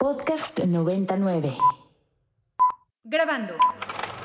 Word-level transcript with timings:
Podcast 0.00 0.56
99. 0.60 1.56
Grabando. 3.02 3.54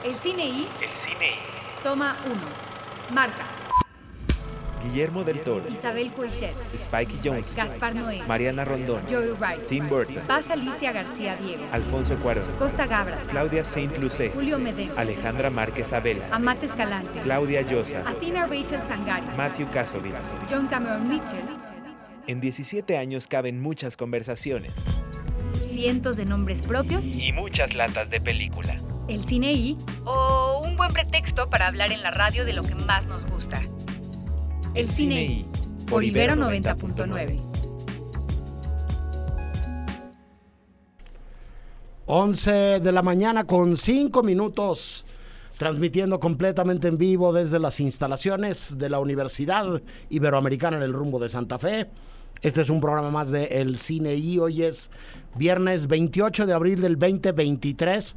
El 0.06 0.14
cine 0.18 0.46
y 0.46 0.68
El 0.80 0.90
cine 0.90 1.32
y 1.32 1.84
toma 1.84 2.16
1. 2.28 2.36
Marta, 3.15 3.47
Guillermo 4.83 5.23
del 5.23 5.41
Toro, 5.41 5.67
Isabel 5.67 6.12
Coixet, 6.12 6.54
Spike 6.75 7.15
Jones, 7.23 7.55
Gaspar 7.55 7.96
Noé, 7.96 8.21
Mariana 8.28 8.63
Rondón, 8.65 9.01
Joey 9.09 9.31
Wright, 9.39 9.65
Tim 9.65 9.89
Burton, 9.89 10.21
Paz 10.28 10.51
Alicia 10.51 10.91
García 10.91 11.38
Diego, 11.38 11.63
Alfonso 11.72 12.17
Cuarón, 12.17 12.46
Costa 12.60 12.85
Gabras, 12.85 13.24
Claudia 13.31 13.63
Saint 13.63 13.97
Lucé, 13.97 14.29
Julio 14.29 14.60
Medeo, 14.60 14.94
Alejandra 14.96 15.49
Márquez 15.49 15.92
Abel, 15.92 16.21
Amate 16.31 16.67
Escalante, 16.67 17.20
Claudia 17.23 17.63
Llosa, 17.63 18.08
Athena 18.08 18.45
Rachel 18.45 18.81
Sangari, 18.88 19.26
Matthew 19.35 19.67
Kasovitz. 19.71 20.35
John 20.48 20.67
Cameron 20.67 21.09
Mitchell, 21.09 21.44
En 22.27 22.40
17 22.40 22.95
años 22.95 23.26
caben 23.26 23.59
muchas 23.59 23.98
conversaciones 23.98 24.71
cientos 25.84 26.16
de 26.16 26.23
nombres 26.23 26.62
propios, 26.62 27.03
y 27.03 27.34
muchas 27.34 27.76
latas 27.76 28.09
de 28.09 28.21
película. 28.21 28.80
el 29.09 29.21
cine 29.26 29.52
y 29.52 29.77
o 30.05 30.62
un 30.63 30.77
buen 30.77 30.94
pretexto 30.94 31.49
para 31.49 31.67
hablar 31.67 31.91
en 31.91 32.02
la 32.02 32.09
radio 32.09 32.45
de 32.45 32.53
lo 32.53 32.63
que 32.63 32.73
más 32.73 33.05
nos 33.05 33.26
gusta. 33.26 33.62
El 34.76 34.90
cine 34.90 35.26
y 35.26 35.45
por 35.90 36.05
Ibero 36.05 36.35
90.9. 36.35 37.38
11 42.05 42.52
de 42.79 42.91
la 42.93 43.02
mañana 43.02 43.43
con 43.43 43.76
5 43.76 44.23
minutos, 44.23 45.04
transmitiendo 45.57 46.18
completamente 46.21 46.88
en 46.88 46.98
vivo 46.98 47.34
desde 47.34 47.59
las 47.59 47.81
instalaciones 47.81 48.77
de 48.77 48.90
la 48.90 48.99
Universidad 48.99 49.81
Iberoamericana 50.09 50.77
en 50.77 50.84
el 50.84 50.93
rumbo 50.93 51.20
de 51.20 51.27
Santa 51.27 51.59
Fe. 51.59 51.90
Este 52.41 52.61
es 52.61 52.69
un 52.69 52.81
programa 52.81 53.09
más 53.09 53.31
de 53.31 53.45
El 53.45 53.77
Cine 53.77 54.15
y 54.15 54.39
hoy 54.39 54.63
es 54.63 54.89
viernes 55.35 55.87
28 55.87 56.45
de 56.45 56.53
abril 56.53 56.81
del 56.81 56.97
2023 56.97 58.15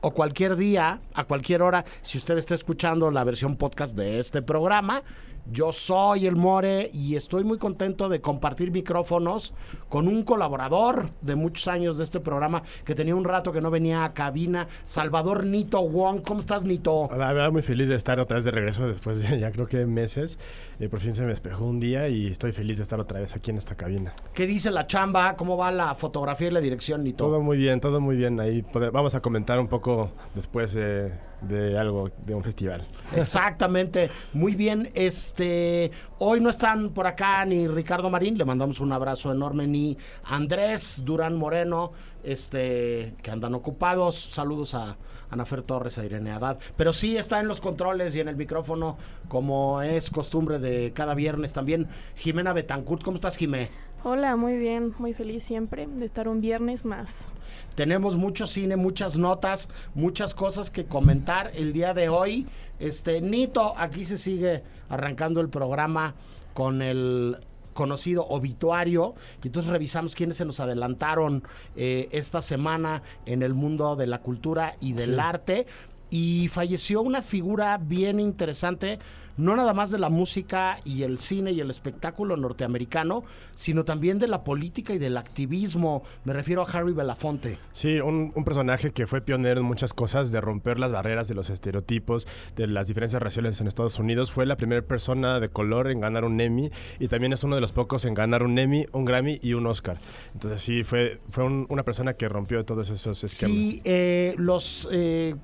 o 0.00 0.10
cualquier 0.12 0.56
día, 0.56 1.00
a 1.14 1.24
cualquier 1.24 1.62
hora, 1.62 1.84
si 2.02 2.18
usted 2.18 2.36
está 2.36 2.54
escuchando 2.54 3.10
la 3.10 3.24
versión 3.24 3.56
podcast 3.56 3.96
de 3.96 4.18
este 4.18 4.42
programa. 4.42 5.02
Yo 5.50 5.72
soy 5.72 6.26
el 6.26 6.36
More 6.36 6.90
y 6.92 7.16
estoy 7.16 7.44
muy 7.44 7.58
contento 7.58 8.08
de 8.08 8.20
compartir 8.20 8.70
micrófonos 8.70 9.52
con 9.90 10.08
un 10.08 10.22
colaborador 10.22 11.10
de 11.20 11.34
muchos 11.34 11.68
años 11.68 11.98
de 11.98 12.04
este 12.04 12.18
programa 12.18 12.62
que 12.84 12.94
tenía 12.94 13.14
un 13.14 13.24
rato 13.24 13.52
que 13.52 13.60
no 13.60 13.70
venía 13.70 14.04
a 14.04 14.14
cabina, 14.14 14.68
Salvador 14.84 15.44
Nito 15.44 15.82
Wong. 15.86 16.22
¿Cómo 16.22 16.40
estás, 16.40 16.62
Nito? 16.62 17.10
La 17.10 17.32
verdad, 17.32 17.52
muy 17.52 17.62
feliz 17.62 17.88
de 17.88 17.94
estar 17.94 18.18
otra 18.20 18.36
vez 18.36 18.46
de 18.46 18.52
regreso 18.52 18.88
después 18.88 19.22
de 19.22 19.38
ya 19.40 19.52
creo 19.52 19.66
que 19.66 19.84
meses. 19.84 20.38
Eh, 20.80 20.88
por 20.88 21.00
fin 21.00 21.14
se 21.14 21.22
me 21.22 21.28
despejó 21.28 21.66
un 21.66 21.78
día 21.78 22.08
y 22.08 22.26
estoy 22.28 22.52
feliz 22.52 22.78
de 22.78 22.82
estar 22.82 22.98
otra 22.98 23.20
vez 23.20 23.36
aquí 23.36 23.50
en 23.50 23.58
esta 23.58 23.74
cabina. 23.74 24.14
¿Qué 24.32 24.46
dice 24.46 24.70
la 24.70 24.86
chamba? 24.86 25.36
¿Cómo 25.36 25.56
va 25.56 25.70
la 25.70 25.94
fotografía 25.94 26.48
y 26.48 26.52
la 26.52 26.60
dirección, 26.60 27.04
Nito? 27.04 27.26
Todo 27.26 27.40
muy 27.42 27.58
bien, 27.58 27.80
todo 27.80 28.00
muy 28.00 28.16
bien. 28.16 28.40
Ahí 28.40 28.64
vamos 28.92 29.14
a 29.14 29.20
comentar 29.20 29.60
un 29.60 29.68
poco 29.68 30.10
después 30.34 30.74
eh, 30.76 31.12
de 31.42 31.78
algo, 31.78 32.10
de 32.24 32.34
un 32.34 32.42
festival. 32.42 32.86
Exactamente, 33.14 34.10
muy 34.32 34.54
bien. 34.54 34.90
Este, 35.34 35.90
hoy 36.20 36.38
no 36.38 36.48
están 36.48 36.90
por 36.90 37.08
acá 37.08 37.44
ni 37.44 37.66
Ricardo 37.66 38.08
Marín, 38.08 38.38
le 38.38 38.44
mandamos 38.44 38.78
un 38.78 38.92
abrazo 38.92 39.32
enorme, 39.32 39.66
ni 39.66 39.98
Andrés 40.22 41.02
Durán 41.04 41.34
Moreno, 41.34 41.90
este, 42.22 43.16
que 43.20 43.32
andan 43.32 43.52
ocupados. 43.56 44.14
Saludos 44.16 44.74
a 44.74 44.96
Anafer 45.30 45.62
Torres, 45.62 45.98
a 45.98 46.04
Irene 46.04 46.30
Haddad. 46.30 46.58
Pero 46.76 46.92
sí 46.92 47.16
está 47.16 47.40
en 47.40 47.48
los 47.48 47.60
controles 47.60 48.14
y 48.14 48.20
en 48.20 48.28
el 48.28 48.36
micrófono, 48.36 48.96
como 49.26 49.82
es 49.82 50.08
costumbre 50.08 50.60
de 50.60 50.92
cada 50.94 51.14
viernes 51.14 51.52
también. 51.52 51.88
Jimena 52.14 52.52
Betancourt, 52.52 53.02
¿cómo 53.02 53.16
estás, 53.16 53.36
Jimé? 53.36 53.70
Hola, 54.06 54.36
muy 54.36 54.58
bien, 54.58 54.94
muy 54.98 55.14
feliz 55.14 55.44
siempre 55.44 55.86
de 55.86 56.04
estar 56.04 56.28
un 56.28 56.42
viernes 56.42 56.84
más. 56.84 57.26
Tenemos 57.74 58.18
mucho 58.18 58.46
cine, 58.46 58.76
muchas 58.76 59.16
notas, 59.16 59.66
muchas 59.94 60.34
cosas 60.34 60.70
que 60.70 60.84
comentar 60.84 61.52
el 61.54 61.72
día 61.72 61.94
de 61.94 62.10
hoy. 62.10 62.46
Este, 62.78 63.22
Nito, 63.22 63.72
aquí 63.78 64.04
se 64.04 64.18
sigue 64.18 64.62
arrancando 64.90 65.40
el 65.40 65.48
programa 65.48 66.16
con 66.52 66.82
el 66.82 67.38
conocido 67.72 68.26
obituario 68.26 69.14
y 69.42 69.46
entonces 69.46 69.72
revisamos 69.72 70.14
quiénes 70.14 70.36
se 70.36 70.44
nos 70.44 70.60
adelantaron 70.60 71.42
eh, 71.74 72.10
esta 72.12 72.42
semana 72.42 73.02
en 73.24 73.42
el 73.42 73.54
mundo 73.54 73.96
de 73.96 74.06
la 74.06 74.20
cultura 74.20 74.74
y 74.80 74.92
del 74.92 75.18
arte 75.18 75.66
y 76.10 76.48
falleció 76.48 77.02
una 77.02 77.22
figura 77.22 77.78
bien 77.78 78.20
interesante, 78.20 78.98
no 79.36 79.56
nada 79.56 79.74
más 79.74 79.90
de 79.90 79.98
la 79.98 80.10
música 80.10 80.78
y 80.84 81.02
el 81.02 81.18
cine 81.18 81.50
y 81.50 81.58
el 81.60 81.68
espectáculo 81.68 82.36
norteamericano, 82.36 83.24
sino 83.56 83.84
también 83.84 84.20
de 84.20 84.28
la 84.28 84.44
política 84.44 84.94
y 84.94 84.98
del 84.98 85.16
activismo. 85.16 86.04
Me 86.24 86.32
refiero 86.32 86.62
a 86.62 86.70
Harry 86.70 86.92
Belafonte. 86.92 87.58
Sí, 87.72 87.98
un, 87.98 88.30
un 88.36 88.44
personaje 88.44 88.92
que 88.92 89.08
fue 89.08 89.22
pionero 89.22 89.58
en 89.60 89.66
muchas 89.66 89.92
cosas, 89.92 90.30
de 90.30 90.40
romper 90.40 90.78
las 90.78 90.92
barreras 90.92 91.26
de 91.26 91.34
los 91.34 91.50
estereotipos, 91.50 92.28
de 92.54 92.68
las 92.68 92.86
diferencias 92.86 93.20
raciales 93.20 93.60
en 93.60 93.66
Estados 93.66 93.98
Unidos. 93.98 94.30
Fue 94.30 94.46
la 94.46 94.56
primera 94.56 94.82
persona 94.82 95.40
de 95.40 95.48
color 95.48 95.90
en 95.90 95.98
ganar 95.98 96.24
un 96.24 96.40
Emmy 96.40 96.70
y 97.00 97.08
también 97.08 97.32
es 97.32 97.42
uno 97.42 97.56
de 97.56 97.60
los 97.60 97.72
pocos 97.72 98.04
en 98.04 98.14
ganar 98.14 98.44
un 98.44 98.56
Emmy, 98.56 98.86
un 98.92 99.04
Grammy 99.04 99.40
y 99.42 99.54
un 99.54 99.66
Oscar. 99.66 99.98
Entonces 100.34 100.62
sí, 100.62 100.84
fue, 100.84 101.18
fue 101.28 101.42
un- 101.42 101.66
una 101.70 101.82
persona 101.82 102.14
que 102.14 102.28
rompió 102.28 102.64
todos 102.64 102.88
esos 102.88 103.24
esquemas. 103.24 103.56
Sí, 103.56 103.82
eh, 103.84 104.34
los 104.38 104.88
eh, 104.92 105.34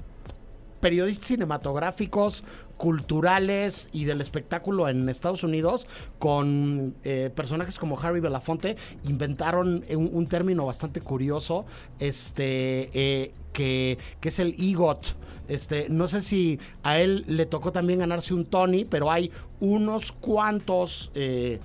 periodistas 0.81 1.29
cinematográficos, 1.29 2.45
culturales 2.77 3.89
y 3.93 4.05
del 4.05 4.21
espectáculo 4.21 4.89
en 4.89 5.09
Estados 5.09 5.45
Unidos, 5.45 5.87
con 6.19 6.95
eh, 7.05 7.31
personajes 7.35 7.79
como 7.79 8.01
Harry 8.01 8.21
Belafonte, 8.21 8.77
inventaron 9.05 9.85
un, 9.95 10.27
término 10.27 10.67
bastante 10.67 11.01
curioso, 11.01 11.67
este, 11.99 12.91
eh, 12.95 13.33
que, 13.53 13.99
que 14.21 14.29
es 14.29 14.39
el 14.39 14.55
EGOT. 14.59 15.15
Este, 15.51 15.89
no 15.89 16.07
sé 16.07 16.21
si 16.21 16.61
a 16.85 17.01
él 17.01 17.25
le 17.27 17.45
tocó 17.45 17.73
también 17.73 17.99
ganarse 17.99 18.33
un 18.35 18.45
Tony, 18.45 18.85
pero 18.85 19.11
hay 19.11 19.33
unos 19.59 20.13
cuantos 20.13 21.11
eh, 21.17 21.59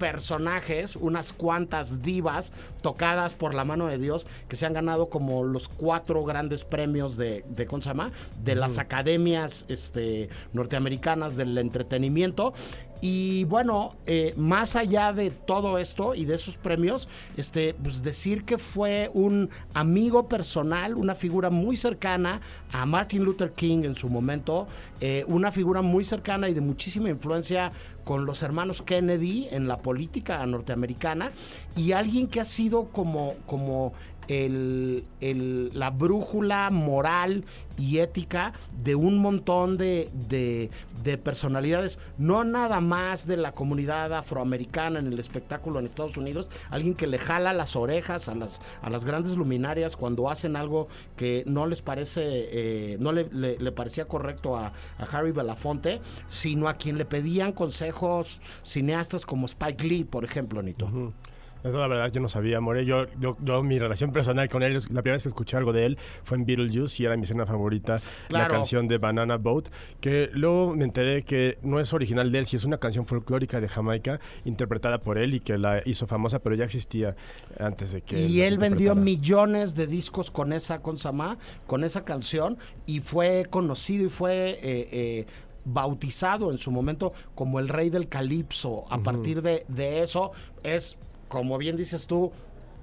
personajes, 0.00 0.96
unas 0.96 1.34
cuantas 1.34 2.02
divas 2.02 2.52
tocadas 2.82 3.34
por 3.34 3.54
la 3.54 3.66
mano 3.66 3.86
de 3.86 3.98
Dios 3.98 4.26
que 4.48 4.56
se 4.56 4.64
han 4.64 4.72
ganado 4.72 5.10
como 5.10 5.44
los 5.44 5.68
cuatro 5.68 6.24
grandes 6.24 6.64
premios 6.64 7.18
de, 7.18 7.44
de 7.48 7.66
¿cómo 7.66 7.82
se 7.82 7.90
llama? 7.90 8.10
De 8.42 8.54
las 8.54 8.78
academias 8.78 9.66
este, 9.68 10.30
norteamericanas 10.54 11.36
del 11.36 11.56
entretenimiento. 11.58 12.54
Y 13.00 13.44
bueno, 13.44 13.96
eh, 14.06 14.34
más 14.36 14.76
allá 14.76 15.12
de 15.12 15.30
todo 15.30 15.78
esto 15.78 16.14
y 16.14 16.24
de 16.26 16.34
esos 16.34 16.56
premios, 16.56 17.08
este, 17.36 17.74
pues 17.74 18.02
decir 18.02 18.44
que 18.44 18.58
fue 18.58 19.10
un 19.14 19.48
amigo 19.72 20.28
personal, 20.28 20.94
una 20.94 21.14
figura 21.14 21.48
muy 21.48 21.76
cercana 21.76 22.40
a 22.72 22.84
Martin 22.84 23.24
Luther 23.24 23.52
King 23.52 23.84
en 23.84 23.94
su 23.94 24.08
momento, 24.08 24.66
eh, 25.00 25.24
una 25.28 25.50
figura 25.50 25.80
muy 25.80 26.04
cercana 26.04 26.48
y 26.48 26.54
de 26.54 26.60
muchísima 26.60 27.08
influencia 27.08 27.72
con 28.04 28.26
los 28.26 28.42
hermanos 28.42 28.82
Kennedy 28.82 29.48
en 29.50 29.68
la 29.68 29.78
política 29.78 30.44
norteamericana 30.44 31.30
y 31.76 31.92
alguien 31.92 32.28
que 32.28 32.40
ha 32.40 32.44
sido 32.44 32.86
como, 32.86 33.34
como 33.46 33.92
el- 34.30 35.70
la 35.74 35.90
brújula 35.90 36.70
moral 36.70 37.44
y 37.78 37.98
ética 37.98 38.52
de 38.82 38.94
un 38.94 39.18
montón 39.18 39.76
de, 39.76 40.10
de- 40.28 40.70
de 41.02 41.16
personalidades, 41.16 41.98
no 42.18 42.44
nada 42.44 42.80
más 42.82 43.26
de 43.26 43.38
la 43.38 43.52
comunidad 43.52 44.12
afroamericana 44.12 44.98
en 44.98 45.06
el 45.06 45.18
espectáculo 45.18 45.78
en 45.78 45.86
Estados 45.86 46.18
Unidos, 46.18 46.50
alguien 46.68 46.94
que 46.94 47.06
le 47.06 47.16
jala 47.18 47.54
las 47.54 47.74
orejas 47.76 48.28
a 48.28 48.34
las, 48.34 48.60
a 48.82 48.90
las 48.90 49.06
grandes 49.06 49.36
luminarias 49.36 49.96
cuando 49.96 50.28
hacen 50.28 50.56
algo 50.56 50.88
que 51.16 51.42
no 51.46 51.66
les 51.66 51.80
parece, 51.80 52.20
eh, 52.24 52.96
no 53.00 53.12
le 53.12 53.72
parecía 53.72 54.04
correcto 54.06 54.56
a, 54.56 54.72
a 54.98 55.04
Harry 55.10 55.32
Belafonte, 55.32 56.00
sino 56.28 56.68
a 56.68 56.74
quien 56.74 56.98
le 56.98 57.06
pedían 57.06 57.52
consejos 57.52 58.40
cineastas 58.62 59.24
como 59.24 59.46
Spike 59.46 59.84
Lee, 59.84 60.04
por 60.04 60.24
ejemplo, 60.24 60.60
Nito. 60.62 61.12
Eso 61.62 61.78
la 61.78 61.86
verdad 61.88 62.10
yo 62.12 62.20
no 62.20 62.28
sabía, 62.28 62.60
More. 62.60 62.84
Yo, 62.84 63.06
yo, 63.20 63.36
yo 63.42 63.62
mi 63.62 63.78
relación 63.78 64.12
personal 64.12 64.48
con 64.48 64.62
él, 64.62 64.74
la 64.74 65.02
primera 65.02 65.12
vez 65.14 65.22
que 65.24 65.28
escuché 65.28 65.56
algo 65.56 65.72
de 65.72 65.86
él 65.86 65.98
fue 66.24 66.38
en 66.38 66.46
Beetlejuice 66.46 67.02
y 67.02 67.06
era 67.06 67.16
mi 67.16 67.22
escena 67.22 67.46
favorita, 67.46 68.00
Claro. 68.28 68.44
la 68.44 68.48
canción 68.48 68.88
de 68.88 68.98
Banana 68.98 69.36
Boat, 69.36 69.68
que 70.00 70.30
luego 70.32 70.74
me 70.74 70.84
enteré 70.84 71.22
que 71.22 71.58
no 71.62 71.80
es 71.80 71.92
original 71.92 72.30
de 72.32 72.38
él, 72.40 72.46
sí 72.46 72.56
es 72.56 72.64
una 72.64 72.78
canción 72.78 73.06
folclórica 73.06 73.60
de 73.60 73.68
Jamaica 73.68 74.20
interpretada 74.44 74.98
por 74.98 75.18
él 75.18 75.34
y 75.34 75.40
que 75.40 75.58
la 75.58 75.82
hizo 75.84 76.06
famosa, 76.06 76.38
pero 76.38 76.54
ya 76.54 76.64
existía 76.64 77.14
antes 77.58 77.92
de 77.92 78.02
que... 78.02 78.26
Y 78.26 78.40
él 78.42 78.58
vendió 78.58 78.94
millones 78.94 79.74
de 79.74 79.86
discos 79.86 80.30
con 80.30 80.52
esa, 80.52 80.80
con 80.80 80.98
Samá, 80.98 81.38
con 81.66 81.84
esa 81.84 82.04
canción, 82.04 82.56
y 82.86 83.00
fue 83.00 83.46
conocido 83.50 84.06
y 84.06 84.08
fue 84.08 84.50
eh, 84.50 84.58
eh, 84.62 85.26
bautizado 85.64 86.50
en 86.50 86.58
su 86.58 86.70
momento 86.70 87.12
como 87.34 87.58
el 87.60 87.68
rey 87.68 87.90
del 87.90 88.08
calipso. 88.08 88.84
A 88.90 88.98
partir 88.98 89.42
de, 89.42 89.64
de 89.68 90.02
eso, 90.02 90.32
es, 90.62 90.96
como 91.30 91.56
bien 91.56 91.78
dices 91.78 92.06
tú, 92.06 92.30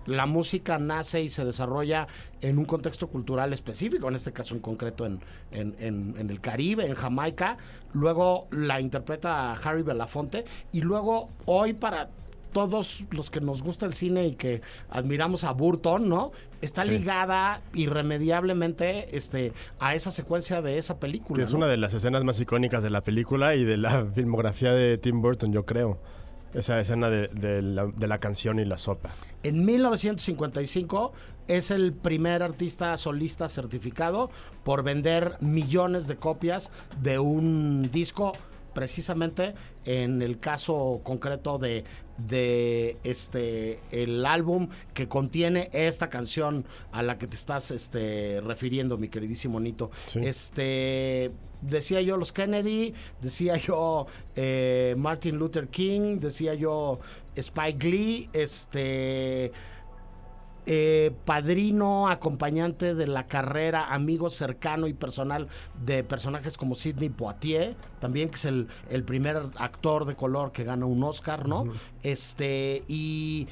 la 0.07 0.25
música 0.25 0.79
nace 0.79 1.21
y 1.21 1.27
se 1.29 1.43
desarrolla 1.45 2.07
en 2.41 2.57
un 2.57 2.65
contexto 2.65 3.07
cultural 3.09 3.51
específico, 3.51 4.07
en 4.07 4.15
este 4.15 4.31
caso 4.31 4.55
en 4.55 4.61
concreto 4.61 5.05
en, 5.05 5.19
en- 5.51 5.75
en- 5.79 6.15
en 6.17 6.29
el 6.29 6.39
Caribe, 6.39 6.87
en 6.87 6.95
Jamaica. 6.95 7.57
Luego 7.93 8.47
la 8.51 8.79
interpreta 8.81 9.51
Harry 9.53 9.83
Belafonte 9.83 10.45
y 10.71 10.79
luego 10.81 11.27
hoy 11.45 11.73
para 11.73 12.09
todos 12.53 13.05
los 13.11 13.29
que 13.29 13.41
nos 13.41 13.61
gusta 13.61 13.85
el 13.85 13.93
cine 13.93 14.25
y 14.27 14.35
que 14.35 14.61
admiramos 14.89 15.43
a 15.43 15.51
Burton, 15.51 16.07
¿no? 16.07 16.31
Está 16.61 16.83
Sí. 16.83 16.89
ligada 16.91 17.61
irremediablemente 18.21 19.15
este, 19.15 19.53
a 19.79 19.93
esa 19.93 20.11
secuencia 20.11 20.61
de 20.61 20.77
esa 20.77 20.99
película. 20.99 21.35
Que 21.37 21.43
es 21.43 21.51
¿no? 21.51 21.57
una 21.57 21.67
de 21.67 21.77
las 21.77 21.93
escenas 21.93 22.23
más 22.23 22.39
icónicas 22.41 22.81
de 22.83 22.89
la 22.89 23.01
película 23.01 23.55
y 23.55 23.63
de 23.63 23.77
la 23.77 24.05
filmografía 24.05 24.71
de 24.71 24.97
Tim 24.97 25.21
Burton, 25.21 25.51
yo 25.51 25.65
creo. 25.65 25.99
Esa 26.53 26.79
escena 26.79 27.09
de, 27.09 27.27
de 27.27 27.61
la, 27.61 27.85
de 27.85 28.07
la 28.07 28.19
canción 28.19 28.59
y 28.59 28.65
la 28.65 28.77
sopa. 28.77 29.13
En 29.43 29.65
1955 29.65 31.13
es 31.47 31.71
el 31.71 31.93
primer 31.93 32.43
artista 32.43 32.95
solista 32.97 33.49
certificado 33.49 34.29
por 34.63 34.83
vender 34.83 35.37
millones 35.41 36.07
de 36.07 36.17
copias 36.17 36.71
de 37.01 37.19
un 37.19 37.89
disco, 37.91 38.33
precisamente 38.73 39.55
en 39.85 40.21
el 40.21 40.39
caso 40.39 41.01
concreto 41.03 41.57
de, 41.57 41.83
de 42.17 42.97
este 43.03 43.79
el 43.91 44.25
álbum 44.25 44.69
que 44.93 45.07
contiene 45.07 45.69
esta 45.73 46.09
canción 46.09 46.65
a 46.91 47.01
la 47.01 47.17
que 47.17 47.27
te 47.27 47.35
estás 47.35 47.71
este, 47.71 48.41
refiriendo, 48.41 48.97
mi 48.97 49.09
queridísimo 49.09 49.59
Nito. 49.59 49.89
Sí. 50.07 50.19
Este 50.23 51.31
decía 51.61 52.01
yo 52.01 52.17
los 52.17 52.31
Kennedy, 52.31 52.93
decía 53.21 53.57
yo 53.57 54.07
eh, 54.35 54.95
Martin 54.97 55.37
Luther 55.37 55.67
King, 55.67 56.19
decía 56.19 56.53
yo 56.53 56.99
Spike 57.35 57.87
Lee, 57.87 58.29
este 58.33 59.51
eh, 60.69 61.11
padrino, 61.23 62.09
acompañante 62.09 62.93
de 62.93 63.07
la 63.07 63.25
carrera, 63.27 63.93
amigo 63.93 64.29
cercano 64.29 64.87
y 64.87 64.93
personal 64.93 65.47
de 65.85 66.03
personajes 66.03 66.57
como 66.57 66.75
Sidney 66.75 67.07
Poitier, 67.07 67.77
también 68.01 68.27
que 68.27 68.35
es 68.35 68.43
el, 68.43 68.67
el 68.89 69.05
primer 69.05 69.37
actor 69.55 70.03
de 70.03 70.15
color 70.15 70.51
que 70.51 70.65
gana 70.65 70.85
un 70.85 71.01
Oscar, 71.03 71.47
¿no? 71.47 71.67
Este, 72.03 72.83
y 72.89 73.47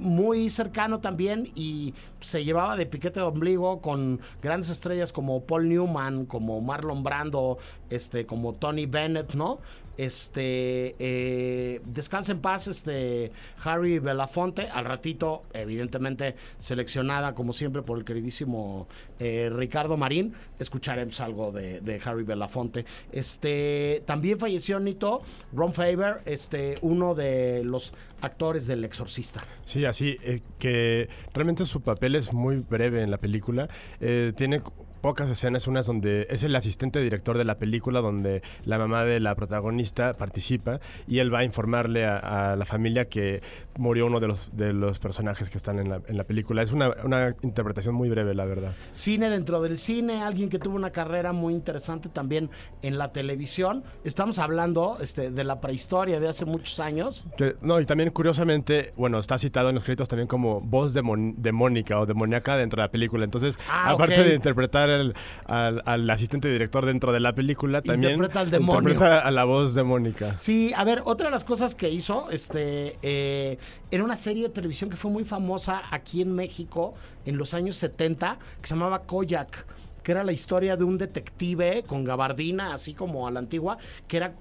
muy 0.00 0.50
cercano 0.50 1.00
también 1.00 1.48
y 1.54 1.94
se 2.20 2.44
llevaba 2.44 2.76
de 2.76 2.86
piquete 2.86 3.20
de 3.20 3.26
ombligo 3.26 3.80
con 3.80 4.20
grandes 4.42 4.70
estrellas 4.70 5.12
como 5.12 5.44
Paul 5.44 5.68
Newman, 5.68 6.26
como 6.26 6.60
Marlon 6.60 7.02
Brando, 7.02 7.58
este, 7.90 8.26
como 8.26 8.52
Tony 8.54 8.86
Bennett, 8.86 9.34
¿no? 9.34 9.60
Este, 10.00 10.96
eh, 10.98 11.82
descansa 11.84 12.32
en 12.32 12.40
paz, 12.40 12.68
este, 12.68 13.32
Harry 13.62 13.98
Belafonte, 13.98 14.66
al 14.70 14.86
ratito, 14.86 15.42
evidentemente 15.52 16.36
seleccionada 16.58 17.34
como 17.34 17.52
siempre 17.52 17.82
por 17.82 17.98
el 17.98 18.04
queridísimo 18.06 18.88
eh, 19.18 19.50
Ricardo 19.52 19.98
Marín, 19.98 20.32
escucharemos 20.58 21.20
algo 21.20 21.52
de, 21.52 22.00
Harry 22.02 22.22
Belafonte. 22.22 22.86
Este, 23.12 24.02
también 24.06 24.38
falleció 24.38 24.80
Nito, 24.80 25.20
Ron 25.52 25.74
Faber, 25.74 26.22
este, 26.24 26.78
uno 26.80 27.14
de 27.14 27.62
los 27.62 27.92
actores 28.22 28.66
del 28.66 28.84
Exorcista. 28.84 29.42
Sí, 29.66 29.84
así, 29.90 30.18
eh, 30.22 30.40
que 30.58 31.08
realmente 31.34 31.64
su 31.66 31.82
papel 31.82 32.14
es 32.14 32.32
muy 32.32 32.56
breve 32.56 33.02
en 33.02 33.10
la 33.10 33.18
película. 33.18 33.68
Eh, 34.00 34.32
tiene 34.36 34.62
pocas 35.00 35.30
escenas, 35.30 35.66
unas 35.66 35.86
donde 35.86 36.26
es 36.30 36.42
el 36.42 36.54
asistente 36.56 37.00
director 37.00 37.38
de 37.38 37.44
la 37.44 37.58
película, 37.58 38.00
donde 38.00 38.42
la 38.64 38.78
mamá 38.78 39.04
de 39.04 39.20
la 39.20 39.34
protagonista 39.34 40.14
participa 40.14 40.80
y 41.08 41.18
él 41.18 41.32
va 41.32 41.38
a 41.40 41.44
informarle 41.44 42.04
a, 42.06 42.52
a 42.52 42.56
la 42.56 42.64
familia 42.66 43.08
que 43.08 43.42
murió 43.78 44.06
uno 44.06 44.20
de 44.20 44.28
los, 44.28 44.54
de 44.56 44.72
los 44.72 44.98
personajes 44.98 45.48
que 45.48 45.56
están 45.58 45.78
en 45.78 45.88
la, 45.88 46.02
en 46.06 46.16
la 46.16 46.24
película. 46.24 46.62
Es 46.62 46.72
una, 46.72 46.94
una 47.04 47.34
interpretación 47.42 47.94
muy 47.94 48.08
breve, 48.10 48.34
la 48.34 48.44
verdad. 48.44 48.72
Cine 48.92 49.30
dentro 49.30 49.62
del 49.62 49.78
cine, 49.78 50.22
alguien 50.22 50.48
que 50.50 50.58
tuvo 50.58 50.76
una 50.76 50.90
carrera 50.90 51.32
muy 51.32 51.54
interesante 51.54 52.08
también 52.08 52.50
en 52.82 52.98
la 52.98 53.12
televisión. 53.12 53.82
Estamos 54.04 54.38
hablando 54.38 54.98
este, 55.00 55.30
de 55.30 55.44
la 55.44 55.60
prehistoria 55.60 56.20
de 56.20 56.28
hace 56.28 56.44
muchos 56.44 56.78
años. 56.80 57.24
Que- 57.38 57.56
no, 57.62 57.80
y 57.80 57.86
también 57.86 58.10
curiosamente, 58.10 58.92
bueno, 58.96 59.18
está 59.18 59.38
citado 59.38 59.68
en 59.70 59.76
los 59.76 59.84
créditos 59.84 60.08
también 60.08 60.28
como 60.28 60.60
voz 60.60 60.94
demon- 60.94 61.34
demónica 61.38 61.98
o 61.98 62.06
demoníaca 62.06 62.56
dentro 62.56 62.82
de 62.82 62.86
la 62.88 62.90
película. 62.92 63.24
Entonces, 63.24 63.58
Ah, 63.70 63.90
aparte 63.92 64.20
ok. 64.20 64.26
de 64.26 64.34
interpretar 64.34 64.89
al, 64.90 65.14
al- 65.46 65.82
al 65.86 66.10
asistente 66.10 66.48
director 66.48 66.86
dentro 66.86 67.12
de 67.12 67.20
la 67.20 67.32
película, 67.34 67.82
también 67.82 68.12
Interpreta 68.12 68.40
al 68.40 68.50
demonio. 68.50 68.90
interpreta 68.90 69.20
a 69.20 69.30
la 69.30 69.44
voz 69.44 69.74
demónica. 69.74 70.36
Sí, 70.38 70.72
a 70.76 70.84
ver, 70.84 71.02
otra 71.04 71.26
de 71.26 71.30
las 71.32 71.44
cosas 71.44 71.74
que 71.74 71.90
hizo, 71.90 72.30
este, 72.30 72.96
eh, 73.02 73.58
era 73.90 74.04
una 74.04 74.16
serie 74.16 74.44
de 74.44 74.48
televisión 74.50 74.90
que 74.90 74.96
fue 74.96 75.10
muy 75.10 75.24
famosa 75.24 75.82
aquí 75.90 76.22
en 76.22 76.34
México 76.34 76.94
en 77.26 77.36
los 77.36 77.54
años 77.54 77.76
70, 77.76 78.38
que 78.60 78.66
se 78.68 78.74
llamaba 78.74 79.02
Koyak, 79.02 79.66
que 80.02 80.12
era 80.12 80.24
la 80.24 80.32
historia 80.32 80.76
de 80.76 80.84
un 80.84 80.96
detective 80.98 81.84
con 81.86 82.04
gabardina, 82.04 82.72
así 82.72 82.94
como 82.94 83.26
a 83.26 83.30
la 83.30 83.38
antigua, 83.40 83.76
que 84.08 84.16
era 84.16 84.34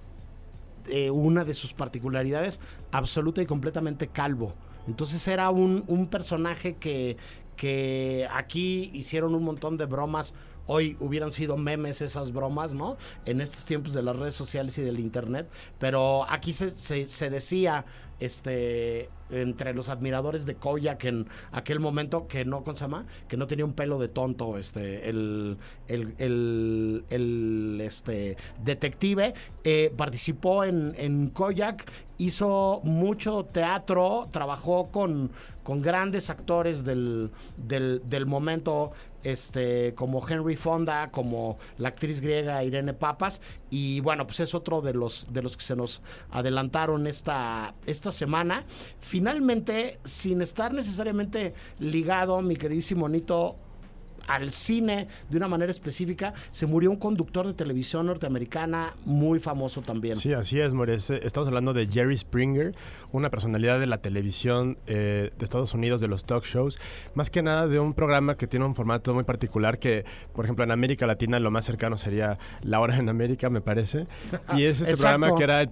eh, 0.90 1.10
una 1.12 1.44
de 1.44 1.54
sus 1.54 1.74
particularidades 1.74 2.60
absoluta 2.92 3.42
y 3.42 3.46
completamente 3.46 4.08
calvo. 4.08 4.54
Entonces 4.88 5.28
era 5.28 5.50
un, 5.52 5.84
un 5.88 6.08
personaje 6.08 6.76
que, 6.78 7.18
que 7.60 8.26
aquí 8.32 8.90
hicieron 8.94 9.36
un 9.36 9.44
montón 9.44 9.78
de 9.78 9.86
bromas. 9.86 10.34
Hoy 10.66 10.96
hubieran 11.02 11.34
sido 11.34 11.58
memes 11.58 12.02
esas 12.02 12.32
bromas, 12.32 12.74
¿no? 12.74 12.96
En 13.26 13.42
estos 13.42 13.66
tiempos 13.66 13.94
de 13.94 14.02
las 14.02 14.16
redes 14.16 14.34
sociales 14.34 14.78
y 14.78 14.82
del 14.82 14.98
internet. 14.98 15.50
Pero 15.78 16.26
aquí 16.30 16.54
se, 16.54 16.70
se, 16.70 17.06
se 17.06 17.30
decía, 17.30 17.84
este, 18.20 19.10
entre 19.30 19.74
los 19.74 19.90
admiradores 19.90 20.46
de 20.46 20.56
Koyak 20.56 21.06
en 21.06 21.28
aquel 21.52 21.80
momento 21.80 22.28
que 22.28 22.46
no, 22.46 22.64
¿cómo 22.64 22.76
se 22.76 22.82
llama? 22.82 23.06
Que 23.28 23.38
no 23.38 23.48
tenía 23.48 23.66
un 23.66 23.74
pelo 23.74 24.00
de 24.00 24.08
tonto, 24.08 24.58
este, 24.58 25.10
el, 25.10 25.58
el, 25.88 26.16
el, 26.18 27.06
el, 27.10 27.82
este, 27.82 28.38
detective. 28.64 29.34
Eh, 29.64 29.94
participó 29.96 30.64
en, 30.64 30.94
en 30.98 31.30
Koyak, 31.30 31.90
hizo 32.18 32.82
mucho 32.84 33.46
teatro, 33.46 34.28
trabajó 34.32 34.92
con, 34.92 35.32
con 35.64 35.82
grandes 35.82 36.30
actores 36.30 36.84
del, 36.84 37.32
del, 37.58 38.02
del 38.06 38.26
momento, 38.26 38.92
este, 39.24 39.94
como 39.96 40.28
Henry 40.28 40.56
Fonda, 40.56 41.12
como 41.12 41.58
la 41.78 41.90
actriz 41.90 42.22
griega 42.22 42.64
Irene 42.64 42.94
Papas, 42.94 43.42
y 43.70 44.00
bueno, 44.02 44.26
pues 44.26 44.40
es 44.40 44.54
otro 44.56 44.82
de 44.82 44.94
los, 44.94 45.28
de 45.32 45.42
los 45.42 45.56
que 45.56 45.64
se 45.64 45.76
nos 45.76 46.02
adelantaron 46.32 47.08
esta, 47.08 47.74
esta 47.86 48.12
semana. 48.12 48.66
Finalmente, 49.00 50.00
sin 50.04 50.42
estar 50.42 50.74
necesariamente 50.74 51.54
ligado, 51.80 52.42
mi 52.42 52.56
queridísimo 52.56 53.08
Nito, 53.08 53.58
al 54.30 54.54
cine 54.54 55.08
de 55.30 55.38
una 55.38 55.48
manera 55.48 55.72
específica, 55.72 56.34
se 56.52 56.68
murió 56.68 56.92
un 56.92 56.98
conductor 56.98 57.48
de 57.48 57.54
televisión 57.54 58.06
norteamericana 58.06 58.94
muy 59.06 59.40
famoso 59.40 59.82
también. 59.82 60.16
Sí, 60.16 60.34
así 60.34 60.60
es, 60.60 60.72
Mores. 60.72 61.10
Estamos 61.10 61.48
hablando 61.48 61.74
de 61.74 61.88
Jerry 61.88 62.16
Springer, 62.16 62.76
una 63.12 63.32
personalidad 63.32 63.80
de 63.80 63.88
la 63.88 63.98
televisión 63.98 64.78
eh, 64.86 65.32
de 65.38 65.44
Estados 65.44 65.74
Unidos, 65.74 66.00
de 66.00 66.08
los 66.08 66.26
talk 66.26 66.46
shows. 66.46 66.80
Más 67.16 67.32
que 67.32 67.42
nada 67.42 67.68
de 67.68 67.80
un 67.80 67.96
programa 67.96 68.38
que 68.38 68.46
tiene 68.46 68.66
un 68.66 68.76
formato 68.76 69.16
muy 69.16 69.24
particular 69.24 69.80
que, 69.80 70.06
por 70.34 70.46
ejemplo, 70.46 70.64
en 70.64 70.72
América 70.72 71.08
Latina 71.08 71.40
lo 71.40 71.50
más 71.50 71.66
cercano 71.66 71.98
sería 71.98 72.38
La 72.62 72.80
Hora 72.82 72.98
en 72.98 73.10
América, 73.10 73.50
me 73.50 73.62
parece. 73.62 74.08
Y 74.56 74.64
es 74.64 74.82
este 74.82 74.96
programa 74.96 75.36
que 75.36 75.44
era, 75.44 75.62
el, 75.62 75.70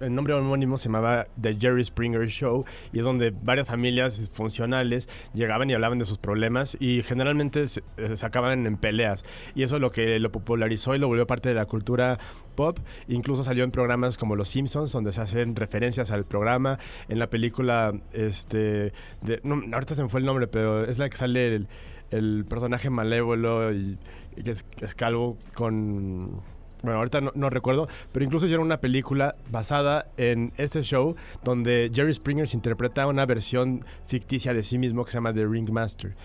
el 0.00 0.14
nombre 0.14 0.34
homónimo 0.34 0.78
se 0.78 0.84
llamaba 0.84 1.26
The 1.40 1.56
Jerry 1.58 1.84
Springer 1.84 2.26
Show 2.28 2.64
y 2.92 2.98
es 2.98 3.04
donde 3.04 3.30
varias 3.30 3.66
familias 3.66 4.30
funcionales 4.32 5.08
llegaban 5.34 5.70
y 5.70 5.74
hablaban 5.74 5.98
de 5.98 6.04
sus 6.04 6.18
problemas 6.18 6.76
y 6.78 7.02
generalmente 7.02 7.64
se, 7.96 8.16
se 8.16 8.26
acaban 8.26 8.66
en 8.66 8.76
peleas. 8.76 9.24
Y 9.54 9.62
eso 9.62 9.76
es 9.76 9.80
lo 9.82 9.90
que 9.90 10.18
lo 10.18 10.32
popularizó 10.32 10.94
y 10.94 10.98
lo 10.98 11.08
volvió 11.08 11.26
parte 11.26 11.48
de 11.48 11.54
la 11.54 11.66
cultura 11.66 12.18
pop. 12.54 12.78
Incluso 13.08 13.44
salió 13.44 13.64
en 13.64 13.70
programas 13.70 14.16
como 14.18 14.36
Los 14.36 14.48
Simpsons, 14.48 14.92
donde 14.92 15.12
se 15.12 15.20
hacen 15.20 15.56
referencias 15.56 16.10
al 16.10 16.24
programa. 16.24 16.78
En 17.08 17.18
la 17.18 17.28
película, 17.28 17.92
este, 18.12 18.92
de- 19.22 19.40
no, 19.42 19.62
ahorita 19.72 19.94
se 19.94 20.02
me 20.02 20.08
fue 20.08 20.20
el 20.20 20.26
nombre, 20.26 20.46
pero 20.46 20.84
es 20.84 20.98
la 20.98 21.08
que 21.08 21.16
sale 21.16 21.54
el, 21.54 21.68
el 22.10 22.44
personaje 22.48 22.90
malévolo 22.90 23.72
y, 23.72 23.98
que, 24.42 24.50
es, 24.50 24.64
es 24.80 24.94
calvo 24.94 25.38
con... 25.54 26.40
Bueno, 26.82 26.98
ahorita 26.98 27.20
no, 27.20 27.30
no 27.36 27.48
recuerdo, 27.48 27.86
pero 28.10 28.24
incluso 28.24 28.46
hicieron 28.46 28.66
una 28.66 28.80
película 28.80 29.36
basada 29.52 30.06
en 30.16 30.52
ese 30.56 30.82
show 30.82 31.14
donde 31.44 31.92
Jerry 31.94 32.12
Springer 32.12 32.48
se 32.48 32.56
interpreta 32.56 33.06
una 33.06 33.24
versión 33.24 33.84
ficticia 34.04 34.52
de 34.52 34.64
sí 34.64 34.78
mismo 34.78 35.04
que 35.04 35.12
se 35.12 35.18
llama 35.18 35.32
The 35.32 35.46
Ringmaster. 35.46 36.16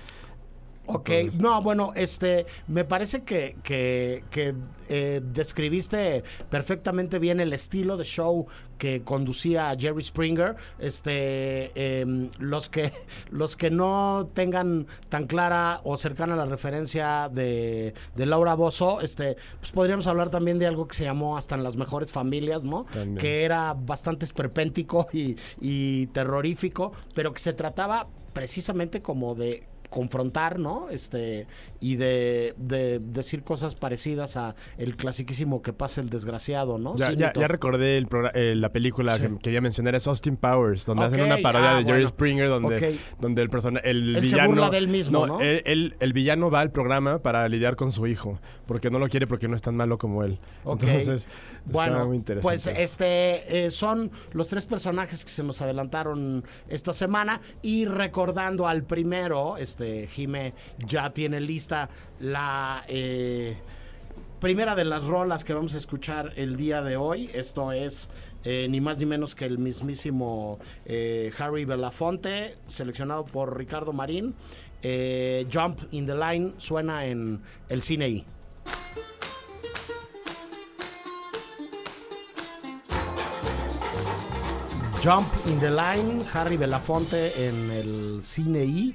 Ok, 0.88 1.10
Entonces- 1.10 1.40
no, 1.42 1.62
bueno, 1.62 1.92
este, 1.96 2.46
me 2.68 2.86
parece 2.86 3.24
que, 3.24 3.58
que, 3.64 4.24
que, 4.32 4.56
eh, 4.90 5.22
describiste 5.24 6.24
perfectamente 6.50 7.20
bien 7.20 7.40
el 7.42 7.52
estilo 7.54 7.98
de 7.98 8.06
show 8.06 8.48
que 8.78 9.02
conducía 9.04 9.76
Jerry 9.78 10.04
Springer. 10.04 10.56
Este, 10.80 12.00
em, 12.00 12.30
los 12.40 12.70
que, 12.70 12.94
los 13.32 13.56
que 13.58 13.70
no 13.70 14.30
tengan 14.34 14.88
tan 15.10 15.28
clara 15.28 15.82
o 15.84 15.98
cercana 15.98 16.36
la 16.36 16.46
referencia 16.46 17.30
de, 17.34 17.94
de 18.16 18.26
Laura 18.26 18.54
Bozo, 18.56 19.02
este, 19.02 19.36
pues 19.60 19.72
podríamos 19.72 20.08
hablar 20.08 20.30
también 20.30 20.58
de 20.60 20.68
algo 20.68 20.88
que 20.88 20.96
se 20.96 21.04
llamó 21.04 21.38
hasta 21.38 21.56
en 21.56 21.64
las 21.64 21.76
mejores 21.76 22.12
familias, 22.12 22.64
¿no? 22.64 22.86
También. 22.94 23.18
Que 23.18 23.44
era 23.44 23.74
bastante 23.74 24.26
esperpéntico 24.26 25.08
y, 25.12 25.36
y 25.60 26.08
terrorífico, 26.08 26.94
pero 27.14 27.34
que 27.34 27.40
se 27.40 27.54
trataba 27.54 28.08
precisamente 28.34 29.02
como 29.02 29.34
de 29.34 29.68
confrontar, 29.90 30.60
¿no? 30.60 30.90
Este, 30.90 31.48
y 31.80 31.96
de, 31.96 32.54
de 32.58 33.00
decir 33.00 33.44
cosas 33.44 33.76
parecidas 33.76 34.36
a 34.38 34.56
el 34.78 34.96
clasiquísimo 34.96 35.62
que 35.62 35.74
pasa 35.74 36.02
el 36.02 36.10
desgraciado, 36.10 36.78
¿no? 36.78 36.96
Ya, 36.96 37.12
ya, 37.12 37.28
Cínico. 37.30 37.40
ya 37.42 37.48
recordé 37.48 37.98
el 37.98 38.08
eh, 38.34 38.54
la 38.56 38.70
película 38.72 39.16
Sí. 39.18 39.22
que 39.24 39.38
quería 39.40 39.62
mencionar, 39.62 39.96
es 39.96 40.08
Austin 40.08 40.36
Powers, 40.38 40.86
donde 40.86 41.06
hacen 41.06 41.22
una 41.22 41.38
parodia 41.38 41.72
ah, 41.72 41.76
de 41.78 41.84
Jerry 41.86 41.92
bueno. 42.04 42.10
Springer, 42.10 42.50
donde, 42.50 42.76
Ok. 42.76 43.00
donde 43.22 43.42
el 43.42 43.50
persona, 43.50 43.80
el 43.80 44.10
Él 44.10 44.16
se 44.16 44.22
villano... 44.22 44.50
burla 44.50 44.70
de 44.70 44.78
él 44.78 44.88
mismo, 44.88 45.26
¿no? 45.28 45.40
él- 45.42 45.62
él- 45.66 45.96
el 46.00 46.14
villano 46.14 46.50
va 46.52 46.62
al 46.62 46.72
programa 46.72 47.20
para 47.20 47.48
lidiar 47.48 47.76
con 47.76 47.92
su 47.92 48.08
hijo, 48.08 48.40
porque 48.66 48.90
no 48.90 49.00
lo 49.00 49.08
quiere 49.08 49.28
porque 49.28 49.48
no 49.48 49.56
es 49.56 49.62
tan 49.62 49.76
malo 49.76 49.98
como 49.98 50.24
él. 50.24 50.40
Ok. 50.64 50.84
Entonces, 50.84 51.28
Bueno, 51.66 51.94
está 51.94 52.06
muy 52.06 52.18
interesante. 52.18 52.44
pues 52.44 52.68
este 52.68 53.66
eh, 53.66 53.70
son 53.72 54.12
los 54.34 54.48
tres 54.48 54.66
personajes 54.66 55.24
que 55.24 55.32
se 55.32 55.44
nos 55.44 55.62
adelantaron 55.62 56.44
esta 56.68 56.94
semana 56.94 57.40
y 57.62 57.86
recordando 57.86 58.68
al 58.68 58.84
primero, 58.84 59.58
este 59.58 59.77
Jime 59.78 60.54
ya 60.86 61.12
tiene 61.12 61.40
lista 61.40 61.90
la 62.20 62.84
eh, 62.88 63.58
primera 64.40 64.76
de 64.76 64.86
las 64.86 65.06
rolas 65.06 65.44
que 65.44 65.54
vamos 65.54 65.76
a 65.76 65.78
escuchar 65.78 66.34
el 66.36 66.56
día 66.56 66.82
de 66.82 66.98
hoy. 66.98 67.30
Esto 67.34 67.72
es 67.72 68.10
eh, 68.44 68.68
ni 68.70 68.82
más 68.82 68.98
ni 68.98 69.06
menos 69.06 69.36
que 69.36 69.46
el 69.46 69.58
mismísimo 69.58 70.60
eh, 70.86 71.32
Harry 71.38 71.66
Belafonte, 71.66 72.58
seleccionado 72.68 73.26
por 73.26 73.58
Ricardo 73.58 73.94
Marín. 73.94 74.36
Jump 75.52 75.82
in 75.92 76.06
the 76.06 76.16
Line 76.16 76.54
suena 76.58 77.06
en 77.06 77.42
el 77.68 77.82
cine. 77.82 78.26
Jump 85.04 85.28
in 85.46 85.60
the 85.60 85.70
Line, 85.70 86.26
Harry 86.34 86.58
Belafonte 86.58 87.48
en 87.48 87.72
el 87.72 88.20
cine. 88.24 88.94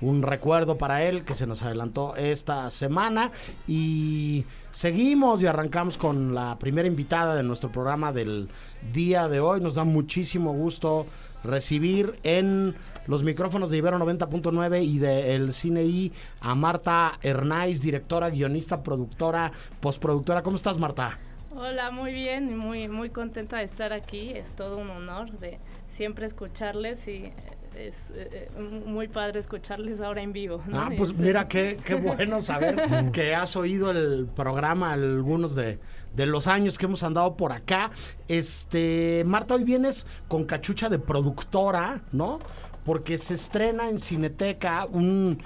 Un 0.00 0.22
recuerdo 0.22 0.76
para 0.76 1.04
él 1.04 1.24
que 1.24 1.34
se 1.34 1.46
nos 1.46 1.62
adelantó 1.62 2.16
esta 2.16 2.68
semana. 2.70 3.30
Y 3.66 4.44
seguimos 4.70 5.42
y 5.42 5.46
arrancamos 5.46 5.96
con 5.96 6.34
la 6.34 6.58
primera 6.58 6.86
invitada 6.86 7.34
de 7.34 7.42
nuestro 7.42 7.72
programa 7.72 8.12
del 8.12 8.48
día 8.92 9.28
de 9.28 9.40
hoy. 9.40 9.60
Nos 9.60 9.76
da 9.76 9.84
muchísimo 9.84 10.52
gusto 10.52 11.06
recibir 11.44 12.18
en 12.24 12.74
los 13.06 13.22
micrófonos 13.22 13.70
de 13.70 13.78
Ibero 13.78 13.98
90.9 13.98 14.84
y 14.84 14.98
de 14.98 15.34
El 15.34 15.52
Cine 15.52 15.84
I 15.84 16.12
a 16.40 16.54
Marta 16.54 17.18
Hernáiz, 17.22 17.80
directora, 17.80 18.30
guionista, 18.30 18.82
productora, 18.82 19.52
postproductora. 19.80 20.42
¿Cómo 20.42 20.56
estás, 20.56 20.78
Marta? 20.78 21.18
Hola, 21.54 21.90
muy 21.90 22.12
bien 22.12 22.50
y 22.50 22.54
muy, 22.54 22.86
muy 22.88 23.08
contenta 23.08 23.58
de 23.58 23.64
estar 23.64 23.94
aquí. 23.94 24.30
Es 24.30 24.52
todo 24.52 24.76
un 24.76 24.90
honor 24.90 25.30
de 25.38 25.58
siempre 25.88 26.26
escucharles 26.26 27.08
y 27.08 27.32
es 27.76 28.10
eh, 28.10 28.48
eh, 28.56 28.60
muy 28.86 29.08
padre 29.08 29.40
escucharles 29.40 30.00
ahora 30.00 30.22
en 30.22 30.32
vivo. 30.32 30.62
¿no? 30.66 30.80
Ah, 30.80 30.90
pues 30.96 31.10
Es, 31.10 31.18
mira, 31.18 31.46
qué, 31.48 31.78
qué 31.84 31.94
bueno 32.00 32.40
saber 32.40 33.10
que 33.12 33.34
has 33.34 33.56
oído 33.56 33.90
el 33.90 34.26
programa 34.26 34.92
algunos 34.92 35.54
de, 35.54 35.78
de 36.14 36.26
los 36.26 36.46
años 36.46 36.78
que 36.78 36.86
hemos 36.86 37.02
andado 37.02 37.36
por 37.36 37.52
acá. 37.52 37.90
Este, 38.28 39.22
Marta, 39.26 39.54
hoy 39.54 39.64
vienes 39.64 40.06
con 40.28 40.44
cachucha 40.44 40.88
de 40.88 40.98
productora, 40.98 42.02
¿no? 42.12 42.40
Porque 42.84 43.18
se 43.18 43.34
estrena 43.34 43.88
en 43.88 44.00
Cineteca 44.00 44.86
un 44.86 45.42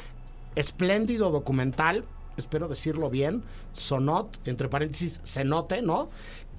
espléndido 0.54 1.30
documental, 1.30 2.04
espero 2.36 2.68
decirlo 2.68 3.10
bien, 3.10 3.42
Sonot, 3.72 4.38
entre 4.46 4.68
paréntesis, 4.68 5.20
Cenote, 5.24 5.82
¿no? 5.82 6.10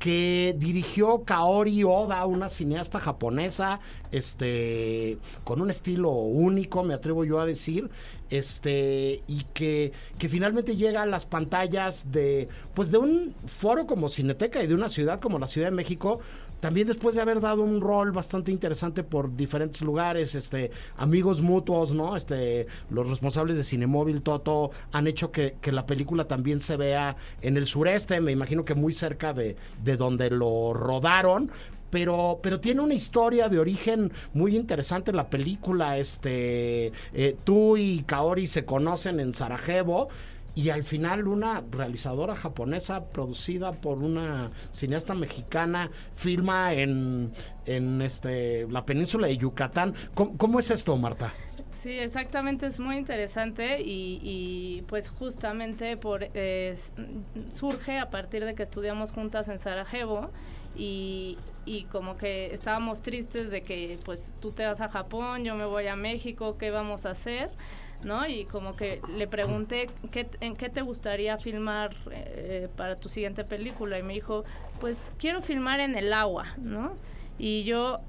Que 0.01 0.55
dirigió 0.57 1.23
Kaori 1.25 1.83
Oda, 1.83 2.25
una 2.25 2.49
cineasta 2.49 2.99
japonesa, 2.99 3.79
este, 4.11 5.19
con 5.43 5.61
un 5.61 5.69
estilo 5.69 6.09
único, 6.09 6.83
me 6.83 6.95
atrevo 6.95 7.23
yo 7.23 7.39
a 7.39 7.45
decir, 7.45 7.87
este, 8.31 9.21
y 9.27 9.45
que, 9.53 9.91
que 10.17 10.27
finalmente 10.27 10.75
llega 10.75 11.03
a 11.03 11.05
las 11.05 11.27
pantallas 11.27 12.11
de, 12.11 12.47
pues 12.73 12.89
de 12.89 12.97
un 12.97 13.35
foro 13.45 13.85
como 13.85 14.09
Cineteca 14.09 14.63
y 14.63 14.65
de 14.65 14.73
una 14.73 14.89
ciudad 14.89 15.19
como 15.19 15.37
la 15.37 15.45
Ciudad 15.45 15.67
de 15.67 15.75
México, 15.75 16.19
también 16.61 16.87
después 16.87 17.15
de 17.15 17.21
haber 17.21 17.41
dado 17.41 17.63
un 17.63 17.81
rol 17.81 18.11
bastante 18.11 18.51
interesante 18.51 19.03
por 19.03 19.35
diferentes 19.35 19.81
lugares, 19.81 20.35
este, 20.35 20.71
amigos 20.95 21.41
mutuos, 21.41 21.91
¿no? 21.91 22.15
Este, 22.15 22.67
los 22.89 23.09
responsables 23.09 23.57
de 23.57 23.63
Cinemóvil 23.63 24.21
Toto 24.21 24.71
han 24.93 25.07
hecho 25.07 25.31
que, 25.31 25.55
que 25.59 25.71
la 25.71 25.85
película 25.85 26.25
también 26.25 26.61
se 26.61 26.77
vea 26.77 27.17
en 27.41 27.57
el 27.57 27.65
sureste, 27.65 28.21
me 28.21 28.31
imagino 28.31 28.63
que 28.63 28.75
muy 28.75 28.93
cerca 28.93 29.33
de, 29.33 29.57
de 29.83 29.97
donde 29.97 30.29
lo 30.29 30.73
rodaron. 30.73 31.51
Pero, 31.89 32.39
pero 32.41 32.61
tiene 32.61 32.79
una 32.79 32.93
historia 32.93 33.49
de 33.49 33.59
origen 33.59 34.13
muy 34.33 34.55
interesante 34.55 35.11
la 35.11 35.29
película. 35.29 35.97
Este, 35.97 36.93
eh, 37.13 37.35
tú 37.43 37.75
y 37.75 38.03
Kaori 38.03 38.47
se 38.47 38.63
conocen 38.63 39.19
en 39.19 39.33
Sarajevo 39.33 40.07
y 40.55 40.69
al 40.69 40.83
final 40.83 41.27
una 41.27 41.63
realizadora 41.71 42.35
japonesa 42.35 43.05
producida 43.05 43.71
por 43.71 43.99
una 43.99 44.51
cineasta 44.71 45.13
mexicana 45.13 45.89
filma 46.13 46.73
en, 46.73 47.31
en 47.65 48.01
este, 48.01 48.67
la 48.67 48.85
península 48.85 49.27
de 49.27 49.37
Yucatán. 49.37 49.93
¿Cómo, 50.13 50.59
es 50.59 50.71
esto, 50.71 50.95
Marta? 50.97 51.33
Sí, 51.71 51.97
exactamente, 51.97 52.67
es 52.67 52.79
muy 52.79 52.97
interesante 52.97 53.77
y, 53.81 54.83
pues 54.87 55.09
justamente 55.09 55.97
por 55.97 56.27
surge 57.49 57.97
a 57.97 58.09
partir 58.09 58.45
de 58.45 58.53
que 58.53 58.63
estudiamos 58.63 59.11
juntas 59.11 59.47
en 59.47 59.57
Sarajevo 59.57 60.29
y, 60.75 61.37
y 61.65 61.83
como 61.85 62.15
que 62.15 62.53
estábamos 62.53 63.01
tristes 63.01 63.49
de 63.49 63.61
que 63.61 63.97
pues 64.05 64.33
tú 64.39 64.51
te 64.51 64.65
vas 64.65 64.81
a 64.81 64.89
Japón, 64.89 65.43
yo 65.43 65.55
me 65.55 65.65
voy 65.65 65.87
a 65.87 65.95
México, 65.95 66.57
¿qué 66.57 66.71
vamos 66.71 67.05
a 67.05 67.11
hacer? 67.11 67.49
¿No? 68.03 68.27
Y 68.27 68.45
como 68.45 68.75
que 68.75 69.01
le 69.15 69.27
pregunté 69.27 69.89
¿qué, 70.11 70.27
en 70.39 70.55
qué 70.55 70.69
te 70.69 70.81
gustaría 70.81 71.37
filmar 71.37 71.95
eh, 72.11 72.67
para 72.75 72.95
tu 72.95 73.09
siguiente 73.09 73.43
película 73.43 73.99
y 73.99 74.03
me 74.03 74.13
dijo, 74.13 74.43
pues 74.79 75.13
quiero 75.17 75.41
filmar 75.41 75.79
en 75.79 75.95
el 75.95 76.13
agua, 76.13 76.53
¿no? 76.57 76.93
Y 77.37 77.63
yo 77.63 77.99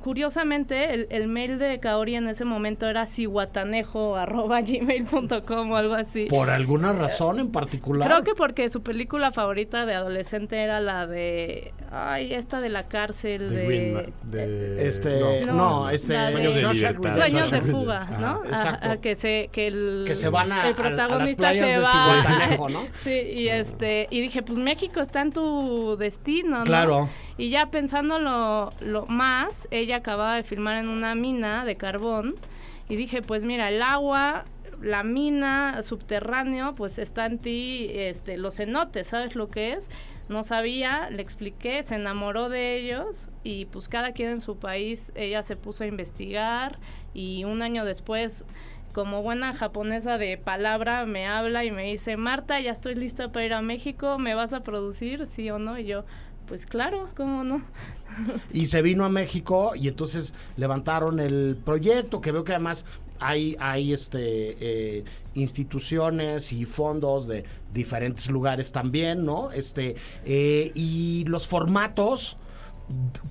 curiosamente, 0.00 0.94
el, 0.94 1.06
el 1.10 1.28
mail 1.28 1.58
de 1.58 1.78
Kaori 1.80 2.14
en 2.16 2.28
ese 2.28 2.44
momento 2.44 2.86
era 2.88 3.06
cihuatanejo.gmail.com 3.06 5.70
o 5.72 5.76
algo 5.76 5.94
así. 5.94 6.26
¿Por 6.26 6.50
alguna 6.50 6.92
razón 6.92 7.38
en 7.40 7.50
particular? 7.52 8.08
Creo 8.08 8.22
que 8.24 8.34
porque 8.34 8.68
su 8.68 8.82
película 8.82 9.30
favorita 9.32 9.86
de 9.86 9.94
adolescente 9.94 10.56
era 10.62 10.80
la 10.80 11.06
de... 11.06 11.72
Ay, 11.90 12.32
esta 12.32 12.60
de 12.60 12.68
la 12.70 12.88
cárcel 12.88 13.50
De 13.50 14.08
Este, 14.78 15.44
no, 15.46 15.52
No, 15.52 15.90
este, 15.90 16.14
la 16.14 16.26
de- 16.26 16.32
Sueños 16.32 16.54
de 16.54 16.60
Shawshank 16.62 16.96
libertad. 16.96 17.16
Sueños 17.16 17.50
de 17.50 17.60
Redemption. 17.60 17.82
fuga, 17.82 18.02
Ajá, 18.02 18.18
¿no? 18.18 18.40
A- 18.42 18.46
exacto. 18.48 18.90
a 18.90 18.96
que 18.96 19.14
se 19.14 19.50
que 19.52 19.66
el 19.66 20.04
Que 20.06 20.14
se 20.14 20.28
van 20.30 20.50
a- 20.52 20.62
el 20.62 20.68
las 20.70 20.76
protagonista 20.80 21.52
se 21.52 21.60
de 21.60 21.78
va 21.78 22.78
sí 22.92 23.10
y 23.10 23.48
este 23.48 24.06
y 24.10 24.20
dije 24.22 24.42
pues 24.42 24.58
México 24.58 25.00
está 25.00 25.20
en 25.20 25.32
tu 25.32 25.96
destino 25.98 26.60
¿no? 26.60 26.64
Claro. 26.64 27.08
y 27.36 27.50
ya 27.50 27.66
pensándolo 27.66 28.72
lo 28.80 29.04
más 29.06 29.68
ella 29.82 29.96
acababa 29.96 30.36
de 30.36 30.42
filmar 30.42 30.76
en 30.76 30.88
una 30.88 31.14
mina 31.14 31.64
de 31.64 31.76
carbón 31.76 32.36
y 32.88 32.96
dije 32.96 33.22
pues 33.22 33.44
mira 33.44 33.68
el 33.68 33.82
agua 33.82 34.44
la 34.80 35.04
mina 35.04 35.82
subterráneo 35.82 36.74
pues 36.74 36.98
está 36.98 37.26
en 37.26 37.38
ti 37.38 37.90
este 37.92 38.36
los 38.36 38.56
cenotes 38.56 39.08
sabes 39.08 39.36
lo 39.36 39.48
que 39.48 39.74
es 39.74 39.88
no 40.32 40.44
sabía, 40.44 41.10
le 41.10 41.22
expliqué, 41.22 41.82
se 41.82 41.96
enamoró 41.96 42.48
de 42.48 42.76
ellos 42.76 43.28
y 43.44 43.66
pues 43.66 43.88
cada 43.88 44.12
quien 44.12 44.30
en 44.30 44.40
su 44.40 44.56
país, 44.56 45.12
ella 45.14 45.42
se 45.42 45.56
puso 45.56 45.84
a 45.84 45.86
investigar 45.86 46.78
y 47.14 47.44
un 47.44 47.62
año 47.62 47.84
después, 47.84 48.44
como 48.92 49.22
buena 49.22 49.52
japonesa 49.52 50.18
de 50.18 50.38
palabra, 50.38 51.04
me 51.06 51.26
habla 51.26 51.64
y 51.64 51.70
me 51.70 51.84
dice, 51.84 52.16
Marta, 52.16 52.60
ya 52.60 52.72
estoy 52.72 52.94
lista 52.94 53.30
para 53.30 53.46
ir 53.46 53.54
a 53.54 53.62
México, 53.62 54.18
¿me 54.18 54.34
vas 54.34 54.52
a 54.52 54.62
producir? 54.62 55.26
Sí 55.26 55.50
o 55.50 55.58
no? 55.58 55.78
Y 55.78 55.84
yo, 55.84 56.04
pues 56.46 56.66
claro, 56.66 57.08
¿cómo 57.16 57.44
no? 57.44 57.62
y 58.52 58.66
se 58.66 58.82
vino 58.82 59.04
a 59.04 59.08
México 59.08 59.72
y 59.74 59.88
entonces 59.88 60.34
levantaron 60.56 61.20
el 61.20 61.56
proyecto 61.64 62.20
que 62.20 62.32
veo 62.32 62.44
que 62.44 62.52
además 62.52 62.84
hay, 63.18 63.56
hay 63.60 63.92
este 63.92 64.18
eh, 65.00 65.04
instituciones 65.34 66.52
y 66.52 66.64
fondos 66.64 67.28
de 67.28 67.44
diferentes 67.72 68.28
lugares 68.28 68.72
también, 68.72 69.24
¿no? 69.24 69.52
Este 69.52 69.94
eh, 70.24 70.72
y 70.74 71.24
los 71.26 71.46
formatos 71.46 72.36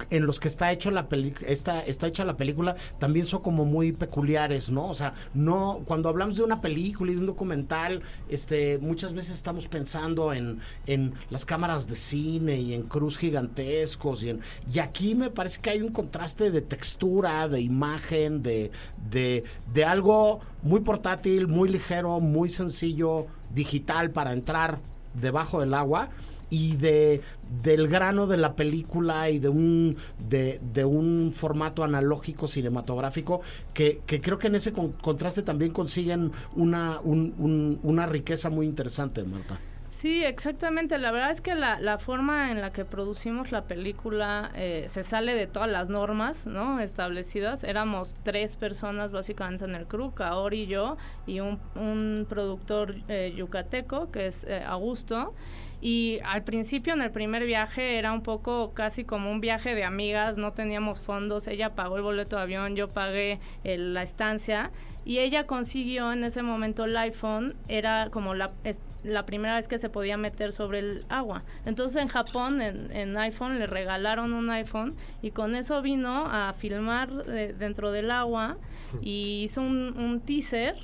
en 0.09 0.25
los 0.25 0.39
que 0.39 0.47
está 0.47 0.71
hecho 0.71 0.91
la 0.91 1.07
está, 1.45 1.81
está 1.81 2.07
hecha 2.07 2.25
la 2.25 2.37
película 2.37 2.75
también 2.99 3.25
son 3.25 3.41
como 3.41 3.65
muy 3.65 3.91
peculiares, 3.91 4.69
¿no? 4.69 4.87
O 4.87 4.95
sea, 4.95 5.13
no, 5.33 5.81
cuando 5.85 6.09
hablamos 6.09 6.37
de 6.37 6.43
una 6.43 6.61
película 6.61 7.11
y 7.11 7.15
de 7.15 7.21
un 7.21 7.27
documental, 7.27 8.01
este, 8.29 8.77
muchas 8.79 9.13
veces 9.13 9.35
estamos 9.35 9.67
pensando 9.67 10.33
en, 10.33 10.59
en 10.87 11.13
las 11.29 11.45
cámaras 11.45 11.87
de 11.87 11.95
cine 11.95 12.59
y 12.59 12.73
en 12.73 12.83
cruz 12.83 13.17
gigantescos 13.17 14.23
y 14.23 14.29
en, 14.29 14.41
y 14.73 14.79
aquí 14.79 15.15
me 15.15 15.29
parece 15.29 15.61
que 15.61 15.69
hay 15.69 15.81
un 15.81 15.91
contraste 15.91 16.51
de 16.51 16.61
textura, 16.61 17.47
de 17.47 17.61
imagen, 17.61 18.41
de, 18.41 18.71
de, 19.09 19.43
de 19.73 19.85
algo 19.85 20.39
muy 20.63 20.81
portátil, 20.81 21.47
muy 21.47 21.69
ligero, 21.69 22.19
muy 22.19 22.49
sencillo, 22.49 23.27
digital 23.53 24.11
para 24.11 24.33
entrar 24.33 24.79
debajo 25.13 25.59
del 25.59 25.73
agua 25.73 26.09
y 26.51 26.75
de 26.75 27.21
del 27.63 27.87
grano 27.87 28.27
de 28.27 28.37
la 28.37 28.55
película 28.55 29.29
y 29.31 29.39
de 29.39 29.49
un 29.49 29.97
de, 30.29 30.59
de 30.73 30.85
un 30.85 31.33
formato 31.33 31.83
analógico 31.83 32.47
cinematográfico 32.47 33.41
que, 33.73 34.01
que 34.05 34.21
creo 34.21 34.37
que 34.37 34.47
en 34.47 34.55
ese 34.55 34.71
contraste 34.73 35.41
también 35.41 35.71
consiguen 35.71 36.31
una, 36.55 36.99
una 37.03 38.05
riqueza 38.05 38.49
muy 38.49 38.67
interesante, 38.67 39.23
Marta. 39.23 39.59
Sí, 39.91 40.23
exactamente. 40.23 40.97
La 40.97 41.11
verdad 41.11 41.31
es 41.31 41.41
que 41.41 41.53
la, 41.53 41.77
la 41.77 41.97
forma 41.97 42.51
en 42.51 42.61
la 42.61 42.71
que 42.71 42.85
producimos 42.85 43.51
la 43.51 43.65
película 43.65 44.49
eh, 44.55 44.85
se 44.87 45.03
sale 45.03 45.35
de 45.35 45.47
todas 45.47 45.69
las 45.69 45.89
normas 45.89 46.47
¿no? 46.47 46.79
establecidas. 46.79 47.65
Éramos 47.65 48.15
tres 48.23 48.55
personas 48.55 49.11
básicamente 49.11 49.65
en 49.65 49.75
el 49.75 49.87
crew, 49.87 50.13
Kaori 50.13 50.61
y 50.61 50.67
yo, 50.67 50.95
y 51.27 51.41
un, 51.41 51.59
un 51.75 52.25
productor 52.29 52.95
eh, 53.09 53.33
yucateco, 53.35 54.09
que 54.11 54.27
es 54.27 54.45
eh, 54.45 54.63
Augusto. 54.65 55.33
Y 55.81 56.19
al 56.23 56.43
principio, 56.43 56.93
en 56.93 57.01
el 57.01 57.11
primer 57.11 57.43
viaje, 57.45 57.97
era 57.97 58.13
un 58.13 58.21
poco 58.21 58.71
casi 58.73 59.03
como 59.03 59.31
un 59.31 59.41
viaje 59.41 59.73
de 59.73 59.83
amigas, 59.83 60.37
no 60.37 60.53
teníamos 60.53 60.99
fondos, 60.99 61.47
ella 61.47 61.73
pagó 61.73 61.97
el 61.97 62.03
boleto 62.03 62.35
de 62.35 62.43
avión, 62.43 62.75
yo 62.75 62.87
pagué 62.87 63.39
la 63.63 64.03
estancia 64.03 64.71
y 65.03 65.17
ella 65.19 65.47
consiguió 65.47 66.13
en 66.13 66.23
ese 66.23 66.43
momento 66.43 66.85
el 66.85 66.95
iPhone, 66.95 67.55
era 67.67 68.09
como 68.11 68.35
la, 68.35 68.51
la 69.03 69.25
primera 69.25 69.55
vez 69.55 69.67
que 69.67 69.79
se 69.79 69.89
podía 69.89 70.17
meter 70.17 70.53
sobre 70.53 70.79
el 70.79 71.05
agua. 71.09 71.43
Entonces 71.65 71.99
en 71.99 72.07
Japón, 72.07 72.61
en, 72.61 73.17
iPhone, 73.17 73.57
le 73.57 73.65
regalaron 73.65 74.33
un 74.33 74.51
iPhone 74.51 74.95
y 75.23 75.31
con 75.31 75.55
eso 75.55 75.81
vino 75.81 76.27
a 76.27 76.53
filmar 76.53 77.11
dentro 77.25 77.91
del 77.91 78.11
agua 78.11 78.57
y 79.01 79.41
hizo 79.43 79.61
un, 79.61 79.97
un 79.97 80.21
teaser 80.21 80.75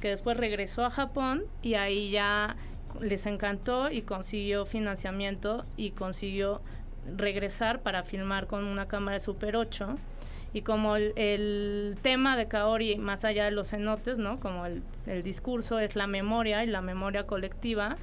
que 0.00 0.08
después 0.10 0.36
regresó 0.36 0.84
a 0.84 0.90
Japón 0.90 1.44
y 1.62 1.74
ahí 1.74 2.10
ya 2.10 2.56
les 3.00 3.26
encantó 3.26 3.90
y 3.90 4.02
consiguió 4.02 4.66
financiamiento 4.66 5.64
y 5.76 5.90
consiguió 5.90 6.60
regresar 7.16 7.82
para 7.82 8.02
filmar 8.02 8.46
con 8.46 8.64
una 8.64 8.88
cámara 8.88 9.14
de 9.14 9.20
Super 9.20 9.56
8 9.56 9.96
y 10.54 10.62
como 10.62 10.96
el, 10.96 11.98
tema 12.02 12.36
de 12.36 12.46
Kaori 12.46 12.96
más 12.96 13.24
allá 13.24 13.44
de 13.44 13.50
los 13.50 13.70
cenotes, 13.70 14.18
¿no? 14.18 14.38
Como 14.38 14.64
el, 14.66 14.82
discurso 15.22 15.80
es 15.80 15.96
la 15.96 16.06
memoria 16.06 16.62
y 16.62 16.68
la 16.68 16.80
memoria 16.80 17.26
colectiva 17.26 17.96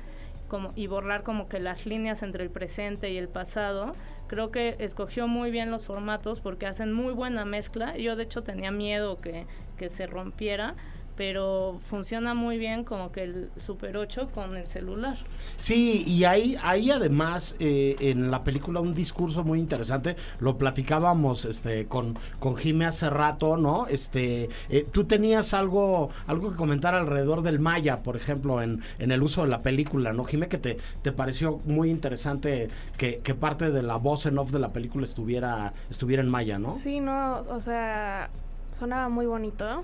como 0.50 0.74
y 0.76 0.88
borrar 0.88 1.24
como 1.24 1.48
que 1.48 1.62
las 1.62 1.86
líneas 1.86 2.24
entre 2.24 2.44
el 2.44 2.50
presente 2.50 3.10
y 3.10 3.18
el 3.18 3.30
pasado. 3.30 3.96
Creo 4.28 4.52
que 4.52 4.76
escogió 4.80 5.28
muy 5.28 5.50
bien 5.50 5.72
los 5.72 5.84
formatos 5.84 6.42
porque 6.42 6.68
hacen 6.68 6.92
muy 6.92 7.14
buena 7.14 7.46
mezcla. 7.46 7.98
Yo 7.98 8.18
de 8.18 8.24
hecho 8.24 8.44
tenía 8.44 8.70
miedo 8.70 9.22
que, 9.22 9.46
que 9.78 9.90
se 9.90 10.06
rompiera, 10.08 10.76
pero 11.16 11.80
funciona 11.82 12.34
muy 12.34 12.58
bien 12.58 12.84
como 12.84 13.12
que 13.12 13.24
el 13.24 13.50
Super 13.58 13.98
8 13.98 14.30
con 14.34 14.56
el 14.56 14.68
celular. 14.68 15.18
Sí, 15.58 16.04
y 16.08 16.24
hay, 16.24 16.58
hay 16.64 16.92
además 16.92 17.56
eh, 17.60 17.96
en 18.00 18.32
la 18.32 18.44
película 18.44 18.80
un 18.80 18.94
discurso 18.94 19.44
muy 19.44 19.60
interesante, 19.60 20.16
lo 20.40 20.58
platicábamos 20.58 21.46
este 21.46 21.86
con, 21.86 22.18
con 22.40 22.56
Jimé 22.56 22.86
hace 22.86 23.10
rato, 23.10 23.58
¿no? 23.58 23.88
Este, 23.88 24.50
eh, 24.70 24.88
tú 24.92 25.04
tenías 25.06 25.54
algo, 25.54 26.10
algo 26.28 26.52
que 26.52 26.56
comentar 26.58 26.96
alrededor 26.96 27.42
del 27.42 27.60
Maya, 27.60 28.04
por 28.04 28.16
ejemplo, 28.16 28.62
en, 28.62 28.82
en 29.00 29.12
el 29.12 29.22
uso 29.22 29.44
de 29.44 29.50
la 29.50 29.60
película, 29.60 30.14
¿no? 30.14 30.24
Jimé, 30.24 30.48
que 30.48 30.58
te, 30.58 30.78
te 31.02 31.12
pareció 31.12 31.60
muy 31.66 31.90
interesante 31.90 32.70
que, 32.98 33.20
que 33.20 33.36
parte 33.36 33.72
de 33.72 33.84
la 33.84 33.98
voz 33.98 34.26
en 34.26 34.38
off 34.38 34.52
de 34.52 34.60
la 34.60 34.70
película 34.70 35.06
estuviera, 35.06 35.74
estuviera 35.90 36.24
en 36.24 36.30
Maya, 36.30 36.58
¿no? 36.60 36.72
Sí, 36.72 37.00
no, 37.00 37.42
o 37.42 37.60
sea, 37.60 38.30
sonaba 38.72 39.10
muy 39.10 39.26
bonito 39.26 39.84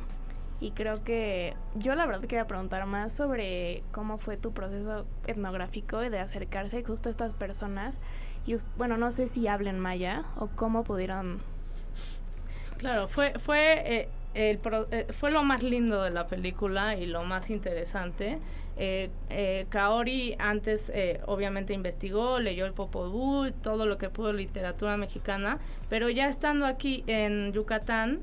y 0.60 0.72
creo 0.72 1.04
que 1.04 1.56
yo 1.76 1.94
la 1.94 2.06
verdad 2.06 2.22
quería 2.22 2.48
preguntar 2.48 2.86
más 2.88 3.14
sobre 3.14 3.84
cómo 3.92 4.18
fue 4.18 4.38
tu 4.38 4.54
proceso 4.54 5.06
etnográfico 5.28 6.00
de 6.00 6.20
acercarse 6.20 6.84
justo 6.84 7.10
a 7.10 7.12
estas 7.12 7.36
personas. 7.36 8.00
Y 8.48 8.56
bueno, 8.76 8.98
no 8.98 9.12
sé 9.12 9.28
si 9.28 9.48
hablen 9.48 9.80
maya 9.80 10.26
o 10.38 10.48
cómo 10.48 10.84
pudieron... 10.84 11.42
Claro, 12.78 13.08
fue, 13.08 13.34
fue, 13.38 13.84
eh, 13.86 14.10
el 14.34 14.60
eh, 14.92 15.08
fue 15.12 15.32
lo 15.32 15.44
más 15.44 15.64
lindo 15.64 16.02
de 16.02 16.12
la 16.12 16.28
película 16.28 16.96
y 16.96 17.06
lo 17.06 17.24
más 17.24 17.50
interesante. 17.52 18.40
Eh, 18.80 19.66
Kaori 19.70 20.36
antes 20.38 20.92
obviamente 21.26 21.74
investigó, 21.74 22.40
leyó 22.40 22.66
el 22.66 22.74
Popol 22.74 23.54
todo 23.62 23.86
lo 23.86 23.98
que 23.98 24.10
pudo 24.10 24.34
literatura 24.34 24.98
mexicana, 24.98 25.60
pero 25.90 26.10
ya 26.10 26.28
estando 26.28 26.68
aquí 26.68 27.04
en 27.08 27.52
Yucatán, 27.54 28.22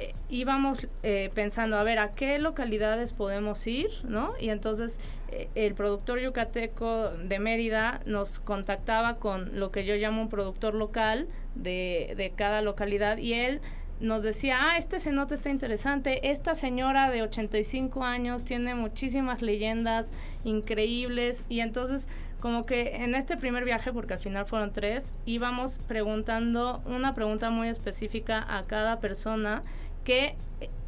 eh, 0.00 0.14
íbamos 0.30 0.88
eh, 1.02 1.30
pensando, 1.34 1.76
a 1.76 1.82
ver, 1.82 1.98
¿a 1.98 2.14
qué 2.14 2.38
localidades 2.38 3.12
podemos 3.12 3.66
ir? 3.66 3.90
¿no? 4.04 4.32
Y 4.40 4.48
entonces 4.48 4.98
eh, 5.28 5.50
el 5.54 5.74
productor 5.74 6.20
yucateco 6.20 7.10
de 7.10 7.38
Mérida 7.38 8.00
nos 8.06 8.38
contactaba 8.38 9.16
con 9.16 9.60
lo 9.60 9.70
que 9.70 9.84
yo 9.84 9.94
llamo 9.96 10.22
un 10.22 10.30
productor 10.30 10.74
local 10.74 11.28
de, 11.54 12.14
de 12.16 12.30
cada 12.30 12.62
localidad 12.62 13.18
y 13.18 13.34
él 13.34 13.60
nos 14.00 14.22
decía, 14.22 14.56
ah, 14.62 14.78
este 14.78 14.98
cenote 14.98 15.34
está 15.34 15.50
interesante, 15.50 16.30
esta 16.30 16.54
señora 16.54 17.10
de 17.10 17.20
85 17.20 18.02
años 18.02 18.44
tiene 18.44 18.74
muchísimas 18.74 19.42
leyendas 19.42 20.10
increíbles 20.44 21.44
y 21.50 21.60
entonces 21.60 22.08
como 22.40 22.64
que 22.64 22.96
en 22.96 23.14
este 23.14 23.36
primer 23.36 23.64
viaje, 23.64 23.92
porque 23.92 24.14
al 24.14 24.20
final 24.20 24.46
fueron 24.46 24.72
tres, 24.72 25.14
íbamos 25.26 25.78
preguntando 25.86 26.82
una 26.86 27.14
pregunta 27.14 27.50
muy 27.50 27.68
específica 27.68 28.44
a 28.48 28.64
cada 28.64 28.98
persona 28.98 29.62
que 30.04 30.36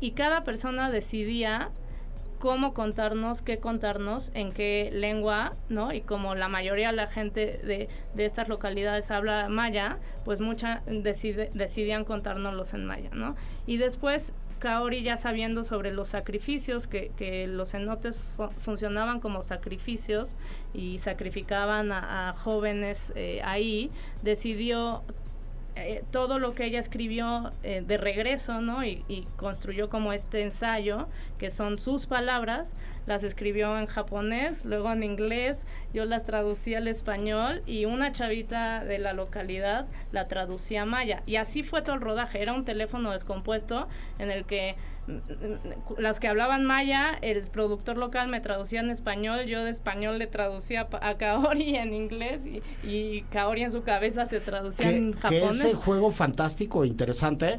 y 0.01 0.13
cada 0.13 0.45
persona 0.45 0.91
decidía 0.91 1.71
cómo 2.39 2.75
contarnos, 2.75 3.41
qué 3.41 3.59
contarnos, 3.59 4.33
en 4.35 4.51
qué 4.51 4.91
lengua, 4.93 5.55
¿no? 5.69 5.93
Y 5.93 6.01
como 6.01 6.35
la 6.35 6.49
mayoría 6.49 6.91
de 6.91 6.97
la 6.97 7.07
gente 7.07 7.61
de, 7.63 7.89
de 8.15 8.25
estas 8.25 8.49
localidades 8.49 9.13
habla 9.13 9.49
maya, 9.49 9.99
pues 10.25 10.41
muchas 10.41 10.83
decidían 10.87 12.05
contárnoslos 12.05 12.75
en 12.75 12.85
maya, 12.85 13.11
¿no? 13.13 13.37
Y 13.65 13.77
después 13.77 14.33
Kaori 14.63 15.03
ya 15.03 15.17
sabiendo 15.17 15.65
sobre 15.65 15.93
los 15.93 16.07
sacrificios, 16.07 16.87
que, 16.87 17.11
que 17.17 17.49
los 17.49 17.73
cenotes 17.73 18.17
funcionaban 18.59 19.19
como 19.19 19.43
sacrificios 19.43 20.37
y 20.73 21.01
sacrificaban 21.01 21.91
a, 21.91 22.35
jóvenes 22.39 23.13
eh, 23.17 23.41
ahí, 23.45 23.91
decidió 24.23 25.03
eh, 25.75 26.05
todo 26.11 26.39
lo 26.39 26.55
que 26.55 26.67
ella 26.67 26.79
escribió 26.79 27.51
eh, 27.63 27.83
de 27.87 27.97
regreso, 27.97 28.61
¿no? 28.61 28.85
Y, 28.85 29.05
y, 29.09 29.27
construyó 29.37 29.89
como 29.89 30.13
este 30.13 30.43
ensayo, 30.43 31.09
que 31.39 31.51
son 31.51 31.79
sus 31.79 32.07
palabras, 32.07 32.77
las 33.07 33.25
escribió 33.25 33.79
en 33.79 33.87
japonés, 33.87 34.67
luego 34.67 34.93
en 34.93 35.03
inglés, 35.03 35.65
yo 35.95 36.05
las 36.05 36.27
traducí 36.27 36.75
al 36.75 36.89
español 36.89 37.63
y 37.67 37.87
una 37.87 38.13
chavita 38.13 38.85
de 38.85 38.99
la 38.99 39.15
localidad 39.15 39.87
la 40.13 40.29
traducía 40.29 40.83
a 40.83 40.87
maya. 40.87 41.23
Y 41.25 41.37
así 41.37 41.63
fue 41.63 41.81
todo 41.81 41.97
el 41.97 42.03
rodaje, 42.03 42.43
era 42.43 42.53
un 42.53 42.67
teléfono 42.67 43.13
descompuesto 43.13 43.89
en 44.19 44.31
el 44.31 44.45
que 44.45 44.77
las 45.99 46.21
que 46.21 46.29
hablaban 46.29 46.65
maya, 46.65 47.19
el 47.23 47.43
productor 47.51 47.97
local 47.97 48.29
me 48.29 48.41
traducía 48.41 48.81
en 48.81 48.91
español, 48.91 49.47
yo 49.47 49.65
de 49.65 49.71
español 49.71 50.19
le 50.19 50.29
traducía 50.29 50.89
a 51.01 51.17
Kaori 51.17 51.77
en 51.77 51.93
inglés 51.93 52.43
y, 52.85 53.23
Kaori 53.31 53.63
en 53.63 53.73
su 53.73 53.83
cabeza 53.83 54.27
se 54.27 54.41
traducía 54.41 54.91
en 54.91 55.13
japonés. 55.13 55.65
ese 55.65 55.75
juego 55.75 56.11
fantástico, 56.13 56.85
interesante, 56.85 57.59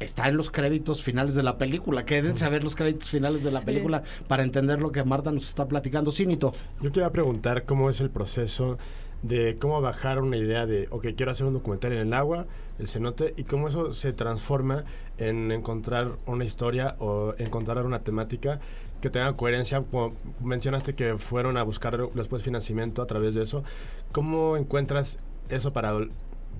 está 0.00 0.28
en 0.28 0.36
los 0.36 0.50
créditos 0.50 1.02
finales 1.02 1.34
de 1.34 1.42
la 1.42 1.58
película. 1.58 2.04
Quédense 2.04 2.44
a 2.44 2.48
ver 2.48 2.64
los 2.64 2.74
créditos 2.74 3.10
finales 3.10 3.44
de 3.44 3.50
la 3.50 3.60
película 3.60 4.02
para 4.26 4.42
entender 4.42 4.80
lo 4.80 4.92
que 4.92 5.02
Marta 5.04 5.30
nos 5.30 5.48
está 5.48 5.66
platicando. 5.66 6.10
Cínito. 6.10 6.52
Yo 6.80 6.92
quería 6.92 7.10
preguntar 7.10 7.64
cómo 7.64 7.90
es 7.90 8.00
el 8.00 8.10
proceso 8.10 8.78
de 9.22 9.56
cómo 9.60 9.80
bajar 9.80 10.20
una 10.20 10.36
idea 10.36 10.66
de, 10.66 10.86
ok, 10.90 11.08
quiero 11.16 11.32
hacer 11.32 11.46
un 11.46 11.54
documental 11.54 11.92
en 11.92 11.98
el 11.98 12.12
agua, 12.14 12.46
el 12.78 12.88
cenote, 12.88 13.34
y 13.36 13.44
cómo 13.44 13.68
eso 13.68 13.92
se 13.92 14.12
transforma 14.12 14.84
en 15.18 15.50
encontrar 15.50 16.12
una 16.26 16.44
historia 16.44 16.94
o 16.98 17.34
encontrar 17.38 17.84
una 17.84 18.00
temática 18.00 18.60
que 19.00 19.10
tenga 19.10 19.32
coherencia. 19.34 19.82
Como 19.82 20.14
mencionaste 20.40 20.94
que 20.94 21.18
fueron 21.18 21.56
a 21.56 21.62
buscar 21.62 21.98
después 22.14 22.42
financiamiento 22.42 23.02
a 23.02 23.06
través 23.06 23.34
de 23.34 23.42
eso. 23.42 23.64
¿Cómo 24.12 24.56
encuentras 24.56 25.18
eso 25.48 25.72
para 25.72 25.94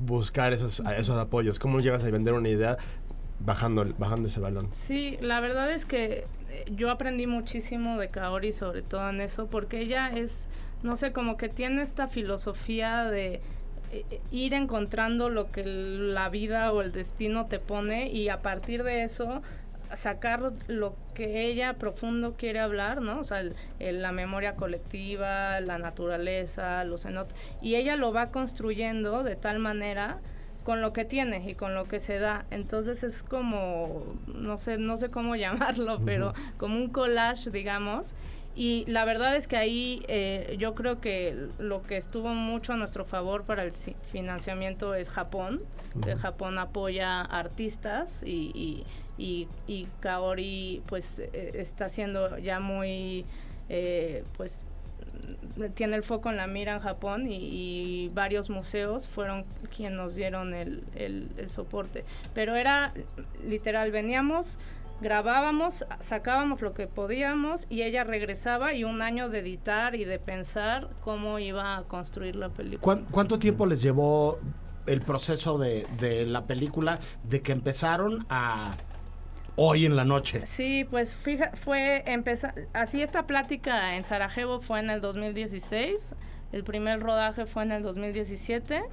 buscar 0.01 0.53
esos, 0.53 0.83
esos 0.97 1.19
apoyos? 1.19 1.59
¿Cómo 1.59 1.81
llegas 1.81 2.05
a 2.05 2.11
vender 2.11 2.35
una 2.35 2.49
idea 2.49 2.77
bajando, 3.41 3.87
bajando 3.99 4.29
ese 4.29 4.41
balón? 4.41 4.69
Sí, 4.73 5.17
la 5.21 5.41
verdad 5.41 5.73
es 5.73 5.85
que 5.85 6.25
eh, 6.51 6.65
yo 6.75 6.91
aprendí 6.91 7.27
muchísimo 7.27 7.99
de 7.99 8.09
Kaori 8.09 8.53
sobre 8.53 8.83
todo 8.83 9.09
en 9.11 9.21
eso 9.21 9.47
porque 9.47 9.81
ella 9.81 10.11
es 10.11 10.49
no 10.83 10.97
sé, 10.97 11.13
como 11.13 11.37
que 11.37 11.49
tiene 11.49 11.83
esta 11.83 12.07
filosofía 12.07 13.05
de 13.05 13.41
eh, 13.93 14.21
ir 14.31 14.55
encontrando 14.55 15.29
lo 15.31 15.51
que 15.51 15.65
la 15.65 16.29
vida 16.29 16.73
o 16.73 16.83
el 16.83 16.93
destino 16.93 17.47
te 17.47 17.59
pone 17.59 18.09
y 18.09 18.29
a 18.29 18.43
partir 18.43 18.83
de 18.85 19.03
eso 19.03 19.43
sacar 19.95 20.53
lo 20.67 20.95
que 21.15 21.47
ella 21.47 21.75
profundo 21.75 22.35
quiere 22.37 22.61
hablar, 22.61 23.01
¿no? 23.01 23.21
O 23.21 23.25
sea, 23.25 23.43
la 23.79 24.13
memoria 24.13 24.55
colectiva, 24.55 25.61
la 25.61 25.79
naturaleza, 25.79 26.85
los 26.85 27.03
cenotes, 27.03 27.35
y 27.63 27.77
ella 27.77 27.97
lo 27.97 28.13
va 28.13 28.27
construyendo 28.27 29.23
de 29.23 29.37
tal 29.37 29.59
manera 29.59 30.19
con 30.65 30.83
lo 30.83 30.93
que 30.93 31.07
tiene 31.07 31.49
y 31.49 31.55
con 31.55 31.75
lo 31.75 31.85
que 31.85 32.01
se 32.01 32.19
da. 32.19 32.45
Entonces 32.51 33.03
es 33.03 33.23
como, 33.23 34.05
no 34.27 34.59
sé, 34.59 34.77
no 34.77 34.99
sé 34.99 35.11
cómo 35.11 35.35
llamarlo, 35.37 36.01
pero 36.05 36.35
como 36.59 36.77
un 36.77 36.91
collage, 36.91 37.51
digamos, 37.51 38.15
y 38.59 38.85
la 38.89 39.05
verdad 39.05 39.37
es 39.37 39.47
que 39.47 39.57
ahí 39.57 40.03
eh, 40.09 40.57
yo 40.59 40.75
creo 40.75 41.01
que 41.01 41.47
lo 41.61 41.81
que 41.85 41.97
estuvo 41.97 42.31
mucho 42.31 42.73
a 42.73 42.77
nuestro 42.77 43.05
favor 43.05 43.45
para 43.45 43.63
el 43.63 43.73
financiamiento 43.73 44.97
es 44.97 45.11
Japón. 45.11 45.63
Japón 46.21 46.59
apoya 46.59 47.21
artistas 47.21 48.21
y, 48.25 48.85
y, 49.17 49.47
y, 49.69 49.87
Kaori 50.01 50.83
pues 50.87 51.21
eh, 51.21 51.53
está 51.55 51.89
siendo 51.89 52.37
ya 52.39 52.59
muy 52.59 53.25
eh, 53.69 54.25
pues 54.37 54.65
tiene 55.75 55.95
el 55.95 56.03
foco 56.03 56.31
en 56.31 56.37
la 56.37 56.47
mira 56.47 56.75
en 56.75 56.81
Japón 56.81 57.27
y, 57.29 58.11
varios 58.13 58.51
museos 58.51 59.07
fueron 59.07 59.45
quienes 59.75 59.97
nos 59.97 60.15
dieron 60.17 60.55
el, 60.55 60.83
el, 60.97 61.49
soporte. 61.49 62.05
Pero 62.35 62.57
era 62.57 62.93
literal, 63.47 63.93
veníamos, 63.93 64.57
grabábamos, 65.01 65.85
sacábamos 66.01 66.61
lo 66.61 66.75
que 66.75 66.87
podíamos 66.87 67.67
y 67.69 67.83
ella 67.83 68.05
regresaba 68.05 68.75
y 68.75 68.85
un 68.85 69.03
año 69.03 69.29
de 69.29 69.41
editar 69.41 69.95
y 69.95 70.05
de 70.05 70.19
pensar 70.19 70.89
cómo 71.01 71.39
iba 71.39 71.77
a 71.77 71.83
construir 71.85 72.37
la 72.37 72.49
película. 72.49 73.03
¿Cuánto 73.11 73.39
tiempo 73.39 73.67
les 73.67 73.83
llevó 73.83 74.39
el 74.87 75.03
proceso 75.03 75.59
de, 75.59 75.85
de 76.01 76.27
la 76.27 76.47
película 76.47 76.99
de 77.23 77.43
que 77.43 77.53
empezaron 77.53 78.27
a 78.31 78.73
hoy 79.61 79.87
en 79.87 79.97
la 79.97 80.05
noche. 80.05 80.47
Sí, 80.47 80.87
pues 80.89 81.17
fija, 81.17 81.51
fue 81.55 82.05
empezar, 82.07 82.55
así 82.73 83.03
esta 83.03 83.27
plática 83.27 83.97
en 83.97 84.05
Sarajevo 84.05 84.61
fue 84.61 84.79
en 84.79 84.89
el 84.89 85.01
2016, 85.01 86.15
el 86.53 86.63
primer 86.63 87.01
rodaje 87.01 87.45
fue 87.45 87.65
en 87.65 87.73
el 87.73 87.83
2017, 87.83 88.85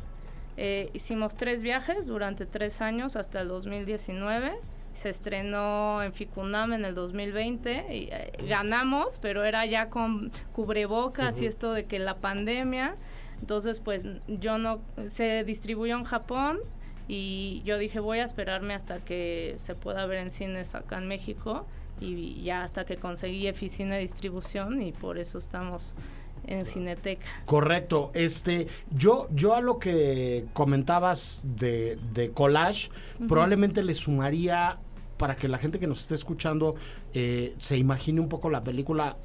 eh, 0.57 0.89
hicimos 0.93 1.35
tres 1.35 1.61
viajes 1.61 2.07
durante 2.07 2.47
tres 2.47 2.81
años 2.81 3.15
hasta 3.15 3.41
el 3.41 3.47
2019, 3.47 4.53
se 4.95 5.09
estrenó 5.09 6.01
en 6.01 6.13
Ficunam 6.13 6.73
en 6.73 6.85
el 6.85 6.95
2020, 6.95 7.85
y, 7.95 8.09
eh, 8.11 8.31
ganamos, 8.47 9.19
pero 9.21 9.43
era 9.43 9.65
ya 9.65 9.89
con 9.89 10.31
cubrebocas 10.53 11.41
y 11.41 11.45
esto 11.45 11.73
de 11.73 11.85
que 11.85 11.99
la 11.99 12.17
pandemia, 12.17 12.95
entonces 13.39 13.79
pues 13.79 14.07
yo 14.27 14.57
no, 14.57 14.81
se 15.07 15.43
distribuyó 15.43 15.97
en 15.97 16.03
Japón, 16.03 16.59
y 17.07 17.61
yo 17.65 17.77
dije, 17.77 17.99
voy 17.99 18.19
a 18.19 18.23
esperarme 18.23 18.73
hasta 18.73 18.97
que 18.97 19.55
se 19.57 19.75
pueda 19.75 20.05
ver 20.07 20.19
en 20.19 20.31
cines 20.31 20.73
acá 20.73 20.97
en 20.97 21.07
México 21.07 21.67
y 21.99 22.41
ya 22.43 22.63
hasta 22.63 22.85
que 22.85 22.97
conseguí 22.97 23.47
oficina 23.47 23.95
de 23.95 24.01
distribución 24.01 24.81
y 24.81 24.91
por 24.91 25.17
eso 25.17 25.37
estamos 25.37 25.95
en 26.47 26.65
Cineteca. 26.65 27.25
Correcto. 27.45 28.11
Este, 28.13 28.67
yo, 28.91 29.27
yo 29.31 29.55
a 29.55 29.61
lo 29.61 29.79
que 29.79 30.45
comentabas 30.53 31.41
de, 31.43 31.97
de 32.13 32.31
collage, 32.31 32.89
probablemente 33.27 33.83
le 33.83 33.93
sumaría 33.93 34.77
para 35.17 35.35
que 35.35 35.47
la 35.47 35.57
gente 35.57 35.79
que 35.79 35.87
nos 35.87 36.01
esté 36.01 36.15
escuchando 36.15 36.75
eh, 37.13 37.55
se 37.57 37.77
imagine 37.77 38.19
un 38.19 38.29
poco 38.29 38.49
la 38.49 38.61
película 38.61 39.17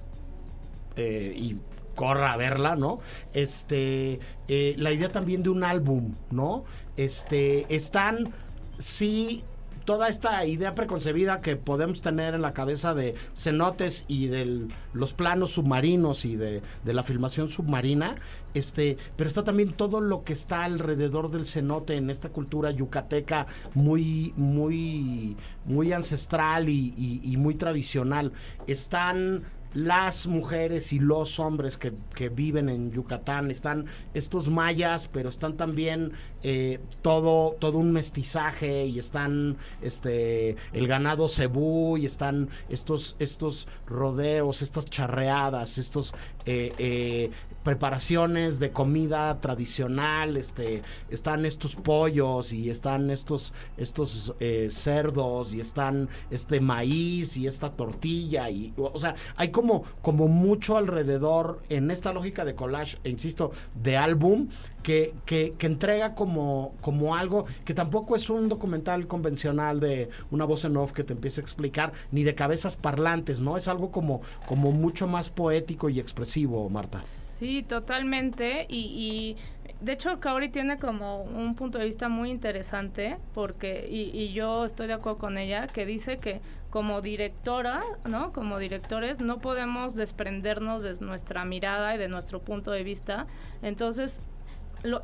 eh, 0.96 1.32
y 1.36 1.56
corra 1.94 2.32
a 2.32 2.36
verla, 2.36 2.76
¿no? 2.76 2.98
Este, 3.34 4.20
eh, 4.48 4.74
la 4.78 4.92
idea 4.92 5.10
también 5.12 5.42
de 5.42 5.50
un 5.50 5.64
álbum, 5.64 6.14
¿no? 6.30 6.64
Este, 6.96 7.66
están, 7.74 8.32
sí, 8.78 9.44
toda 9.90 10.06
esta 10.06 10.46
idea 10.46 10.72
preconcebida 10.76 11.40
que 11.40 11.56
podemos 11.56 12.00
tener 12.00 12.34
en 12.34 12.42
la 12.42 12.52
cabeza 12.54 12.94
de 12.94 13.16
cenotes 13.34 14.04
y 14.06 14.28
de 14.28 14.68
los 14.92 15.14
planos 15.14 15.50
submarinos 15.50 16.24
y 16.24 16.36
de, 16.36 16.62
la 16.84 17.02
filmación 17.02 17.48
submarina, 17.48 18.14
este, 18.54 18.98
pero 19.16 19.26
está 19.26 19.42
también 19.42 19.72
todo 19.72 20.00
lo 20.00 20.22
que 20.22 20.32
está 20.32 20.62
alrededor 20.62 21.28
del 21.28 21.44
cenote 21.44 21.96
en 21.96 22.08
esta 22.08 22.28
cultura 22.28 22.70
yucateca 22.70 23.48
muy, 23.74 24.32
muy, 24.36 25.36
muy 25.64 25.92
ancestral 25.92 26.68
y 26.68 27.34
muy 27.36 27.56
tradicional. 27.56 28.30
Están 28.68 29.42
las 29.74 30.26
mujeres 30.26 30.92
y 30.92 30.98
los 30.98 31.38
hombres 31.38 31.78
que, 31.78 31.92
viven 32.28 32.68
en 32.68 32.92
Yucatán. 32.92 33.50
Están 33.50 33.86
estos 34.14 34.48
mayas, 34.48 35.08
pero 35.08 35.28
están 35.28 35.56
también 35.56 36.12
eh, 36.42 36.80
todo, 37.02 37.56
todo 37.58 37.78
un 37.78 37.92
mestizaje 37.92 38.86
y 38.86 38.98
están 38.98 39.56
este, 39.82 40.56
el 40.72 40.86
ganado 40.86 41.28
cebú 41.28 41.96
y 41.96 42.06
están 42.06 42.48
estos, 42.68 43.16
estos 43.18 43.68
rodeos, 43.86 44.62
estas 44.62 44.84
charreadas, 44.86 45.78
estos 45.78 46.14
eh, 46.46 46.72
eh, 46.78 47.30
preparaciones 47.62 48.58
de 48.58 48.70
comida 48.70 49.40
tradicional, 49.40 50.36
este, 50.36 50.82
están 51.10 51.44
estos 51.44 51.76
pollos 51.76 52.52
y 52.52 52.70
están 52.70 53.10
estos, 53.10 53.52
estos 53.76 54.34
eh, 54.40 54.68
cerdos 54.70 55.54
y 55.54 55.60
están 55.60 56.08
este 56.30 56.60
maíz 56.60 57.36
y 57.36 57.46
esta 57.46 57.70
tortilla 57.70 58.50
y, 58.50 58.72
o 58.76 58.98
sea, 58.98 59.14
hay 59.36 59.50
como, 59.50 59.84
como 60.02 60.28
mucho 60.28 60.76
alrededor 60.76 61.60
en 61.68 61.90
esta 61.90 62.12
lógica 62.12 62.44
de 62.44 62.54
collage, 62.54 62.98
e 63.04 63.10
insisto, 63.10 63.52
de 63.74 63.96
álbum 63.96 64.48
que, 64.82 65.14
que, 65.26 65.54
entrega 65.60 66.14
como, 66.14 66.74
como 66.80 67.14
algo 67.14 67.44
que 67.64 67.74
tampoco 67.74 68.16
es 68.16 68.30
un 68.30 68.48
documental 68.48 69.06
convencional 69.06 69.80
de 69.80 70.08
una 70.30 70.44
voz 70.44 70.64
en 70.64 70.76
off 70.76 70.92
que 70.92 71.04
te 71.04 71.12
empiece 71.12 71.40
a 71.40 71.44
explicar, 71.44 71.92
ni 72.10 72.22
de 72.22 72.34
cabezas 72.34 72.76
parlantes, 72.76 73.40
¿no? 73.40 73.56
Es 73.56 73.68
algo 73.68 73.90
como, 73.90 74.22
como 74.46 74.72
mucho 74.72 75.06
más 75.06 75.30
poético 75.30 75.88
y 75.88 76.00
expresivo, 76.00 76.68
Marta. 76.70 77.02
Sí, 77.02 77.62
totalmente. 77.62 78.66
Y, 78.68 79.36
de 79.80 79.92
hecho, 79.92 80.20
Kaori 80.20 80.50
tiene 80.50 80.78
como 80.78 81.22
un 81.22 81.54
punto 81.54 81.78
de 81.78 81.86
vista 81.86 82.08
muy 82.10 82.30
interesante, 82.30 83.16
porque, 83.32 83.88
y, 83.90 84.10
y, 84.12 84.32
yo 84.32 84.66
estoy 84.66 84.88
de 84.88 84.92
acuerdo 84.92 85.18
con 85.18 85.38
ella, 85.38 85.68
que 85.68 85.86
dice 85.86 86.18
que 86.18 86.42
como 86.70 87.02
directora, 87.02 87.82
¿no? 88.04 88.32
Como 88.32 88.58
directores, 88.58 89.20
no 89.20 89.38
podemos 89.38 89.96
desprendernos 89.96 90.82
de 90.82 90.94
nuestra 91.00 91.44
mirada 91.44 91.94
y 91.94 91.98
de 91.98 92.08
nuestro 92.08 92.40
punto 92.40 92.70
de 92.70 92.84
vista. 92.84 93.26
Entonces, 93.62 94.20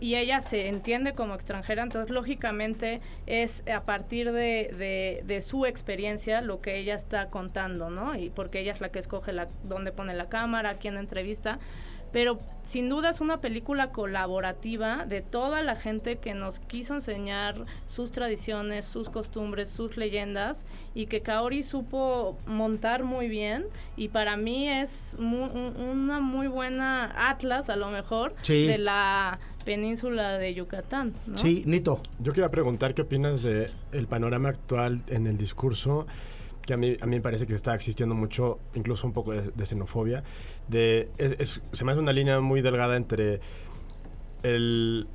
y 0.01 0.15
ella 0.15 0.41
se 0.41 0.69
entiende 0.69 1.13
como 1.13 1.35
extranjera, 1.35 1.83
entonces 1.83 2.11
lógicamente 2.11 3.01
es 3.27 3.63
a 3.69 3.83
partir 3.83 4.33
de, 4.33 5.23
de, 5.25 5.41
su 5.41 5.67
experiencia 5.67 6.41
lo 6.41 6.61
que 6.61 6.79
ella 6.79 6.95
está 6.95 7.29
contando, 7.29 7.91
¿no? 7.91 8.15
Y 8.15 8.31
porque 8.31 8.61
ella 8.61 8.73
es 8.73 8.81
la 8.81 8.91
que 8.91 8.99
escoge 8.99 9.33
la, 9.33 9.49
dónde 9.65 9.93
pone 9.93 10.15
la 10.15 10.29
cámara, 10.29 10.75
quién 10.75 10.97
entrevista 10.97 11.59
pero 12.17 12.39
sin 12.63 12.89
duda 12.89 13.11
es 13.11 13.21
una 13.21 13.43
película 13.43 13.91
colaborativa 13.91 15.05
de 15.05 15.21
toda 15.21 15.61
la 15.61 15.77
gente 15.77 16.17
que 16.17 16.33
nos 16.33 16.61
quiso 16.61 16.95
enseñar 16.95 17.67
sus 17.89 18.11
tradiciones, 18.11 18.87
sus 18.87 19.11
costumbres, 19.11 19.69
sus 19.69 19.99
leyendas 19.99 20.65
y 20.95 21.09
que 21.09 21.21
Kaori 21.21 21.63
supo 21.63 22.39
montar 22.47 23.05
muy 23.05 23.29
bien 23.29 23.67
y 23.99 24.09
para 24.09 24.39
mí 24.39 24.67
es 24.67 25.15
una 25.21 26.19
muy 26.21 26.47
buena 26.47 27.29
atlas 27.29 27.69
a 27.69 27.77
lo 27.77 27.91
mejor 27.91 28.35
de 28.47 28.79
la 28.79 29.39
península 29.67 30.39
de 30.39 30.55
Yucatán. 30.55 31.13
¿no? 31.27 31.37
Sí, 31.37 31.65
Nito. 31.67 32.01
Yo 32.19 32.33
quería 32.33 32.49
preguntar 32.49 32.95
qué 32.95 33.03
opinas 33.03 33.43
de 33.43 33.69
el 33.93 34.07
panorama 34.07 34.49
actual 34.49 35.03
en 35.09 35.27
el 35.27 35.37
discurso 35.37 36.07
que 36.67 36.75
a 36.75 36.77
mí, 36.77 36.97
a 37.01 37.07
mí 37.07 37.17
me 37.17 37.23
parece 37.23 37.47
que 37.47 37.55
está 37.55 37.75
existiendo 37.75 38.15
mucho, 38.15 38.59
incluso 38.75 39.07
un 39.07 39.13
poco 39.13 39.33
de, 39.33 39.67
xenofobia. 39.67 40.25
De, 40.69 41.09
se 41.45 41.85
me 41.85 41.93
hace 41.93 42.01
una 42.01 42.13
línea 42.13 42.41
muy 42.41 42.61
delgada 42.61 42.97
entre 42.97 43.41
el... 44.43 45.07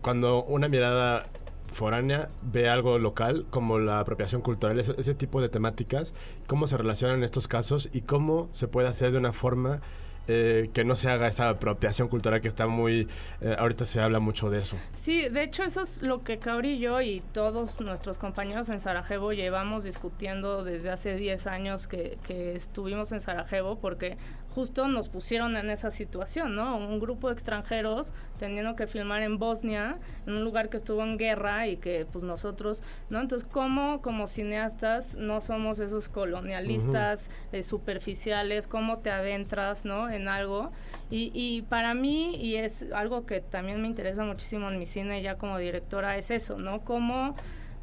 Cuando 0.00 0.44
una 0.44 0.68
mirada 0.68 1.26
foránea 1.72 2.28
ve 2.42 2.68
algo 2.68 2.98
local, 2.98 3.46
como 3.50 3.78
la 3.78 4.00
apropiación 4.00 4.40
cultural, 4.40 4.78
ese, 4.78 4.94
ese 4.98 5.14
tipo 5.14 5.40
de 5.40 5.48
temáticas, 5.48 6.14
cómo 6.46 6.66
se 6.66 6.76
relacionan 6.76 7.22
estos 7.22 7.48
casos 7.48 7.88
y 7.92 8.02
cómo 8.02 8.48
se 8.52 8.68
puede 8.68 8.88
hacer 8.88 9.12
de 9.12 9.18
una 9.18 9.32
forma 9.32 9.80
eh, 10.28 10.70
que 10.72 10.84
no 10.84 10.96
se 10.96 11.08
haga 11.10 11.28
esa 11.28 11.48
apropiación 11.48 12.08
cultural 12.08 12.40
que 12.40 12.48
está 12.48 12.66
muy... 12.66 13.08
Eh, 13.40 13.56
ahorita 13.58 13.84
se 13.84 14.00
habla 14.00 14.18
mucho 14.18 14.50
de 14.50 14.60
eso. 14.60 14.76
Sí, 14.94 15.28
de 15.28 15.42
hecho 15.42 15.62
eso 15.62 15.82
es 15.82 16.02
lo 16.02 16.24
que 16.24 16.38
Cabri 16.38 16.74
y 16.74 16.78
yo 16.78 17.00
y 17.00 17.22
todos 17.32 17.80
nuestros 17.80 18.18
compañeros 18.18 18.68
en 18.68 18.80
Sarajevo 18.80 19.32
llevamos 19.32 19.84
discutiendo 19.84 20.64
desde 20.64 20.90
hace 20.90 21.16
10 21.16 21.46
años 21.46 21.86
que, 21.86 22.18
que 22.26 22.56
estuvimos 22.56 23.12
en 23.12 23.20
Sarajevo 23.20 23.78
porque 23.78 24.16
justo 24.56 24.88
nos 24.88 25.10
pusieron 25.10 25.54
en 25.58 25.68
esa 25.68 25.90
situación, 25.90 26.56
¿no? 26.56 26.78
Un 26.78 26.98
grupo 26.98 27.28
de 27.28 27.34
extranjeros 27.34 28.14
teniendo 28.38 28.74
que 28.74 28.86
filmar 28.86 29.20
en 29.20 29.38
Bosnia, 29.38 29.98
en 30.26 30.32
un 30.32 30.44
lugar 30.44 30.70
que 30.70 30.78
estuvo 30.78 31.02
en 31.02 31.18
guerra 31.18 31.66
y 31.66 31.76
que 31.76 32.06
pues 32.10 32.24
nosotros, 32.24 32.82
¿no? 33.10 33.20
Entonces, 33.20 33.46
¿cómo 33.52 34.00
como 34.00 34.26
cineastas 34.26 35.14
no 35.14 35.42
somos 35.42 35.78
esos 35.78 36.08
colonialistas 36.08 37.30
eh, 37.52 37.62
superficiales? 37.62 38.66
¿Cómo 38.66 39.00
te 39.00 39.10
adentras, 39.10 39.84
¿no? 39.84 40.08
En 40.16 40.28
algo. 40.28 40.72
Y, 41.10 41.30
y 41.34 41.62
para 41.62 41.94
mí, 41.94 42.36
y 42.36 42.56
es 42.56 42.86
algo 42.92 43.26
que 43.26 43.40
también 43.40 43.80
me 43.80 43.86
interesa 43.86 44.24
muchísimo 44.24 44.68
en 44.70 44.78
mi 44.78 44.86
cine 44.86 45.22
ya 45.22 45.36
como 45.36 45.58
directora, 45.58 46.16
es 46.16 46.30
eso, 46.30 46.58
¿no? 46.58 46.80
Cómo 46.80 47.36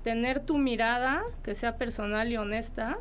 tener 0.04 0.42
tu 0.42 0.58
mirada 0.58 1.24
que 1.44 1.56
sea 1.56 1.78
personal 1.78 2.30
y 2.32 2.38
honesta 2.38 2.98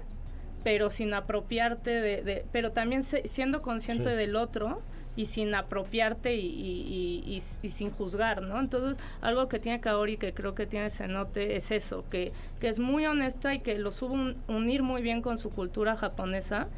pero 0.65 0.91
sin 0.91 1.15
apropiarte 1.15 2.01
de, 2.01 2.45
pero 2.53 2.73
también 2.73 3.03
siendo 3.03 3.63
consciente 3.63 4.11
del 4.11 4.37
otro 4.37 4.81
y 5.15 5.27
sin 5.27 5.55
apropiarte 5.55 6.37
y, 6.37 6.47
y, 6.47 7.43
y, 7.63 7.69
sin 7.69 7.91
juzgar, 7.91 8.43
¿no? 8.43 8.59
Entonces, 8.59 9.03
algo 9.21 9.47
que 9.47 9.59
tiene 9.59 9.81
Kaori 9.81 10.17
que 10.17 10.33
creo 10.33 10.55
que 10.55 10.67
tiene 10.67 10.89
Cenote 10.89 11.57
es 11.57 11.71
eso, 11.71 12.05
que, 12.09 12.33
que 12.61 12.69
es 12.69 12.79
muy 12.79 13.05
honesta 13.05 13.53
y 13.55 13.59
que 13.59 13.77
lo 13.77 13.93
supo 13.93 14.15
unir 14.49 14.83
muy 14.83 15.03
bien 15.03 15.21
con 15.21 15.37
su 15.37 15.51
cultura 15.51 15.97
japonesa 15.97 16.69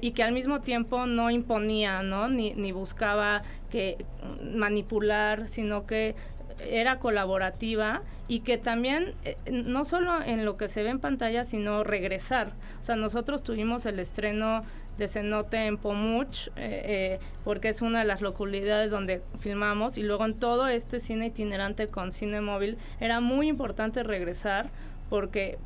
y 0.00 0.12
que 0.12 0.22
al 0.22 0.32
mismo 0.32 0.60
tiempo 0.60 1.06
no 1.06 1.30
imponía, 1.30 2.02
¿no? 2.02 2.28
Ni, 2.28 2.52
ni 2.54 2.72
buscaba 2.72 3.42
que 3.70 4.04
manipular, 4.54 5.48
sino 5.48 5.86
que 5.86 6.14
era 6.68 6.98
colaborativa 6.98 8.02
y 8.28 8.40
que 8.40 8.58
también, 8.58 9.14
eh, 9.24 9.36
no 9.50 9.84
solo 9.84 10.22
en 10.22 10.44
lo 10.44 10.56
que 10.56 10.68
se 10.68 10.82
ve 10.82 10.90
en 10.90 11.00
pantalla, 11.00 11.44
sino 11.44 11.84
regresar. 11.84 12.52
O 12.80 12.84
sea, 12.84 12.96
nosotros 12.96 13.42
tuvimos 13.42 13.86
el 13.86 13.98
estreno 13.98 14.62
de 14.98 15.08
Cenote 15.08 15.66
en 15.66 15.78
Pomuch, 15.78 16.48
eh, 16.48 16.50
eh, 16.56 17.18
porque 17.44 17.70
es 17.70 17.80
una 17.80 18.00
de 18.00 18.04
las 18.04 18.20
localidades 18.20 18.90
donde 18.90 19.22
filmamos, 19.38 19.96
y 19.96 20.02
luego 20.02 20.26
en 20.26 20.34
todo 20.34 20.68
este 20.68 21.00
cine 21.00 21.26
itinerante 21.26 21.88
con 21.88 22.12
cine 22.12 22.40
móvil, 22.40 22.76
era 23.00 23.20
muy 23.20 23.48
importante 23.48 24.02
regresar 24.02 24.68
porque 25.08 25.58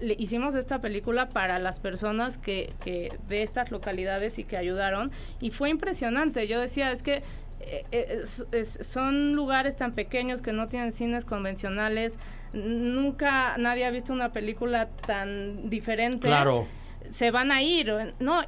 le 0.00 0.16
hicimos 0.18 0.54
esta 0.54 0.80
película 0.80 1.28
para 1.28 1.58
las 1.58 1.80
personas 1.80 2.38
que, 2.38 2.74
que 2.80 3.16
de 3.28 3.42
estas 3.42 3.70
localidades 3.70 4.38
y 4.38 4.44
que 4.44 4.56
ayudaron 4.56 5.10
y 5.40 5.50
fue 5.50 5.70
impresionante. 5.70 6.46
Yo 6.46 6.60
decía, 6.60 6.92
es 6.92 7.02
que 7.02 7.22
eh, 7.60 8.22
son 8.24 9.34
lugares 9.34 9.76
tan 9.76 9.92
pequeños 9.92 10.42
que 10.42 10.52
no 10.52 10.68
tienen 10.68 10.92
cines 10.92 11.24
convencionales. 11.24 12.18
Nunca 12.52 13.56
nadie 13.58 13.86
ha 13.86 13.90
visto 13.90 14.12
una 14.12 14.32
película 14.32 14.88
tan 14.88 15.70
diferente. 15.70 16.26
Claro 16.28 16.66
se 17.08 17.30
van 17.30 17.52
a 17.52 17.62
ir. 17.62 18.14
No, 18.18 18.42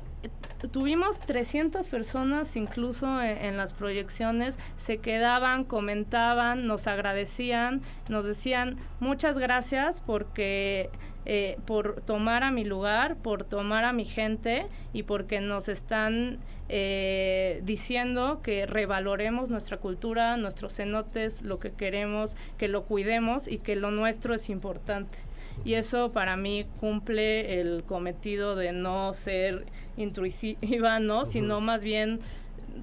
tuvimos 0.71 1.21
300 1.21 1.87
personas 1.89 2.57
incluso 2.57 3.23
en, 3.23 3.57
las 3.57 3.73
proyecciones, 3.73 4.59
se 4.77 4.99
quedaban, 4.99 5.65
comentaban, 5.65 6.67
nos 6.67 6.87
agradecían, 6.87 7.83
nos 8.09 8.27
decían 8.27 8.77
muchas 9.01 9.39
gracias 9.39 10.01
porque 10.01 10.91
eh, 11.25 11.59
por 11.67 12.01
tomar 12.03 12.43
a 12.43 12.51
mi 12.51 12.65
lugar, 12.65 13.17
por 13.17 13.45
tomar 13.45 13.85
a 13.85 13.93
mi 13.93 14.05
gente 14.05 14.67
y 14.93 15.03
porque 15.03 15.41
nos 15.41 15.69
están 15.69 16.39
eh, 16.69 17.61
diciendo 17.65 18.41
que 18.43 18.67
revaloremos 18.67 19.51
nuestra 19.51 19.77
cultura, 19.79 20.37
nuestros 20.37 20.77
cenotes, 20.77 21.43
lo 21.43 21.59
que 21.59 21.73
queremos, 21.73 22.37
que 22.59 22.69
lo 22.69 22.85
cuidemos 22.85 23.49
y 23.49 23.59
que 23.59 23.77
lo 23.77 23.91
nuestro 23.91 24.35
es 24.35 24.49
importante 24.51 25.19
y 25.65 25.75
eso 25.75 26.13
para 26.13 26.37
mí 26.37 26.67
cumple 26.81 27.61
el 27.61 27.85
cometido 27.85 28.57
de 28.57 28.73
no 28.73 29.13
ser 29.15 29.67
intrusiva, 29.97 31.01
¿no? 31.01 31.25
Sino 31.25 31.61
más 31.61 31.83
bien 31.83 32.21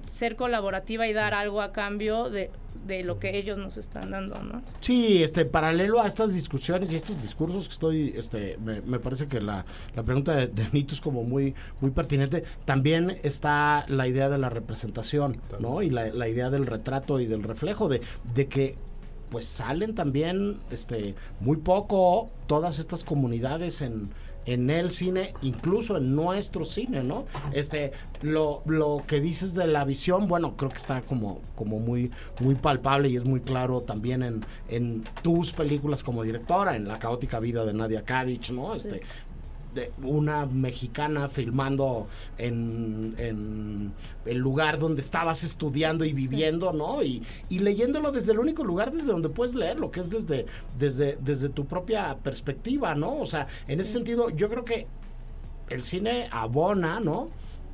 ser 0.06 0.36
colaborativa 0.36 1.06
y 1.06 1.12
dar 1.12 1.34
algo 1.34 1.62
a 1.62 1.72
cambio 1.72 2.28
de, 2.28 2.50
de 2.86 3.04
lo 3.04 3.18
que 3.18 3.36
ellos 3.36 3.58
nos 3.58 3.76
están 3.76 4.10
dando, 4.10 4.42
¿no? 4.42 4.62
Sí, 4.80 5.22
este, 5.22 5.44
paralelo 5.44 6.02
a 6.02 6.06
estas 6.06 6.34
discusiones 6.34 6.92
y 6.92 6.96
estos 6.96 7.22
discursos 7.22 7.68
que 7.68 7.72
estoy, 7.72 8.14
este, 8.16 8.58
me, 8.58 8.80
me 8.82 8.98
parece 8.98 9.26
que 9.26 9.40
la, 9.40 9.64
la 9.94 10.02
pregunta 10.02 10.34
de, 10.34 10.48
de, 10.48 10.66
Nito 10.72 10.94
es 10.94 11.00
como 11.00 11.22
muy, 11.22 11.54
muy 11.80 11.90
pertinente. 11.90 12.44
También 12.64 13.16
está 13.22 13.84
la 13.88 14.06
idea 14.06 14.28
de 14.28 14.38
la 14.38 14.50
representación, 14.50 15.40
¿no? 15.60 15.82
Y 15.82 15.90
la, 15.90 16.08
la 16.08 16.28
idea 16.28 16.50
del 16.50 16.66
retrato 16.66 17.20
y 17.20 17.26
del 17.26 17.42
reflejo, 17.42 17.88
de, 17.88 18.00
de 18.34 18.46
que 18.46 18.76
pues 19.34 19.46
salen 19.46 19.96
también 19.96 20.58
este 20.70 21.16
muy 21.40 21.56
poco 21.56 22.30
todas 22.46 22.78
estas 22.78 23.02
comunidades 23.02 23.80
en, 23.80 24.10
en 24.46 24.70
el 24.70 24.90
cine, 24.92 25.34
incluso 25.42 25.96
en 25.96 26.14
nuestro 26.14 26.64
cine, 26.64 27.02
¿no? 27.02 27.24
Este, 27.52 27.90
lo, 28.22 28.62
lo 28.66 29.02
que 29.08 29.20
dices 29.20 29.52
de 29.52 29.66
la 29.66 29.84
visión, 29.84 30.28
bueno, 30.28 30.56
creo 30.56 30.70
que 30.70 30.76
está 30.76 31.00
como, 31.00 31.40
como 31.56 31.80
muy, 31.80 32.12
muy 32.38 32.54
palpable 32.54 33.08
y 33.08 33.16
es 33.16 33.24
muy 33.24 33.40
claro 33.40 33.80
también 33.80 34.22
en, 34.22 34.44
en 34.68 35.02
tus 35.22 35.52
películas 35.52 36.04
como 36.04 36.22
directora, 36.22 36.76
en 36.76 36.86
La 36.86 37.00
caótica 37.00 37.40
vida 37.40 37.64
de 37.64 37.72
Nadia 37.72 38.04
Kadich, 38.04 38.50
¿no? 38.50 38.72
Este, 38.72 39.00
de 39.74 39.92
una 40.02 40.46
mexicana 40.46 41.28
filmando 41.28 42.06
en, 42.38 43.14
en, 43.18 43.92
el 44.24 44.38
lugar 44.38 44.78
donde 44.78 45.00
estabas 45.00 45.44
estudiando 45.44 46.04
y 46.04 46.12
viviendo, 46.12 46.72
¿no? 46.72 47.02
Y, 47.02 47.22
y, 47.48 47.58
leyéndolo 47.58 48.12
desde 48.12 48.32
el 48.32 48.38
único 48.38 48.64
lugar 48.64 48.92
desde 48.92 49.12
donde 49.12 49.28
puedes 49.28 49.54
leerlo, 49.54 49.90
que 49.90 50.00
es 50.00 50.10
desde, 50.10 50.46
desde, 50.78 51.18
desde 51.20 51.48
tu 51.48 51.66
propia 51.66 52.16
perspectiva, 52.22 52.94
¿no? 52.94 53.18
O 53.18 53.26
sea, 53.26 53.46
en 53.68 53.80
ese 53.80 53.92
sentido, 53.92 54.30
yo 54.30 54.48
creo 54.48 54.64
que 54.64 54.86
el 55.68 55.84
cine 55.84 56.28
abona, 56.30 57.00
¿no? 57.00 57.28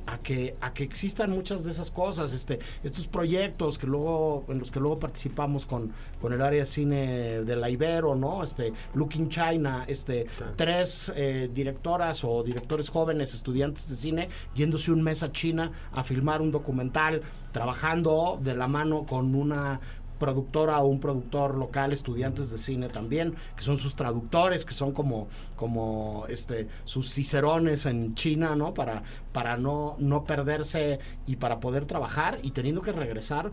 A 0.05 0.17
que 0.17 0.55
a 0.61 0.73
que 0.73 0.83
existan 0.83 1.31
muchas 1.31 1.63
de 1.63 1.71
esas 1.71 1.91
cosas 1.91 2.33
este 2.33 2.59
estos 2.83 3.07
proyectos 3.07 3.77
que 3.77 3.87
luego 3.87 4.45
en 4.49 4.59
los 4.59 4.71
que 4.71 4.79
luego 4.79 4.99
participamos 4.99 5.65
con, 5.65 5.91
con 6.21 6.33
el 6.33 6.41
área 6.41 6.61
de 6.61 6.65
cine 6.65 7.43
de 7.43 7.55
la 7.55 7.69
Ibero 7.69 8.15
no 8.15 8.43
este 8.43 8.73
Looking 8.93 9.29
China 9.29 9.85
este 9.87 10.27
tres 10.55 11.11
eh, 11.15 11.49
directoras 11.53 12.23
o 12.23 12.43
directores 12.43 12.89
jóvenes 12.89 13.33
estudiantes 13.33 13.89
de 13.89 13.95
cine 13.95 14.29
yéndose 14.55 14.91
un 14.91 15.01
mes 15.01 15.23
a 15.23 15.31
China 15.31 15.71
a 15.91 16.03
filmar 16.03 16.41
un 16.41 16.51
documental 16.51 17.21
trabajando 17.51 18.39
de 18.41 18.55
la 18.55 18.67
mano 18.67 19.05
con 19.05 19.35
una 19.35 19.79
productora 20.21 20.77
o 20.79 20.85
un 20.85 20.99
productor 20.99 21.55
local, 21.57 21.91
estudiantes 21.91 22.51
de 22.51 22.59
cine 22.59 22.89
también, 22.89 23.33
que 23.55 23.63
son 23.63 23.79
sus 23.79 23.95
traductores, 23.95 24.65
que 24.65 24.73
son 24.75 24.91
como, 24.91 25.27
como 25.55 26.25
este, 26.29 26.67
sus 26.85 27.11
cicerones 27.11 27.87
en 27.87 28.13
China, 28.13 28.55
¿no? 28.55 28.75
Para, 28.75 29.01
para 29.33 29.57
no, 29.57 29.95
no 29.97 30.23
perderse 30.23 30.99
y 31.25 31.37
para 31.37 31.59
poder 31.59 31.85
trabajar 31.85 32.37
y 32.43 32.51
teniendo 32.51 32.81
que 32.81 32.91
regresar 32.91 33.51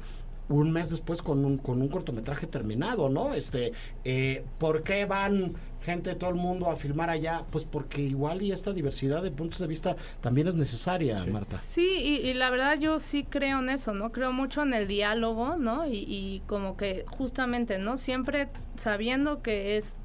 un 0.49 0.71
mes 0.71 0.91
después 0.91 1.23
con 1.23 1.45
un, 1.45 1.59
con 1.59 1.81
un 1.83 1.89
cortometraje 1.89 2.47
terminado, 2.47 3.09
¿no? 3.09 3.35
Este, 3.35 3.73
eh, 4.05 4.45
¿por 4.59 4.83
qué 4.83 5.05
van 5.05 5.55
gente 5.83 6.11
de 6.11 6.17
todo 6.17 6.31
el 6.31 6.37
mundo 6.37 6.71
a 6.71 6.77
filmar 6.77 7.11
allá? 7.11 7.45
Pues 7.51 7.65
porque 7.65 8.03
igual 8.03 8.43
y 8.43 8.53
esta 8.53 8.73
diversidad 8.73 9.23
de 9.23 9.31
puntos 9.31 9.59
de 9.59 9.67
vista 9.67 9.97
también 10.21 10.49
es 10.49 10.55
necesaria, 10.55 11.25
Marta. 11.27 11.59
Sí, 11.59 12.21
y, 12.25 12.35
la 12.35 12.51
verdad 12.51 12.79
yo 12.79 12.99
sí 12.99 13.25
creo 13.25 13.61
en 13.61 13.69
eso, 13.69 13.95
¿no? 13.95 14.11
Creo 14.13 14.33
mucho 14.33 14.63
en 14.63 14.73
el 14.73 14.89
diálogo, 14.89 15.57
¿no? 15.57 15.87
Y, 15.87 16.05
y 16.09 16.43
como 16.47 16.77
que 16.77 17.05
justamente, 17.07 17.79
¿no? 17.79 17.97
Siempre 17.97 18.49
sabiendo 18.77 19.43
que 19.43 19.77
es 19.77 19.97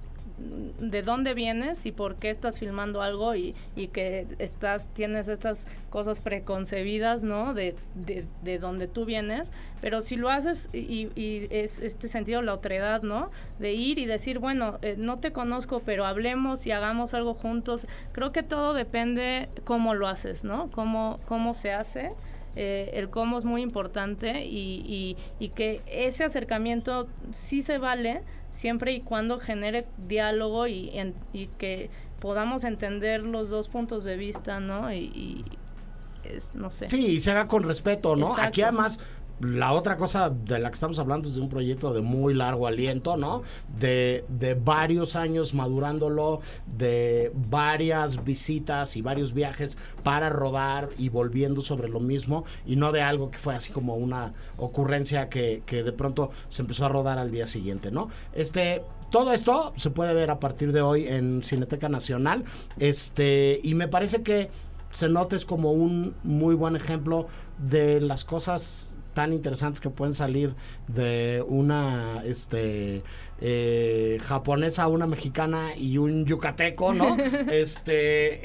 de 0.79 1.01
dónde 1.01 1.33
vienes 1.33 1.85
y 1.85 1.91
por 1.91 2.15
qué 2.15 2.29
estás 2.29 2.59
filmando 2.59 3.01
algo 3.01 3.35
y, 3.35 3.55
y 3.75 3.87
que 3.87 4.27
estás 4.39 4.87
tienes 4.93 5.27
estas 5.27 5.67
cosas 5.89 6.19
preconcebidas, 6.19 7.23
¿no? 7.23 7.53
De, 7.53 7.75
de, 7.95 8.25
de 8.41 8.59
donde 8.59 8.87
tú 8.87 9.05
vienes, 9.05 9.51
pero 9.81 10.01
si 10.01 10.15
lo 10.15 10.29
haces 10.29 10.69
y, 10.73 11.09
y, 11.15 11.47
es 11.49 11.79
este 11.79 12.07
sentido 12.07 12.41
la 12.41 12.53
otredad, 12.53 13.01
¿no? 13.03 13.31
De 13.59 13.73
ir 13.73 13.99
y 13.99 14.05
decir, 14.05 14.39
bueno, 14.39 14.79
eh, 14.81 14.95
no 14.97 15.19
te 15.19 15.31
conozco, 15.31 15.81
pero 15.85 16.05
hablemos 16.05 16.65
y 16.65 16.71
hagamos 16.71 17.13
algo 17.13 17.33
juntos. 17.33 17.87
Creo 18.11 18.31
que 18.31 18.43
todo 18.43 18.73
depende 18.73 19.49
cómo 19.63 19.93
lo 19.93 20.07
haces, 20.07 20.43
¿no? 20.43 20.69
Cómo, 20.71 21.19
cómo 21.25 21.53
se 21.53 21.73
hace. 21.73 22.11
Eh, 22.55 22.91
el 22.93 23.09
cómo 23.09 23.39
es 23.39 23.45
muy 23.45 23.63
importante 23.63 24.45
y, 24.45 24.85
y, 24.87 25.17
y 25.39 25.49
que 25.49 25.81
ese 25.87 26.23
acercamiento 26.23 27.07
sí 27.31 27.63
se 27.63 27.79
vale, 27.79 28.21
siempre 28.53 28.93
y 28.93 29.01
cuando 29.01 29.39
genere 29.39 29.87
diálogo 30.07 30.67
y, 30.67 30.91
y 31.33 31.47
que 31.57 31.89
podamos 32.19 32.63
entender 32.63 33.23
los 33.23 33.49
dos 33.49 33.67
puntos 33.67 34.03
de 34.03 34.15
vista, 34.15 34.59
¿no? 34.59 34.93
Y, 34.93 35.43
es, 36.23 36.49
no 36.53 36.69
sé. 36.69 36.87
Sí, 36.87 37.05
y 37.05 37.19
se 37.19 37.31
haga 37.31 37.47
con 37.49 37.63
respeto, 37.63 38.15
¿no? 38.15 38.37
Aquí 38.37 38.61
además 38.61 38.99
la 39.43 39.73
otra 39.73 39.97
cosa 39.97 40.29
de 40.29 40.59
la 40.59 40.69
que 40.69 40.75
estamos 40.75 40.99
hablando 40.99 41.27
es 41.27 41.35
de 41.35 41.41
un 41.41 41.49
proyecto 41.49 41.93
de 41.93 42.01
muy 42.01 42.33
largo 42.33 42.67
aliento, 42.67 43.17
¿no? 43.17 43.43
De, 43.79 44.25
de, 44.29 44.53
varios 44.55 45.15
años 45.15 45.53
madurándolo, 45.53 46.41
de 46.65 47.31
varias 47.49 48.23
visitas 48.23 48.95
y 48.95 49.01
varios 49.01 49.33
viajes 49.33 49.77
para 50.03 50.29
rodar 50.29 50.89
y 50.97 51.09
volviendo 51.09 51.61
sobre 51.61 51.89
lo 51.89 51.99
mismo, 51.99 52.45
y 52.65 52.75
no 52.75 52.91
de 52.91 53.01
algo 53.01 53.29
que 53.31 53.37
fue 53.37 53.55
así 53.55 53.71
como 53.71 53.95
una 53.95 54.33
ocurrencia 54.57 55.29
que, 55.29 55.63
que 55.65 55.83
de 55.83 55.91
pronto 55.91 56.31
se 56.49 56.61
empezó 56.61 56.85
a 56.85 56.89
rodar 56.89 57.17
al 57.19 57.31
día 57.31 57.47
siguiente, 57.47 57.91
¿no? 57.91 58.09
Este, 58.33 58.83
todo 59.09 59.33
esto 59.33 59.73
se 59.75 59.89
puede 59.89 60.13
ver 60.13 60.31
a 60.31 60.39
partir 60.39 60.71
de 60.71 60.81
hoy 60.81 61.07
en 61.07 61.43
Cineteca 61.43 61.89
Nacional, 61.89 62.45
este, 62.79 63.59
y 63.63 63.73
me 63.75 63.87
parece 63.87 64.23
que 64.23 64.49
se 64.93 65.07
es 65.31 65.45
como 65.45 65.71
un 65.71 66.13
muy 66.23 66.53
buen 66.53 66.75
ejemplo 66.75 67.27
de 67.57 67.99
las 67.99 68.23
cosas 68.23 68.93
tan 69.13 69.33
interesantes 69.33 69.81
que 69.81 69.89
pueden 69.89 70.13
salir 70.13 70.55
de 70.87 71.43
una 71.47 72.23
este 72.25 73.03
eh, 73.41 74.19
japonesa, 74.23 74.87
una 74.87 75.05
mexicana 75.05 75.75
y 75.75 75.97
un 75.97 76.25
yucateco, 76.25 76.93
¿no? 76.93 77.17
este 77.51 78.39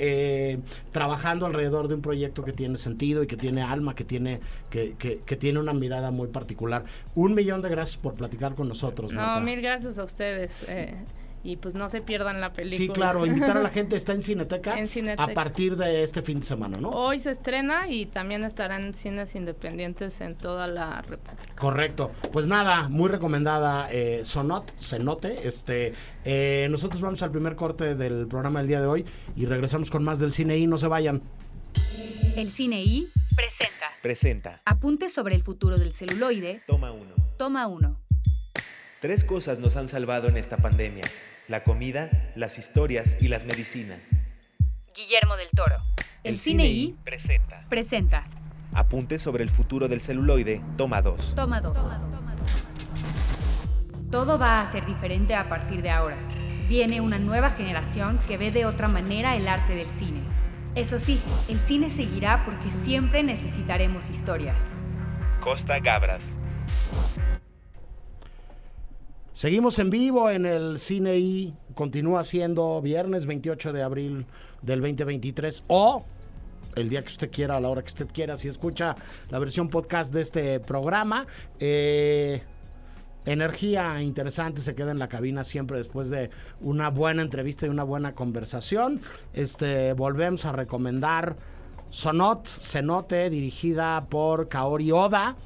eh, 0.52 0.58
trabajando 0.90 1.46
alrededor 1.46 1.88
de 1.88 1.94
un 1.94 2.02
proyecto 2.02 2.44
que 2.44 2.52
tiene 2.52 2.76
sentido 2.76 3.22
y 3.22 3.26
que 3.26 3.36
tiene 3.36 3.62
alma, 3.62 3.94
que 3.94 4.04
tiene, 4.04 4.40
que, 4.70 4.94
que, 4.96 5.36
tiene 5.36 5.60
una 5.60 5.72
mirada 5.72 6.10
muy 6.10 6.28
particular. 6.28 6.84
Un 7.14 7.34
millón 7.34 7.62
de 7.62 7.68
gracias 7.68 7.96
por 7.96 8.14
platicar 8.14 8.54
con 8.54 8.68
nosotros. 8.68 9.12
No, 9.12 9.40
mil 9.40 9.60
gracias 9.60 9.98
a 9.98 10.04
ustedes. 10.04 10.64
Eh, 10.68 10.94
y 11.48 11.56
pues 11.56 11.74
no 11.74 11.88
se 11.88 12.02
pierdan 12.02 12.42
la 12.42 12.52
película. 12.52 12.76
Sí, 12.78 12.88
claro, 12.88 13.24
invitar 13.24 13.56
a 13.56 13.62
la 13.62 13.68
gente 13.70 13.96
está 13.96 14.12
en 14.12 14.22
Cineteca, 14.22 14.78
En 14.78 14.86
Cineteca. 14.86 15.24
a 15.24 15.28
partir 15.34 15.76
de 15.76 16.02
este 16.02 16.20
fin 16.20 16.40
de 16.40 16.46
semana, 16.46 16.78
¿no? 16.78 16.90
Hoy 16.90 17.20
se 17.20 17.30
estrena 17.30 17.88
y 17.88 18.04
también 18.04 18.44
estará 18.44 18.76
en 18.76 18.92
cines 18.92 19.34
independientes 19.34 20.20
en 20.20 20.36
toda 20.36 20.66
la 20.66 21.00
República. 21.00 21.54
Correcto. 21.56 22.10
Pues 22.32 22.46
nada, 22.46 22.90
muy 22.90 23.08
recomendada 23.08 23.88
eh, 23.90 24.20
Sonot, 24.24 24.70
Cenote. 24.78 25.48
Este, 25.48 25.94
eh, 26.26 26.68
nosotros 26.70 27.00
vamos 27.00 27.22
al 27.22 27.30
primer 27.30 27.56
corte 27.56 27.94
del 27.94 28.26
programa 28.28 28.58
del 28.58 28.68
día 28.68 28.80
de 28.82 28.86
hoy 28.86 29.06
y 29.34 29.46
regresamos 29.46 29.90
con 29.90 30.04
más 30.04 30.20
del 30.20 30.32
cine 30.34 30.58
y 30.58 30.66
no 30.66 30.76
se 30.76 30.86
vayan. 30.86 31.22
El 32.36 32.50
Cine 32.50 32.82
I 32.82 33.10
presenta 33.34 33.86
Presenta. 34.02 34.60
Apuntes 34.66 35.14
sobre 35.14 35.34
el 35.34 35.42
futuro 35.42 35.78
del 35.78 35.94
celuloide. 35.94 36.62
Toma 36.66 36.92
uno. 36.92 37.14
Toma 37.38 37.66
uno. 37.66 37.98
Tres 39.00 39.24
cosas 39.24 39.60
nos 39.60 39.76
han 39.76 39.88
salvado 39.88 40.28
en 40.28 40.36
esta 40.36 40.58
pandemia. 40.58 41.04
La 41.48 41.64
comida, 41.64 42.10
las 42.36 42.58
historias 42.58 43.16
y 43.22 43.28
las 43.28 43.46
medicinas. 43.46 44.10
Guillermo 44.94 45.34
del 45.38 45.48
Toro. 45.48 45.76
El, 46.22 46.38
Cine 46.38 46.66
I 46.66 46.94
presenta. 47.02 47.64
presenta 47.70 48.26
Apuntes 48.74 49.22
sobre 49.22 49.44
el 49.44 49.48
futuro 49.48 49.88
del 49.88 50.02
celuloide. 50.02 50.60
Toma 50.76 51.00
dos. 51.00 51.34
Toma 51.34 51.62
dos. 51.62 51.74
Todo 54.10 54.38
va 54.38 54.60
a 54.60 54.70
ser 54.70 54.84
diferente 54.84 55.34
a 55.34 55.48
partir 55.48 55.80
de 55.80 55.88
ahora. 55.88 56.18
Viene 56.68 57.00
una 57.00 57.18
nueva 57.18 57.52
generación 57.52 58.20
que 58.28 58.36
ve 58.36 58.50
de 58.50 58.66
otra 58.66 58.88
manera 58.88 59.34
el 59.34 59.48
arte 59.48 59.74
del 59.74 59.88
cine. 59.88 60.20
Eso 60.74 61.00
sí, 61.00 61.18
el 61.48 61.58
cine 61.58 61.88
seguirá 61.88 62.44
porque 62.44 62.70
siempre 62.84 63.22
necesitaremos 63.22 64.10
historias. 64.10 64.62
Costa 65.40 65.80
Gabras. 65.80 66.36
Seguimos 69.38 69.78
en 69.78 69.88
vivo 69.88 70.30
en 70.30 70.46
el 70.46 70.80
Cine 70.80 71.16
I. 71.16 71.54
Continúa 71.74 72.24
siendo 72.24 72.82
viernes 72.82 73.24
28 73.24 73.72
de 73.72 73.84
abril 73.84 74.26
del 74.62 74.80
2023 74.80 75.62
o 75.68 76.04
el 76.74 76.88
día 76.88 77.02
que 77.02 77.06
usted 77.06 77.30
quiera, 77.30 77.56
a 77.56 77.60
la 77.60 77.68
hora 77.68 77.82
que 77.82 77.86
usted 77.86 78.08
quiera, 78.12 78.34
si 78.34 78.48
escucha 78.48 78.96
la 79.30 79.38
versión 79.38 79.68
podcast 79.68 80.12
de 80.12 80.22
este 80.22 80.58
programa. 80.58 81.24
Eh, 81.60 82.42
energía 83.26 84.02
interesante 84.02 84.60
se 84.60 84.74
queda 84.74 84.90
en 84.90 84.98
la 84.98 85.08
cabina 85.08 85.44
siempre 85.44 85.78
después 85.78 86.10
de 86.10 86.30
una 86.60 86.90
buena 86.90 87.22
entrevista 87.22 87.64
y 87.64 87.68
una 87.68 87.84
buena 87.84 88.16
conversación. 88.16 89.00
Este, 89.34 89.92
volvemos 89.92 90.46
a 90.46 90.50
recomendar 90.50 91.36
Sonot, 91.90 92.48
Cenote, 92.48 93.30
dirigida 93.30 94.04
por 94.10 94.48
Kaori 94.48 94.90
Oda 94.90 95.36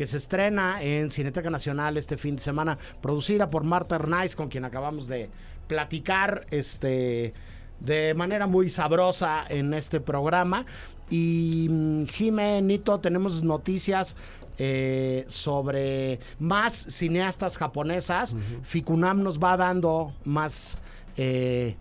que 0.00 0.06
se 0.06 0.16
estrena 0.16 0.82
en 0.82 1.10
Cineteca 1.10 1.50
Nacional 1.50 1.98
este 1.98 2.16
fin 2.16 2.34
de 2.34 2.40
semana, 2.40 2.78
producida 3.02 3.50
por 3.50 3.64
Marta 3.64 3.96
Hernández, 3.96 4.34
con 4.34 4.48
quien 4.48 4.64
acabamos 4.64 5.08
de 5.08 5.28
platicar 5.66 6.46
este, 6.50 7.34
de 7.80 8.14
manera 8.14 8.46
muy 8.46 8.70
sabrosa 8.70 9.44
en 9.46 9.74
este 9.74 10.00
programa. 10.00 10.64
Y 11.10 11.66
mm, 11.68 12.06
Jime, 12.06 12.62
Nito, 12.62 12.98
tenemos 13.00 13.42
noticias 13.42 14.16
eh, 14.56 15.26
sobre 15.28 16.18
más 16.38 16.72
cineastas 16.72 17.58
japonesas. 17.58 18.34
Ficunam 18.62 19.22
nos 19.22 19.38
va 19.38 19.54
dando 19.58 20.14
más... 20.24 20.78
eh, 21.18 21.76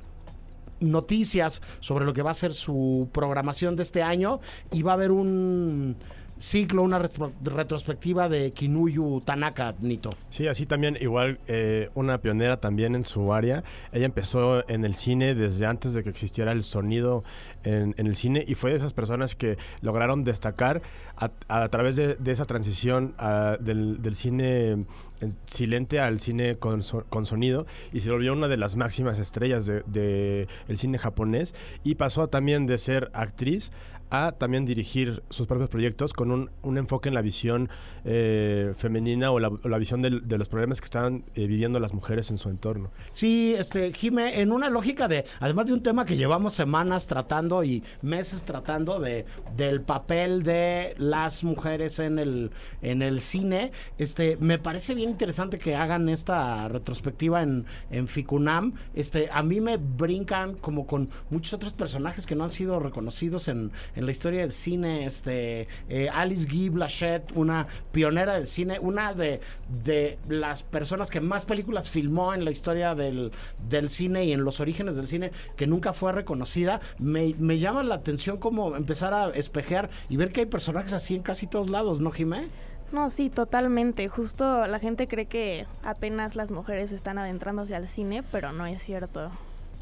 noticias 0.81 1.61
sobre 1.81 2.05
lo 2.05 2.13
que 2.13 2.21
va 2.21 2.31
a 2.31 2.33
ser 2.33 2.53
su 2.53 3.09
programación 3.11 3.75
de 3.75 3.83
este 3.83 4.01
año 4.01 4.39
y 4.71 4.81
va 4.81 4.91
a 4.91 4.93
haber 4.93 5.11
un 5.11 5.97
ciclo, 6.39 6.81
una 6.83 6.99
retro- 6.99 7.31
retrospectiva 7.43 8.29
de 8.29 8.51
Kinuyu 8.51 9.21
Tanaka, 9.21 9.75
Nito. 9.81 10.11
Sí, 10.29 10.47
así 10.47 10.65
también, 10.65 10.97
igual 10.99 11.39
eh, 11.47 11.89
una 11.93 12.19
pionera 12.19 12.59
también 12.59 12.95
en 12.95 13.03
su 13.03 13.33
área. 13.33 13.63
Ella 13.91 14.05
empezó 14.05 14.67
en 14.69 14.85
el 14.85 14.95
cine 14.95 15.35
desde 15.35 15.65
antes 15.65 15.93
de 15.93 16.03
que 16.03 16.09
existiera 16.09 16.51
el 16.51 16.63
sonido 16.63 17.23
en, 17.63 17.93
el 17.97 18.15
cine 18.15 18.43
y 18.47 18.55
fue 18.55 18.71
de 18.71 18.77
esas 18.77 18.93
personas 18.93 19.35
que 19.35 19.57
lograron 19.81 20.23
destacar 20.23 20.81
a, 21.17 21.67
través 21.67 21.97
de, 21.97 22.17
esa 22.25 22.45
transición 22.45 23.13
del, 23.59 24.15
cine 24.15 24.85
eh, 25.19 25.31
silente 25.47 25.99
al 25.99 26.21
cine 26.21 26.55
con, 26.55 26.81
con 27.09 27.25
sonido 27.25 27.65
y 27.91 27.99
se 27.99 28.11
volvió 28.11 28.31
una 28.31 28.47
de 28.47 28.55
las 28.55 28.77
máximas 28.77 29.19
estrellas 29.19 29.65
del 29.65 29.83
de, 29.87 30.47
el 30.69 30.77
cine 30.77 30.97
japonés 30.97 31.53
y 31.83 31.95
pasó 31.95 32.27
también 32.27 32.65
de 32.65 32.77
ser 32.77 33.11
actriz 33.13 33.71
a 34.09 34.31
también 34.31 34.65
dirigir 34.65 35.23
sus 35.29 35.47
propios 35.47 35.69
proyectos 35.69 36.13
con 36.13 36.31
un, 36.31 36.49
un 36.61 36.77
enfoque 36.77 37.09
en 37.09 37.15
la 37.15 37.21
visión 37.21 37.69
eh, 38.05 38.73
femenina 38.75 39.31
o 39.31 39.39
la, 39.39 39.77
visión 39.77 40.01
de 40.01 40.37
los 40.37 40.49
problemas 40.49 40.81
que 40.81 40.85
están 40.85 41.23
eh, 41.35 41.47
viviendo 41.47 41.79
las 41.79 41.93
mujeres 41.93 42.29
en 42.31 42.37
su 42.37 42.49
entorno. 42.49 42.91
Sí, 43.11 43.55
este, 43.57 43.93
Jime, 43.93 44.41
en 44.41 44.51
una 44.51 44.69
lógica 44.69 45.07
de, 45.07 45.25
además 45.39 45.67
de 45.67 45.73
un 45.73 45.83
tema 45.83 46.05
que 46.05 46.17
llevamos 46.17 46.53
semanas 46.53 47.07
tratando 47.07 47.63
y 47.63 47.83
meses 48.01 48.43
tratando 48.43 48.99
de, 48.99 49.25
del 49.55 49.81
papel 49.81 50.43
de 50.43 50.95
las 50.97 51.43
mujeres 51.43 51.99
en 51.99 52.19
el, 52.19 52.51
en 52.81 53.01
el 53.01 53.19
cine, 53.19 53.71
este, 53.97 54.37
me 54.39 54.59
parece 54.59 54.95
bien 54.95 55.09
interesante 55.09 55.59
que 55.59 55.75
hagan 55.75 56.09
esta 56.09 56.67
retrospectiva 56.67 57.41
en, 57.41 57.65
en 57.91 58.07
Ficunam. 58.07 58.73
Este, 58.93 59.29
a 59.31 59.43
mí 59.43 59.61
me 59.61 59.77
brincan 59.77 60.55
como 60.55 60.87
con 60.87 61.09
muchos 61.29 61.53
otros 61.53 61.73
personajes 61.73 62.25
que 62.25 62.35
no 62.35 62.43
han 62.43 62.49
sido 62.49 62.79
reconocidos 62.79 63.47
en, 63.47 63.71
en 63.99 64.05
la 64.05 64.11
historia 64.11 64.41
del 64.41 64.51
cine. 64.51 65.05
Este, 65.05 65.67
eh, 65.89 66.09
Alice 66.11 66.47
Guy 66.49 66.69
Blachette, 66.69 67.31
una 67.35 67.67
pionera 67.91 68.33
del 68.33 68.47
cine, 68.47 68.79
una 68.79 69.13
de, 69.13 69.41
de 69.83 70.17
las 70.27 70.63
personas 70.63 71.09
que 71.09 71.21
más 71.21 71.45
películas 71.45 71.89
filmó 71.89 72.33
en 72.33 72.45
la 72.45 72.51
historia 72.51 72.95
del, 72.95 73.31
del 73.69 73.89
cine 73.89 74.25
y 74.25 74.31
en 74.31 74.43
los 74.43 74.59
orígenes 74.59 74.95
del 74.95 75.07
cine, 75.07 75.31
que 75.55 75.67
nunca 75.67 75.93
fue 75.93 76.11
reconocida. 76.11 76.79
Me, 76.97 77.35
me 77.37 77.59
llama 77.59 77.83
la 77.83 77.95
atención 77.95 78.37
como 78.37 78.75
empezar 78.75 79.13
a 79.13 79.29
espejear 79.29 79.89
y 80.07 80.17
ver 80.17 80.31
que 80.31 80.41
hay 80.41 80.45
personajes 80.45 80.93
así 80.93 81.15
en 81.15 81.21
casi 81.21 81.45
todos 81.45 81.69
lados, 81.69 81.99
¿no, 81.99 82.11
Jimé? 82.11 82.47
No, 82.91 83.09
sí, 83.09 83.29
totalmente. 83.29 84.07
Justo 84.07 84.65
la 84.65 84.79
gente 84.79 85.07
cree 85.07 85.25
que 85.27 85.67
apenas 85.83 86.35
las 86.35 86.49
mujeres 86.49 86.91
están 86.91 87.19
adentrándose 87.19 87.75
al 87.75 87.87
cine, 87.87 88.23
pero 88.31 88.51
no 88.51 88.65
es 88.65 88.81
cierto. 88.81 89.29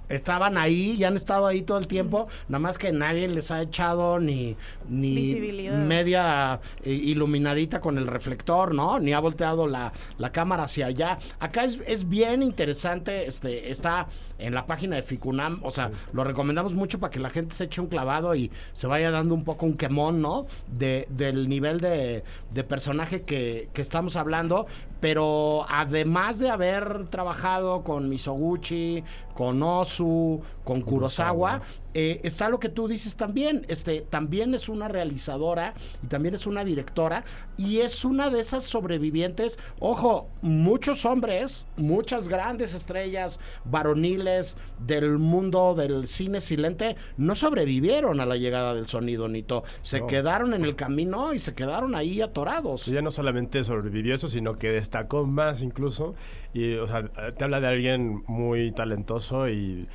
Estaban 0.09 0.57
ahí 0.57 0.95
y 0.97 1.03
han 1.03 1.15
estado 1.15 1.47
ahí 1.47 1.61
todo 1.61 1.77
el 1.77 1.87
tiempo, 1.87 2.27
nada 2.47 2.59
más 2.59 2.77
que 2.77 2.91
nadie 2.91 3.27
les 3.27 3.51
ha 3.51 3.61
echado 3.61 4.19
ni, 4.19 4.55
ni 4.89 5.15
Visibilidad. 5.15 5.77
media 5.77 6.59
eh, 6.83 6.91
iluminadita 6.91 7.81
con 7.81 7.97
el 7.97 8.07
reflector, 8.07 8.73
¿no? 8.73 8.99
Ni 8.99 9.13
ha 9.13 9.19
volteado 9.19 9.67
la, 9.67 9.91
la 10.17 10.31
cámara 10.31 10.63
hacia 10.63 10.87
allá. 10.87 11.17
Acá 11.39 11.63
es, 11.63 11.79
es 11.85 12.07
bien 12.07 12.43
interesante, 12.43 13.27
este, 13.27 13.71
está 13.71 14.07
en 14.39 14.53
la 14.53 14.65
página 14.65 14.95
de 14.95 15.03
Ficunam, 15.03 15.59
o 15.63 15.71
sea, 15.71 15.91
lo 16.13 16.23
recomendamos 16.23 16.73
mucho 16.73 16.99
para 16.99 17.11
que 17.11 17.19
la 17.19 17.29
gente 17.29 17.55
se 17.55 17.65
eche 17.65 17.81
un 17.81 17.87
clavado 17.87 18.35
y 18.35 18.51
se 18.73 18.87
vaya 18.87 19.09
dando 19.11 19.33
un 19.33 19.43
poco 19.43 19.65
un 19.65 19.73
quemón, 19.75 20.21
¿no? 20.21 20.45
De, 20.67 21.07
del 21.09 21.49
nivel 21.49 21.79
de, 21.79 22.23
de 22.53 22.63
personaje 22.63 23.23
que, 23.23 23.69
que 23.73 23.81
estamos 23.81 24.15
hablando, 24.15 24.67
pero 24.99 25.65
además 25.69 26.39
de 26.39 26.49
haber 26.49 27.07
trabajado 27.09 27.83
con 27.83 28.09
Misoguchi, 28.09 29.03
con 29.33 29.61
Osu, 29.61 30.41
con 30.63 30.81
Kurosawa, 30.81 31.61
eh, 31.99 32.21
está 32.23 32.47
lo 32.47 32.59
que 32.59 32.69
tú 32.69 32.87
dices 32.87 33.15
también. 33.15 33.65
Este, 33.69 34.01
también 34.01 34.53
es 34.53 34.69
una 34.69 34.87
realizadora 34.87 35.73
y 36.03 36.07
también 36.07 36.35
es 36.35 36.45
una 36.45 36.63
directora 36.63 37.23
y 37.57 37.79
es 37.79 38.05
una 38.05 38.29
de 38.29 38.39
esas 38.39 38.65
sobrevivientes. 38.65 39.57
Ojo, 39.79 40.29
muchos 40.43 41.05
hombres, 41.05 41.65
muchas 41.75 42.27
grandes 42.27 42.75
estrellas 42.75 43.39
varoniles 43.65 44.57
del 44.85 45.17
mundo 45.17 45.73
del 45.73 46.05
cine 46.05 46.39
silente 46.39 46.95
no 47.17 47.33
sobrevivieron 47.33 48.19
a 48.21 48.27
la 48.27 48.37
llegada 48.37 48.75
del 48.75 48.85
sonido, 48.85 49.27
Nito. 49.27 49.63
Se 49.81 50.01
No. 50.01 50.05
quedaron 50.07 50.53
en 50.53 50.65
el 50.65 50.75
camino 50.75 51.33
y 51.33 51.39
se 51.39 51.55
quedaron 51.55 51.95
ahí 51.95 52.21
atorados. 52.21 52.87
Ella 52.87 53.01
no 53.01 53.09
solamente 53.09 53.63
sobrevivió 53.63 54.13
eso, 54.13 54.27
sino 54.27 54.55
que 54.59 54.69
destacó 54.69 55.25
más 55.25 55.63
incluso. 55.63 56.13
Y, 56.53 56.75
o 56.75 56.85
sea, 56.85 57.07
te 57.33 57.43
habla 57.43 57.59
de 57.59 57.67
alguien 57.67 58.23
muy 58.27 58.71
talentoso 58.71 59.49
y, 59.49 59.53
y 59.53 59.87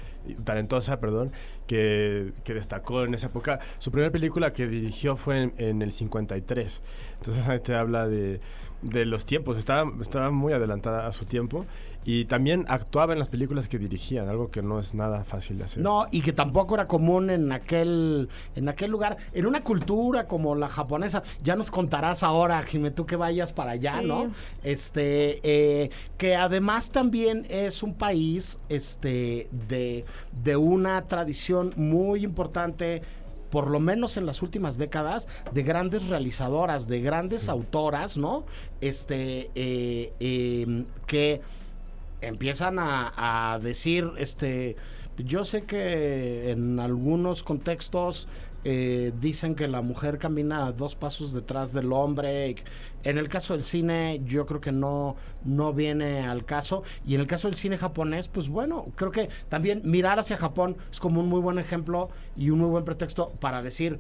talentosa, 0.44 1.00
perdón, 1.00 1.32
que, 1.66 2.32
destacó 2.46 3.04
en 3.04 3.14
esa 3.14 3.28
época. 3.28 3.60
Su 3.78 3.90
primera 3.90 4.10
película 4.10 4.52
que 4.52 4.66
dirigió 4.66 5.16
fue 5.16 5.42
en, 5.42 5.54
en 5.58 5.82
el 5.82 5.92
53. 5.92 6.82
Entonces 7.18 7.46
ahí 7.46 7.60
te 7.60 7.74
habla 7.74 8.08
de, 8.08 8.40
de 8.82 9.06
los 9.06 9.24
tiempos. 9.26 9.56
Estaba, 9.58 9.90
estaba 10.00 10.30
muy 10.30 10.52
adelantada 10.52 11.06
a 11.06 11.12
su 11.12 11.24
tiempo. 11.24 11.64
Y 12.04 12.24
también 12.24 12.64
actuaba 12.66 13.12
en 13.12 13.20
las 13.20 13.28
películas 13.28 13.68
que 13.68 13.78
dirigían, 13.78 14.28
algo 14.28 14.50
que 14.50 14.60
no 14.60 14.80
es 14.80 14.92
nada 14.92 15.24
fácil 15.24 15.58
de 15.58 15.64
hacer. 15.64 15.84
No, 15.84 16.08
y 16.10 16.20
que 16.20 16.32
tampoco 16.32 16.74
era 16.74 16.88
común 16.88 17.30
en 17.30 17.52
aquel, 17.52 18.28
en 18.56 18.68
aquel 18.68 18.90
lugar. 18.90 19.18
En 19.32 19.46
una 19.46 19.60
cultura 19.60 20.26
como 20.26 20.56
la 20.56 20.68
japonesa, 20.68 21.22
ya 21.44 21.54
nos 21.54 21.70
contarás 21.70 22.24
ahora, 22.24 22.60
Jimé, 22.64 22.90
tú 22.90 23.06
que 23.06 23.14
vayas 23.14 23.52
para 23.52 23.72
allá, 23.72 24.00
Sí. 24.00 24.08
¿no? 24.08 24.32
Este, 24.64 25.38
eh, 25.44 25.90
que 26.18 26.34
además 26.34 26.90
también 26.90 27.46
es 27.48 27.84
un 27.84 27.94
país, 27.94 28.58
este, 28.68 29.48
de, 29.68 30.04
de 30.42 30.56
una 30.56 31.02
tradición 31.06 31.72
muy 31.76 32.24
importante 32.24 33.02
por 33.52 33.68
lo 33.68 33.80
menos 33.80 34.16
en 34.16 34.24
las 34.24 34.40
últimas 34.40 34.78
décadas, 34.78 35.28
de 35.52 35.62
grandes 35.62 36.08
realizadoras, 36.08 36.88
de 36.88 37.02
grandes 37.02 37.50
autoras, 37.50 38.16
¿no? 38.16 38.46
Este, 38.80 39.50
eh, 39.54 40.14
eh, 40.20 40.84
que 41.06 41.42
empiezan 42.22 42.78
a, 42.78 43.52
a 43.52 43.58
decir, 43.58 44.10
este, 44.16 44.76
yo 45.18 45.44
sé 45.44 45.64
que 45.64 46.50
en 46.50 46.80
algunos 46.80 47.42
contextos 47.42 48.26
eh, 48.64 49.12
dicen 49.20 49.54
que 49.54 49.66
la 49.68 49.82
mujer 49.82 50.18
camina 50.18 50.70
dos 50.72 50.94
pasos 50.94 51.32
detrás 51.32 51.72
del 51.72 51.92
hombre. 51.92 52.54
En 53.02 53.18
el 53.18 53.28
caso 53.28 53.54
del 53.54 53.64
cine, 53.64 54.20
yo 54.24 54.46
creo 54.46 54.60
que 54.60 54.72
no, 54.72 55.16
no 55.44 55.72
viene 55.72 56.20
al 56.20 56.44
caso. 56.44 56.82
Y 57.04 57.14
en 57.14 57.20
el 57.20 57.26
caso 57.26 57.48
del 57.48 57.56
cine 57.56 57.78
japonés, 57.78 58.28
pues 58.28 58.48
bueno, 58.48 58.86
creo 58.94 59.10
que 59.10 59.28
también 59.48 59.82
mirar 59.84 60.18
hacia 60.18 60.36
Japón 60.36 60.76
es 60.90 61.00
como 61.00 61.20
un 61.20 61.28
muy 61.28 61.40
buen 61.40 61.58
ejemplo 61.58 62.10
y 62.36 62.50
un 62.50 62.60
muy 62.60 62.68
buen 62.68 62.84
pretexto 62.84 63.32
para 63.40 63.62
decir, 63.62 63.98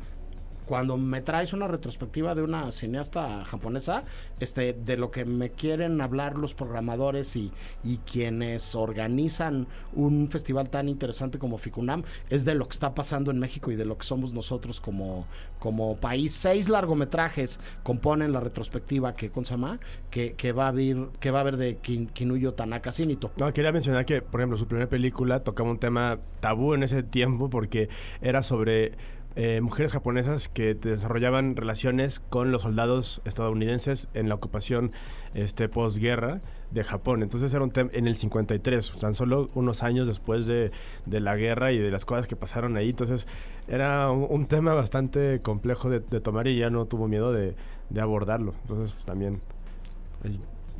cuando 0.72 0.96
me 0.96 1.20
traes 1.20 1.52
una 1.52 1.68
retrospectiva 1.68 2.34
de 2.34 2.40
una 2.40 2.70
cineasta 2.70 3.44
japonesa, 3.44 4.04
este, 4.40 4.72
de 4.72 4.96
lo 4.96 5.10
que 5.10 5.26
me 5.26 5.50
quieren 5.50 6.00
hablar 6.00 6.38
los 6.38 6.54
programadores 6.54 7.36
y, 7.36 7.52
y 7.84 7.98
quienes 7.98 8.74
organizan 8.74 9.66
un 9.92 10.30
festival 10.30 10.70
tan 10.70 10.88
interesante 10.88 11.38
como 11.38 11.58
Ficunam, 11.58 12.04
es 12.30 12.46
de 12.46 12.54
lo 12.54 12.68
que 12.68 12.72
está 12.72 12.94
pasando 12.94 13.30
en 13.30 13.38
México 13.38 13.70
y 13.70 13.76
de 13.76 13.84
lo 13.84 13.98
que 13.98 14.06
somos 14.06 14.32
nosotros 14.32 14.80
como, 14.80 15.26
como 15.58 15.98
país. 15.98 16.32
Seis 16.32 16.70
largometrajes 16.70 17.60
componen 17.82 18.32
la 18.32 18.40
retrospectiva 18.40 19.14
que 19.14 19.28
Consama, 19.28 19.78
que, 20.08 20.32
que 20.36 20.52
va 20.52 20.64
a 20.64 20.68
haber, 20.68 21.08
que 21.20 21.30
va 21.30 21.40
a 21.40 21.42
haber 21.42 21.58
de 21.58 21.76
Kinuyo 21.76 22.54
Tanaka 22.54 22.92
Sinito. 22.92 23.30
No, 23.38 23.52
quería 23.52 23.72
mencionar 23.72 24.06
que, 24.06 24.22
por 24.22 24.40
ejemplo, 24.40 24.56
su 24.56 24.66
primera 24.66 24.88
película 24.88 25.40
tocaba 25.44 25.70
un 25.70 25.78
tema 25.78 26.18
tabú 26.40 26.72
en 26.72 26.82
ese 26.82 27.02
tiempo 27.02 27.50
porque 27.50 27.90
era 28.22 28.42
sobre 28.42 28.92
eh, 29.34 29.60
mujeres 29.62 29.92
japonesas 29.92 30.48
que 30.48 30.74
desarrollaban 30.74 31.56
relaciones 31.56 32.20
con 32.20 32.52
los 32.52 32.62
soldados 32.62 33.22
estadounidenses 33.24 34.08
en 34.14 34.28
la 34.28 34.34
ocupación 34.34 34.92
este, 35.34 35.68
posguerra 35.68 36.40
de 36.70 36.84
Japón. 36.84 37.22
Entonces 37.22 37.52
era 37.54 37.62
un 37.64 37.70
tema 37.70 37.90
en 37.94 38.06
el 38.06 38.16
53, 38.16 38.92
tan 39.00 39.14
solo 39.14 39.48
unos 39.54 39.82
años 39.82 40.06
después 40.06 40.46
de, 40.46 40.70
de, 41.06 41.20
la 41.20 41.36
guerra 41.36 41.72
y 41.72 41.78
de 41.78 41.90
las 41.90 42.04
cosas 42.04 42.26
que 42.26 42.36
pasaron 42.36 42.76
ahí. 42.76 42.90
Entonces 42.90 43.26
era 43.68 44.10
un, 44.10 44.46
tema 44.46 44.74
bastante 44.74 45.40
complejo 45.40 45.88
de, 45.88 46.00
tomar 46.00 46.46
y 46.46 46.58
ya 46.58 46.70
no 46.70 46.84
tuvo 46.84 47.08
miedo 47.08 47.32
de, 47.32 47.54
de 47.90 48.00
abordarlo. 48.00 48.54
Entonces 48.62 49.04
también... 49.04 49.40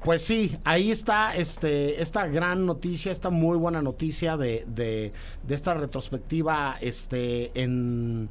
Pues 0.05 0.23
sí, 0.25 0.57
ahí 0.65 0.91
está 0.91 1.37
este, 1.37 2.03
esta 2.03 2.27
gran 2.27 2.67
noticia, 2.67 3.13
esta 3.13 3.31
muy 3.31 3.57
buena 3.57 3.81
noticia 3.83 4.37
de, 4.37 4.65
de, 4.67 5.13
de 5.47 5.55
esta 5.55 5.75
retrospectiva 5.75 6.77
este, 6.81 7.53
en 7.55 8.29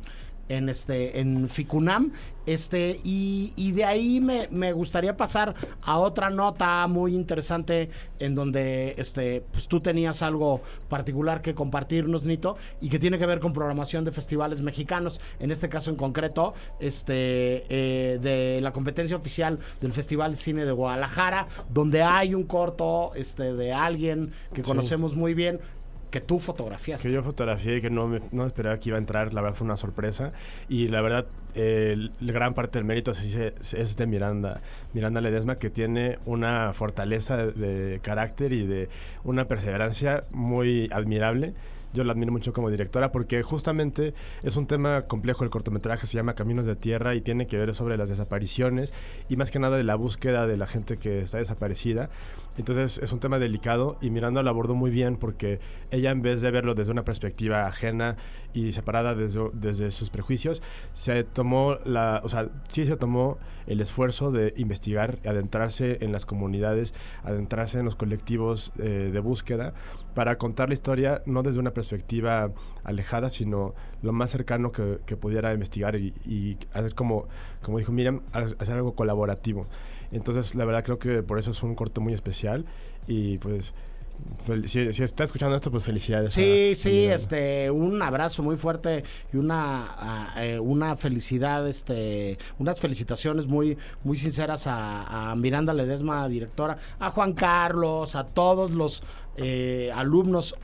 en 0.52 0.70
este 0.70 1.20
en 1.20 1.49
Ficunam 1.49 2.12
este 2.45 2.99
y, 3.04 3.54
y 3.56 3.72
de 3.72 3.86
ahí 3.86 4.20
me, 4.20 4.47
me, 4.49 4.74
gustaría 4.74 5.16
pasar 5.16 5.54
a 5.84 5.99
otra 5.99 6.30
nota 6.30 6.88
muy 6.88 7.14
interesante 7.14 7.89
en 8.20 8.34
donde 8.34 8.95
este 8.97 9.43
pues 9.52 9.68
tú 9.68 9.80
tenías 9.80 10.24
algo 10.24 10.62
particular 10.89 11.41
que 11.41 11.54
compartirnos 11.54 12.26
Nito 12.26 12.58
y 12.82 12.89
que 12.89 12.97
tiene 12.97 13.20
que 13.20 13.28
ver 13.28 13.39
con 13.39 13.54
programación 13.54 14.04
de 14.06 14.12
festivales 14.12 14.62
mexicanos 14.62 15.22
en 15.39 15.52
este 15.52 15.70
caso 15.70 15.91
en 15.91 15.97
concreto 15.97 16.54
este 16.80 17.64
eh, 17.70 18.18
de 18.20 18.60
la 18.62 18.74
competencia 18.74 19.16
oficial 19.16 19.60
del 19.80 19.93
Festival 19.93 20.36
Cine 20.36 20.66
de 20.66 20.72
Guadalajara 20.72 21.47
donde 21.70 22.02
hay 22.02 22.34
un 22.34 22.43
corto 22.43 23.12
este 23.14 23.54
de 23.54 23.72
alguien 23.72 24.32
que 24.54 24.64
conocemos 24.64 25.16
muy 25.16 25.36
bien 25.36 25.60
que 26.12 26.22
tú 26.22 26.39
fotografiaste. 26.39 27.07
Que 27.07 27.14
yo 27.14 27.24
fotografié 27.24 27.78
y 27.78 27.82
que 27.82 27.89
no, 27.89 28.20
no 28.32 28.45
esperaba 28.45 28.78
que 28.78 28.89
iba 28.89 28.97
a 28.97 28.99
entrar, 28.99 29.34
la 29.34 29.41
verdad 29.41 29.55
fue 29.57 29.66
una 29.66 29.78
sorpresa. 29.78 30.34
Y 30.70 30.89
la 30.89 31.01
verdad, 31.01 31.26
eh, 31.55 32.09
gran 32.20 32.53
parte 32.53 32.78
del 32.78 32.86
mérito 32.86 33.12
es, 33.12 33.74
es 33.74 33.97
de 33.97 34.05
Miranda, 34.05 34.62
Miranda 34.93 35.22
Ledesma, 35.22 35.55
que 35.55 35.70
tiene 35.70 36.20
una 36.26 36.74
fortaleza 36.74 37.38
de 37.38 37.99
carácter 38.03 38.53
y 38.53 38.68
de 38.68 38.89
una 39.24 39.45
perseverancia 39.45 40.26
muy 40.32 40.89
admirable 40.91 41.53
yo 41.93 42.03
la 42.03 42.14
admiro 42.14 42.32
mucho 42.32 42.53
como 42.53 42.70
directora 42.70 43.12
porque 43.12 43.43
justamente 43.43 44.14
es 44.43 44.55
un 44.55 44.66
tema 44.66 45.03
complejo 45.03 45.43
el 45.43 45.49
cortometraje, 45.49 46.07
se 46.07 46.16
llama 46.16 46.36
Caminos 46.36 46.66
de 46.66 46.76
Tierra 46.76 47.16
y 47.16 47.22
tiene 47.22 47.47
que 47.47 47.57
ver 47.57 47.74
sobre 47.76 47.97
las 47.97 48.09
desapariciones 48.09 48.93
y 49.30 49.36
más 49.36 49.51
que 49.51 49.59
nada 49.59 49.78
de 49.78 49.84
la 49.84 49.95
búsqueda 49.95 50.47
de 50.47 50.57
la 50.57 50.68
gente 50.68 50.97
que 50.97 51.20
está 51.20 51.39
desaparecida. 51.39 52.09
Entonces 52.58 52.97
es 52.97 53.14
un 53.14 53.20
tema 53.20 53.39
delicado 53.39 53.97
y 54.02 54.10
Miranda 54.10 54.43
lo 54.43 54.49
abordó 54.49 54.76
muy 54.76 54.91
bien 54.91 55.16
porque 55.16 55.60
ella 55.89 56.12
en 56.12 56.22
vez 56.22 56.41
de 56.41 56.52
verlo 56.52 56.76
desde 56.76 56.91
una 56.91 57.06
perspectiva 57.06 57.66
ajena 57.66 58.18
y 58.54 58.74
separada 58.74 59.16
desde, 59.16 59.49
desde 59.54 59.89
sus 59.91 60.10
prejuicios, 60.10 60.62
se 60.93 61.24
tomó 61.24 61.76
la, 61.86 62.22
o 62.24 62.30
sea, 62.30 62.49
sí 62.68 62.86
se 62.86 62.97
tomó 62.97 63.38
el 63.68 63.80
esfuerzo 63.80 64.32
de 64.32 64.54
investigar, 64.58 65.20
adentrarse 65.26 65.99
en 66.02 66.12
las 66.12 66.26
comunidades, 66.26 66.93
adentrarse 67.24 67.80
en 67.80 67.86
los 67.86 67.95
colectivos 67.95 68.74
eh, 68.80 69.10
de 69.14 69.20
búsqueda 69.20 69.74
para 70.14 70.38
contar 70.38 70.68
la 70.68 70.74
historia 70.74 71.22
no 71.26 71.43
desde 71.43 71.60
una 71.60 71.72
perspectiva 71.72 72.52
alejada, 72.84 73.30
sino 73.30 73.74
lo 74.02 74.12
más 74.12 74.32
cercano 74.32 74.72
que, 74.72 75.16
pudiera 75.16 75.54
investigar 75.54 75.95
y, 75.95 76.58
hacer 76.74 76.95
como, 76.95 77.28
como 77.62 77.78
dijo 77.78 77.91
Miriam, 77.91 78.22
hacer 78.34 78.76
algo 78.76 78.93
colaborativo. 78.95 79.68
Entonces, 80.12 80.55
la 80.55 80.66
verdad 80.66 80.84
creo 80.84 80.99
que 80.99 81.24
por 81.24 81.39
eso 81.39 81.51
es 81.51 81.64
un 81.64 81.76
corto 81.76 82.01
muy 82.01 82.14
especial 82.14 82.66
y 83.07 83.38
pues... 83.38 83.74
Si, 84.66 84.80
está 84.80 85.24
escuchando 85.24 85.55
esto, 85.55 85.72
pues 85.72 85.84
felicidades. 85.84 86.34
Sí, 86.34 86.74
sí, 86.76 87.05
este, 87.05 87.72
un 87.72 87.99
abrazo 88.03 88.43
muy 88.43 88.55
fuerte 88.55 89.03
y 89.34 89.38
una, 89.38 90.36
eh, 90.38 90.59
una 90.59 90.95
felicidad, 90.95 91.68
este, 91.68 92.38
unas 92.59 92.80
felicitaciones 92.80 93.47
muy, 93.47 93.80
muy 94.03 94.18
sinceras 94.18 94.68
a, 94.68 95.32
a 95.32 95.36
Miranda 95.36 95.74
Ledesma, 95.74 96.28
directora, 96.28 96.78
a 96.99 97.09
Juan 97.09 97.34
Carlos, 97.34 98.16
a 98.16 98.28
todos 98.28 98.72
los 98.72 99.01
eh, 99.38 99.91
alumnos 99.95 100.55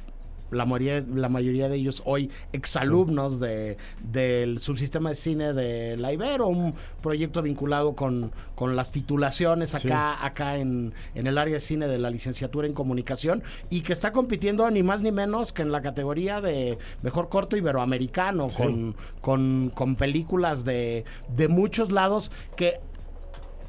la 0.52 0.66
mayoría, 0.66 1.04
la 1.14 1.30
mayoría 1.30 1.70
de 1.70 1.78
ellos 1.78 2.02
hoy 2.06 2.32
exalumnos 2.54 3.40
de, 3.40 3.78
del 4.12 4.60
subsistema 4.60 5.10
de 5.10 5.16
cine 5.16 5.54
de 5.54 5.98
la 5.98 6.14
Ibero, 6.14 6.48
un 6.48 6.74
proyecto 7.02 7.42
vinculado 7.42 7.96
con, 7.96 8.32
con 8.56 8.76
las 8.76 8.92
titulaciones 8.92 9.76
acá, 9.76 10.26
acá 10.26 10.58
en, 10.58 10.94
en, 11.16 11.28
el 11.28 11.38
área 11.38 11.56
de 11.56 11.60
cine 11.60 11.88
de 11.88 11.98
la 11.98 12.10
licenciatura 12.10 12.68
en 12.68 12.74
comunicación 12.74 13.44
y 13.70 13.82
que 13.82 13.94
está 13.94 14.12
compitiendo 14.12 14.70
ni 14.72 14.84
más 14.84 15.02
ni 15.02 15.12
menos 15.12 15.54
que 15.54 15.62
en 15.62 15.72
la 15.72 15.82
categoría 15.82 16.42
de 16.42 16.78
mejor 17.02 17.30
corto 17.30 17.58
iberoamericano, 17.58 18.48
con, 18.50 18.96
con, 19.22 19.72
con 19.74 19.96
películas 19.96 20.66
de, 20.66 21.06
de 21.36 21.48
muchos 21.48 21.92
lados 21.92 22.32
que 22.56 22.80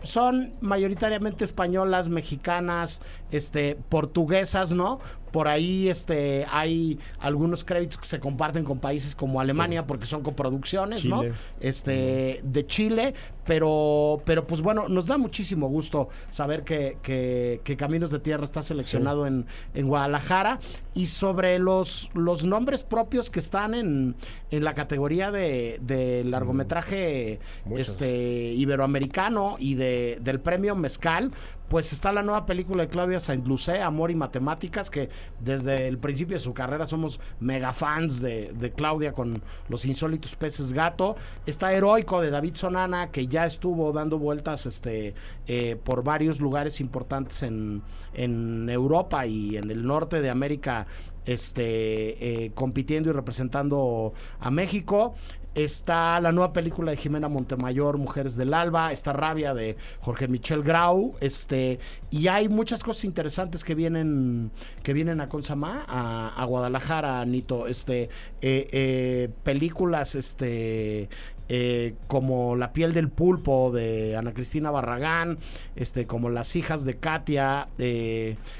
son 0.03 0.55
mayoritariamente 0.61 1.45
españolas, 1.45 2.09
mexicanas, 2.09 3.01
este, 3.31 3.77
portuguesas, 3.89 4.71
¿no? 4.71 5.01
Por 5.31 5.49
ahí 5.49 5.89
este, 5.89 6.47
hay 6.51 6.99
algunos 7.19 7.65
créditos 7.65 7.99
que 7.99 8.07
se 8.07 8.21
comparten 8.21 8.65
con 8.65 8.79
países 8.79 9.15
como 9.15 9.41
Alemania 9.41 9.87
porque 9.87 10.07
son 10.07 10.23
coproducciones, 10.23 11.05
¿no? 11.05 11.23
Este, 11.61 12.41
de 12.43 12.67
Chile, 12.67 13.15
pero, 13.45 14.21
pero 14.25 14.47
pues 14.47 14.61
bueno, 14.61 14.89
nos 14.89 15.07
da 15.07 15.17
muchísimo 15.17 15.69
gusto 15.69 16.09
saber 16.31 16.65
que, 16.65 16.99
que, 17.03 17.77
Caminos 17.79 18.11
de 18.11 18.19
Tierra 18.19 18.45
está 18.45 18.63
seleccionado 18.63 19.27
en, 19.27 19.47
en, 19.73 19.87
Guadalajara 19.87 20.59
y 20.95 21.07
sobre 21.07 21.59
los, 21.59 22.11
los 22.13 22.45
nombres 22.45 22.83
propios 22.83 23.31
que 23.31 23.39
están 23.39 23.75
en, 23.75 24.17
en 24.51 24.65
la 24.65 24.75
categoría 24.75 25.31
de, 25.31 25.79
de 25.81 26.25
largometraje 26.25 27.39
este, 27.77 28.53
iberoamericano 28.53 29.57
y 29.59 29.75
de, 29.75 30.19
del 30.21 30.41
premio 30.41 30.75
Mezcal, 30.75 31.33
pues 31.69 31.93
está 31.93 32.13
la 32.13 32.23
nueva 32.23 32.47
película 32.47 32.85
de 32.85 32.89
Claudia 32.89 33.21
Saint 33.21 33.47
Lucé, 33.47 33.83
Amor 33.83 34.11
y 34.11 34.15
Matemáticas, 34.15 34.91
que 34.91 35.11
desde 35.41 35.87
el 35.87 35.99
principio 35.99 36.37
de 36.37 36.41
su 36.41 36.55
carrera 36.55 36.87
somos 36.87 37.21
mega 37.41 37.73
fans 37.73 38.21
de, 38.21 38.73
Claudia 38.77 39.13
con 39.13 39.43
Los 39.69 39.85
Insólitos 39.85 40.35
Peces 40.37 40.73
Gato. 40.73 41.17
Está 41.47 41.73
Heroico 41.73 42.21
de 42.21 42.31
David 42.31 42.55
Sonana, 42.55 43.11
que 43.11 43.27
ya 43.27 43.45
estuvo 43.45 43.93
dando 43.93 44.19
vueltas 44.19 44.67
este, 44.67 45.15
eh, 45.47 45.77
por 45.83 46.03
varios 46.03 46.41
lugares 46.41 46.81
importantes 46.81 47.43
en, 47.43 47.83
en 48.15 48.69
Europa 48.69 49.27
y 49.27 49.57
en 49.57 49.71
el 49.71 49.85
norte 49.85 50.21
de 50.21 50.31
América 50.31 50.87
este, 51.29 52.45
eh, 52.45 52.53
compitiendo 52.55 53.11
y 53.11 53.13
representando 53.13 54.13
a 54.41 54.51
México. 54.51 55.15
Está 55.59 56.21
la 56.21 56.31
nueva 56.31 56.53
película 56.53 56.93
de 56.93 56.97
Jimena 56.97 57.29
Montemayor, 57.29 57.99
Mujeres 57.99 58.37
del 58.37 58.55
Alba. 58.55 58.93
Está 58.93 59.13
Rabia 59.13 59.55
de 59.55 59.77
Jorge 59.99 60.29
Michel 60.29 60.63
Grau. 60.63 61.17
Este, 61.21 61.81
y 62.11 62.29
hay 62.29 62.49
muchas 62.49 62.85
cosas 62.85 63.05
interesantes 63.05 63.65
que 63.65 63.75
vienen, 63.75 64.53
que 64.85 64.93
vienen 64.93 65.21
a 65.21 65.29
Consamá, 65.29 65.85
a, 65.89 66.45
Guadalajara, 66.45 67.25
Nito. 67.25 67.67
Este, 67.67 68.03
eh, 68.41 68.69
eh, 68.71 69.31
películas, 69.43 70.15
este, 70.15 71.09
eh, 71.49 71.95
como 72.07 72.55
La 72.55 72.73
piel 72.73 72.95
del 72.95 73.09
pulpo 73.09 73.73
de 73.73 74.15
Ana 74.15 74.35
Cristina 74.35 74.71
Barragán, 74.71 75.39
este, 75.75 76.07
como 76.07 76.31
Las 76.31 76.55
hijas 76.55 76.85
de 76.85 76.99
Katia, 76.99 77.67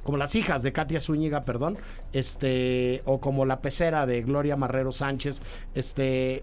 como 0.03 0.19
Las 0.19 0.35
hijas 0.35 0.65
de 0.65 0.73
Katia 0.73 1.01
Zúñiga, 1.01 1.45
perdón, 1.45 1.79
este, 2.13 3.03
o 3.05 3.21
como 3.21 3.45
La 3.45 3.61
pecera 3.61 4.05
de 4.05 4.23
Gloria 4.23 4.57
Marrero 4.57 4.91
Sánchez, 4.91 5.43
este, 5.77 6.43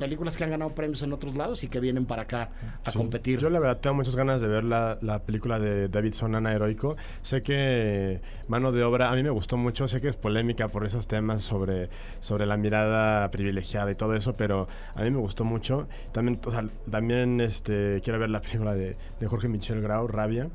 películas 0.00 0.36
que 0.36 0.42
han 0.42 0.50
ganado 0.50 0.74
premios 0.74 1.00
en 1.04 1.12
otros 1.12 1.36
lados 1.36 1.62
y 1.62 1.68
que 1.68 1.78
vienen 1.78 2.06
para 2.06 2.22
acá 2.22 2.50
a 2.84 2.90
Sí. 2.90 2.98
competir. 2.98 3.38
Yo 3.38 3.48
la 3.50 3.60
verdad 3.60 3.78
tengo 3.80 3.94
muchas 3.94 4.16
ganas 4.16 4.40
de 4.40 4.48
ver 4.48 4.64
la, 4.64 4.98
la 5.00 5.20
película 5.20 5.60
de 5.60 5.88
David 5.88 6.12
Sonana 6.14 6.52
Heroico. 6.52 6.96
Sé 7.22 7.42
que 7.44 8.20
Mano 8.48 8.72
de 8.72 8.82
Obra 8.82 9.12
a 9.12 9.14
mí 9.14 9.22
me 9.22 9.30
gustó 9.30 9.56
mucho, 9.56 9.86
sé 9.86 10.00
que 10.00 10.08
es 10.08 10.16
polémica 10.16 10.66
por 10.66 10.84
esos 10.84 11.06
temas 11.06 11.42
sobre, 11.42 11.88
sobre 12.18 12.46
la 12.46 12.56
mirada 12.56 13.30
privilegiada 13.30 13.90
y 13.92 13.94
todo 13.94 14.14
eso, 14.14 14.32
pero 14.34 14.66
a 14.96 15.02
mí 15.02 15.10
me 15.12 15.18
gustó 15.18 15.44
mucho. 15.44 15.86
También, 16.12 16.40
o 16.44 16.50
sea, 16.50 16.64
también 16.90 17.40
este, 17.40 18.00
quiero 18.02 18.18
ver 18.18 18.30
la 18.30 18.40
película 18.40 18.74
de, 18.74 18.96
de 19.20 19.26
Jorge 19.28 19.46
Michel 19.48 19.80
Grau, 19.82 20.08
Rabia. 20.08 20.48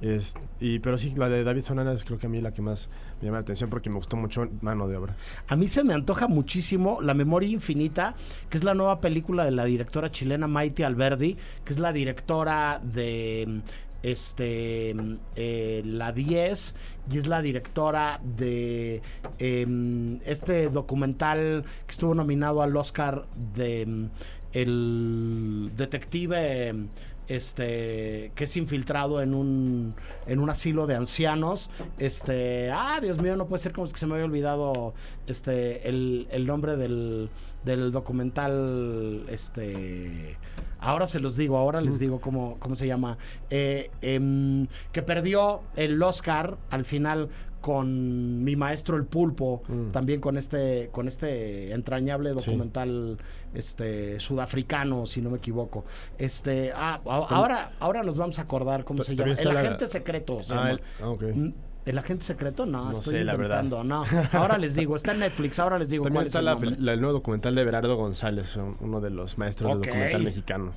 Es, 0.00 0.34
y, 0.60 0.78
pero 0.78 0.96
sí, 0.96 1.12
la 1.16 1.28
de 1.28 1.42
David 1.42 1.62
Sonana 1.62 1.92
es 1.92 2.04
creo 2.04 2.18
que 2.18 2.26
a 2.26 2.30
mí 2.30 2.40
la 2.40 2.52
que 2.52 2.62
más 2.62 2.88
me 3.20 3.26
llama 3.26 3.38
la 3.38 3.42
atención 3.42 3.68
porque 3.68 3.90
me 3.90 3.96
gustó 3.96 4.16
mucho 4.16 4.48
Mano 4.60 4.86
de 4.86 4.96
Obra. 4.96 5.16
A 5.48 5.56
mí 5.56 5.66
se 5.66 5.82
me 5.82 5.92
antoja 5.92 6.28
muchísimo 6.28 7.00
La 7.02 7.14
Memoria 7.14 7.48
Infinita, 7.48 8.14
que 8.48 8.58
es 8.58 8.64
la 8.64 8.74
nueva 8.74 9.00
película 9.00 9.44
de 9.44 9.50
la 9.50 9.64
directora 9.64 10.10
chilena 10.10 10.46
Maite 10.46 10.84
Alberdi, 10.84 11.36
que 11.64 11.72
es 11.72 11.80
la 11.80 11.92
directora 11.92 12.80
de 12.82 13.62
este 14.02 14.94
eh, 15.34 15.82
La 15.84 16.12
10 16.12 16.74
y 17.10 17.18
es 17.18 17.26
la 17.26 17.42
directora 17.42 18.20
de 18.22 19.02
em, 19.38 20.20
este 20.24 20.68
documental 20.68 21.64
que 21.86 21.92
estuvo 21.92 22.14
nominado 22.14 22.62
al 22.62 22.76
Oscar 22.76 23.26
de 23.54 23.86
mm, 23.86 24.10
el 24.52 25.72
detective 25.76 26.68
em, 26.68 26.88
este 27.28 28.32
que 28.34 28.44
es 28.44 28.56
infiltrado 28.56 29.20
en 29.22 29.34
un 29.34 29.94
en 30.26 30.40
un 30.40 30.50
asilo 30.50 30.86
de 30.86 30.96
ancianos. 30.96 31.70
Este 31.98 32.70
ah 32.70 32.98
Dios 33.00 33.20
mío 33.20 33.36
no 33.36 33.46
puede 33.46 33.62
ser 33.62 33.72
como 33.72 33.86
es 33.86 33.92
que 33.92 33.98
se 33.98 34.06
me 34.06 34.14
había 34.14 34.24
olvidado 34.24 34.94
este 35.26 35.88
el, 35.88 36.26
el 36.30 36.46
nombre 36.46 36.76
del, 36.76 37.30
del 37.64 37.92
documental 37.92 39.24
este 39.28 40.38
ahora 40.80 41.06
se 41.06 41.20
los 41.20 41.36
digo 41.36 41.58
ahora 41.58 41.80
les 41.80 41.98
digo 41.98 42.20
cómo, 42.20 42.56
cómo 42.58 42.74
se 42.74 42.86
llama. 42.86 43.18
Eh, 43.50 43.90
em, 44.02 44.66
que 44.92 45.02
perdió 45.02 45.62
el 45.76 46.02
Oscar 46.02 46.58
al 46.70 46.84
final 46.84 47.28
con 47.60 48.44
mi 48.44 48.54
maestro 48.56 48.96
el 48.96 49.04
pulpo 49.04 49.62
también 49.92 50.20
con 50.20 50.36
este 50.38 50.88
con 50.92 51.08
este 51.08 51.72
entrañable 51.72 52.30
Sí. 52.38 52.50
documental 52.50 53.18
este 53.54 54.20
sudafricano 54.20 55.06
si 55.06 55.20
no 55.20 55.30
me 55.30 55.38
equivoco 55.38 55.84
este 56.18 56.72
ah, 56.74 57.00
a- 57.04 57.16
ahora 57.34 57.72
ahora 57.80 58.02
nos 58.02 58.16
vamos 58.16 58.38
a 58.38 58.42
acordar 58.42 58.84
cómo 58.84 59.02
se 59.02 59.16
llama 59.16 59.34
también 59.34 59.38
el 59.38 59.48
está 59.48 59.52
la- 59.52 59.60
agente 59.68 59.86
secreto 59.86 60.42
se 60.42 60.54
Ah, 60.54 60.56
llama. 60.56 60.70
el- 60.70 60.80
ah, 61.02 61.08
ok. 61.10 61.22
Mm, 61.34 61.48
¿El 61.86 61.96
agente 61.96 62.22
secreto? 62.26 62.66
No, 62.66 62.84
No 62.86 62.90
estoy 62.92 63.14
sé, 63.14 63.24
la 63.24 63.34
verdad. 63.34 63.62
inventando. 63.64 63.82
No, 63.82 64.04
ahora 64.32 64.58
les 64.58 64.74
digo, 64.74 64.94
está 64.94 65.12
en 65.12 65.20
Netflix, 65.20 65.58
ahora 65.58 65.78
les 65.78 65.88
digo 65.88 66.04
También 66.04 66.18
cuál 66.24 66.26
está 66.26 66.38
es 66.40 66.62
el 66.62 66.70
la, 66.74 66.76
la- 66.84 66.92
el 66.92 67.00
nuevo 67.00 67.14
documental 67.14 67.54
de 67.54 67.64
Berardo 67.64 67.96
González, 67.96 68.56
un- 68.56 68.76
uno 68.80 69.00
de 69.00 69.08
los 69.08 69.38
maestros 69.38 69.72
Ok. 69.72 69.78
del 69.80 69.86
documental 69.88 70.22
mexicano. 70.22 70.72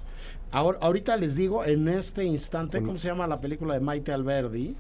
Ahora, 0.54 0.78
ahorita 0.82 1.18
les 1.18 1.36
digo, 1.36 1.66
en 1.66 1.90
este 1.90 2.24
instante, 2.24 2.82
¿cómo 2.82 2.98
se 2.98 3.10
llama 3.10 3.28
la 3.28 3.42
película 3.42 3.74
de 3.74 3.82
Maite 3.82 4.14
Alberdi? 4.14 4.76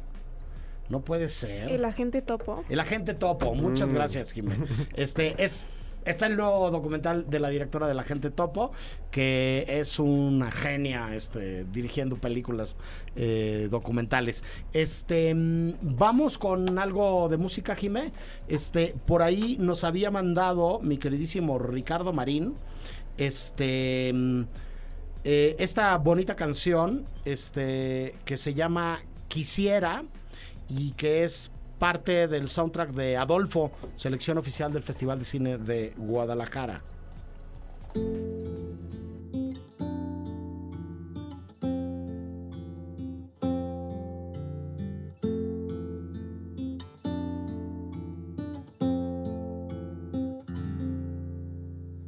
No 0.89 1.01
puede 1.01 1.27
ser. 1.27 1.71
El 1.71 1.85
agente 1.85 2.21
topo. 2.21 2.63
El 2.69 2.79
agente 2.79 3.13
Topo, 3.13 3.55
muchas 3.55 3.89
Mm. 3.89 3.93
gracias, 3.93 4.31
Jiménez. 4.33 4.69
Este 4.93 5.41
es 5.43 5.65
está 6.03 6.25
el 6.25 6.35
nuevo 6.35 6.71
documental 6.71 7.29
de 7.29 7.39
la 7.39 7.49
directora 7.49 7.87
del 7.87 7.99
agente 7.99 8.31
Topo, 8.31 8.71
que 9.11 9.65
es 9.67 9.99
una 9.99 10.51
genia 10.51 11.15
este, 11.15 11.63
dirigiendo 11.65 12.15
películas 12.15 12.75
eh, 13.15 13.67
documentales. 13.69 14.43
Este 14.73 15.33
mm, 15.33 15.73
vamos 15.81 16.37
con 16.39 16.77
algo 16.79 17.29
de 17.29 17.37
música, 17.37 17.75
Jimé. 17.75 18.11
Este, 18.47 18.95
por 19.05 19.21
ahí 19.21 19.57
nos 19.59 19.83
había 19.83 20.09
mandado 20.11 20.79
mi 20.81 20.97
queridísimo 20.97 21.59
Ricardo 21.59 22.11
Marín. 22.13 22.55
Este 23.17 24.11
mm, 24.13 24.41
eh, 25.23 25.55
esta 25.59 25.95
bonita 25.97 26.35
canción 26.35 27.05
este, 27.25 28.15
que 28.25 28.37
se 28.37 28.55
llama 28.55 29.01
Quisiera 29.27 30.03
y 30.77 30.91
que 30.91 31.23
es 31.23 31.51
parte 31.79 32.27
del 32.27 32.47
soundtrack 32.47 32.91
de 32.91 33.17
Adolfo, 33.17 33.71
selección 33.97 34.37
oficial 34.37 34.71
del 34.71 34.83
Festival 34.83 35.19
de 35.19 35.25
Cine 35.25 35.57
de 35.57 35.93
Guadalajara. 35.97 36.83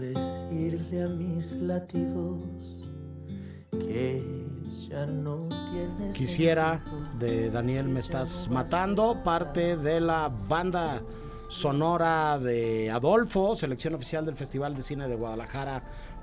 decirle 0.00 1.02
a 1.02 1.08
mis 1.08 1.52
latidos 1.56 2.77
que 3.70 4.22
ya 4.88 5.06
no 5.06 5.48
tienes. 5.70 6.14
Quisiera 6.14 6.80
de 7.18 7.50
Daniel 7.50 7.88
Me 7.88 8.00
Estás 8.00 8.48
Matando, 8.48 9.22
parte 9.22 9.76
de 9.76 10.00
la 10.00 10.28
banda 10.28 11.02
sonora 11.50 12.38
de 12.38 12.90
Adolfo, 12.90 13.56
selección 13.56 13.94
oficial 13.94 14.24
del 14.24 14.36
Festival 14.36 14.74
de 14.74 14.82
Cine 14.82 15.08
de 15.08 15.16
Guadalajara 15.16 15.82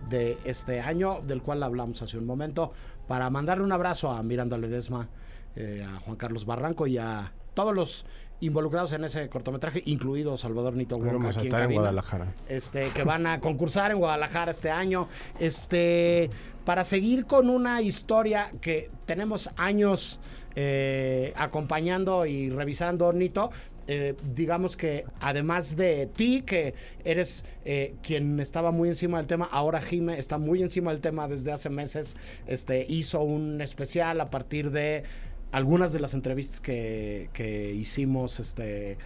de 0.10 0.38
este 0.46 0.82
año, 0.82 1.22
del 1.22 1.42
cual 1.42 1.64
hablamos 1.64 2.02
hace 2.02 2.18
un 2.18 2.26
momento, 2.26 2.72
para 3.08 3.30
mandarle 3.30 3.64
un 3.64 3.72
abrazo 3.72 4.12
a 4.12 4.22
Miranda 4.24 4.58
Ledesma, 4.58 5.08
eh, 5.56 5.86
a 5.88 6.00
Juan 6.00 6.18
Carlos 6.18 6.46
Barranco 6.46 6.88
y 6.88 6.98
a 6.98 7.32
todos 7.54 7.74
los 7.74 8.06
involucrados 8.42 8.94
en 8.94 9.04
ese 9.06 9.30
cortometraje, 9.30 9.82
incluido 9.86 10.38
Salvador 10.38 10.76
Nito 10.76 10.98
Wonka 10.98 11.14
Vamos 11.14 11.38
a 11.38 11.40
aquí 11.40 11.48
en 11.48 11.48
estar 11.48 11.62
en 11.62 11.66
cabina 11.66 11.82
Guadalajara. 11.82 12.34
este, 12.50 12.84
que 12.94 13.04
van 13.04 13.28
a 13.28 13.40
concursar 13.40 13.92
en 13.92 13.98
Guadalajara 13.98 14.52
este 14.52 14.70
año. 14.70 15.08
Este, 15.40 16.30
para 16.66 16.84
seguir 16.84 17.26
con 17.26 17.50
una 17.50 17.82
historia 17.82 18.50
que 18.62 18.90
tenemos 19.06 19.50
años 19.56 20.20
eh, 20.56 21.34
acompañando 21.36 22.26
y 22.26 22.50
revisando, 22.50 23.12
Nito. 23.14 23.52
eh, 23.88 24.16
digamos 24.34 24.76
que 24.78 25.06
además 25.20 25.76
de 25.76 26.08
ti, 26.08 26.42
que 26.42 26.74
eres 27.04 27.46
eh, 27.66 27.94
quien 28.02 28.40
estaba 28.40 28.72
muy 28.72 28.90
encima 28.90 29.18
del 29.20 29.28
tema, 29.28 29.48
ahora 29.52 29.80
Jime 29.80 30.18
está 30.18 30.38
muy 30.40 30.64
encima 30.64 30.92
del 30.92 31.02
tema 31.02 31.28
desde 31.28 31.52
hace 31.52 31.70
meses. 31.70 32.16
Este, 32.48 32.86
hizo 32.90 33.22
un 33.22 33.62
especial 33.62 34.22
a 34.22 34.30
partir 34.32 34.72
de 34.72 35.04
algunas 35.56 35.94
de 35.94 36.02
las 36.02 36.14
entrevistas 36.14 36.60
que, 36.60 37.30
que 37.32 37.74
hicimos 37.74 38.42
este, 38.42 38.98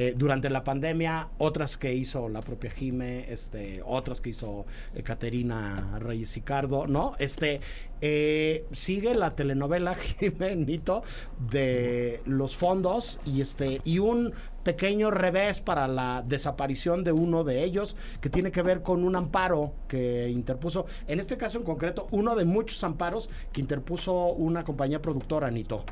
eh, 0.00 0.14
durante 0.16 0.48
la 0.48 0.62
pandemia, 0.62 1.26
otras 1.38 1.76
que 1.76 1.92
hizo 1.92 2.28
la 2.28 2.40
propia 2.40 2.70
Jime, 2.70 3.32
este, 3.32 3.82
otras 3.84 4.20
que 4.20 4.30
hizo 4.30 4.64
eh, 4.94 5.02
Caterina 5.02 5.98
Reyes 5.98 6.30
Sicardo, 6.30 6.86
¿no? 6.86 7.16
Este, 7.18 7.60
eh, 8.00 8.64
sigue 8.70 9.12
la 9.16 9.34
telenovela 9.34 9.96
Jime 10.20 10.54
Nito 10.54 11.02
de 11.50 12.20
los 12.26 12.56
fondos 12.56 13.18
y 13.24 13.40
este, 13.40 13.80
y 13.82 13.98
un 13.98 14.32
pequeño 14.62 15.10
revés 15.10 15.60
para 15.60 15.88
la 15.88 16.22
desaparición 16.24 17.02
de 17.02 17.10
uno 17.10 17.42
de 17.42 17.64
ellos 17.64 17.96
que 18.20 18.30
tiene 18.30 18.52
que 18.52 18.62
ver 18.62 18.82
con 18.82 19.02
un 19.02 19.16
amparo 19.16 19.72
que 19.88 20.28
interpuso, 20.28 20.86
en 21.08 21.18
este 21.18 21.36
caso 21.36 21.58
en 21.58 21.64
concreto, 21.64 22.06
uno 22.12 22.36
de 22.36 22.44
muchos 22.44 22.84
amparos 22.84 23.28
que 23.50 23.60
interpuso 23.60 24.28
una 24.28 24.62
compañía 24.62 25.02
productora, 25.02 25.50
Nito. 25.50 25.84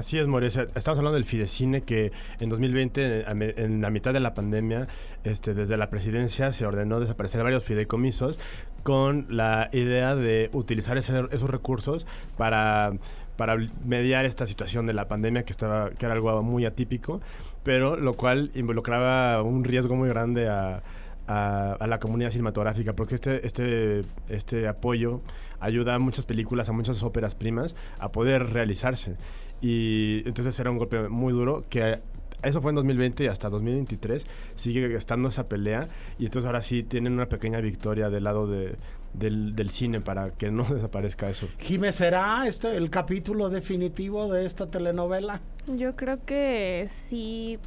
Así 0.00 0.16
es, 0.18 0.26
Mauricio. 0.26 0.62
Estamos 0.74 0.98
hablando 0.98 1.12
del 1.12 1.26
Fidecine 1.26 1.82
que 1.82 2.10
en 2.38 2.48
2020, 2.48 3.26
a 3.26 3.34
me- 3.34 3.52
en 3.58 3.82
la 3.82 3.90
mitad 3.90 4.14
de 4.14 4.20
la 4.20 4.32
pandemia, 4.32 4.88
este, 5.24 5.52
desde 5.52 5.76
la 5.76 5.90
presidencia 5.90 6.52
se 6.52 6.64
ordenó 6.64 7.00
desaparecer 7.00 7.42
varios 7.42 7.64
fideicomisos 7.64 8.38
con 8.82 9.26
la 9.28 9.68
idea 9.74 10.16
de 10.16 10.48
utilizar 10.54 10.96
esos 10.96 11.50
recursos 11.50 12.06
para, 12.38 12.94
para 13.36 13.58
mediar 13.84 14.24
esta 14.24 14.46
situación 14.46 14.86
de 14.86 14.94
la 14.94 15.06
pandemia 15.06 15.44
que, 15.44 15.52
estaba, 15.52 15.90
era 16.00 16.14
algo 16.14 16.42
muy 16.42 16.64
atípico, 16.64 17.20
pero 17.62 17.96
lo 17.96 18.14
cual 18.14 18.52
involucraba 18.54 19.42
un 19.42 19.64
riesgo 19.64 19.96
muy 19.96 20.08
grande 20.08 20.48
a, 20.48 20.82
a, 21.26 21.72
a 21.78 21.86
la 21.86 21.98
comunidad 21.98 22.30
cinematográfica, 22.30 22.94
porque 22.94 23.16
este, 23.16 23.46
este, 23.46 24.00
este 24.30 24.66
apoyo 24.66 25.20
ayuda 25.60 25.94
a 25.94 25.98
muchas 25.98 26.24
películas, 26.24 26.70
a 26.70 26.72
muchas 26.72 27.02
óperas 27.02 27.34
primas 27.34 27.74
a 27.98 28.10
poder 28.12 28.46
realizarse. 28.54 29.16
Y 29.60 30.22
entonces 30.26 30.58
era 30.58 30.70
un 30.70 30.78
golpe 30.78 31.08
muy 31.08 31.32
duro 31.32 31.62
que 31.68 32.00
eso 32.42 32.62
fue 32.62 32.70
en 32.70 32.76
2020 32.76 33.24
y 33.24 33.26
hasta 33.26 33.48
2023 33.48 34.26
sigue 34.54 34.94
estando 34.94 35.28
esa 35.28 35.44
pelea 35.44 35.88
y 36.18 36.24
entonces 36.24 36.46
ahora 36.46 36.62
sí 36.62 36.82
tienen 36.82 37.12
una 37.12 37.26
pequeña 37.26 37.60
victoria 37.60 38.08
del 38.08 38.24
lado 38.24 38.46
de, 38.46 38.76
del, 39.12 39.54
del 39.54 39.70
cine 39.70 40.00
para 40.00 40.30
que 40.30 40.50
no 40.50 40.64
desaparezca 40.74 41.28
eso. 41.28 41.48
Jime, 41.58 41.92
¿será 41.92 42.46
este 42.46 42.76
el 42.76 42.90
capítulo 42.90 43.50
definitivo 43.50 44.32
de 44.32 44.46
esta 44.46 44.66
telenovela? 44.66 45.40
Yo 45.66 45.96
creo 45.96 46.24
que 46.24 46.86
sí 46.88 47.58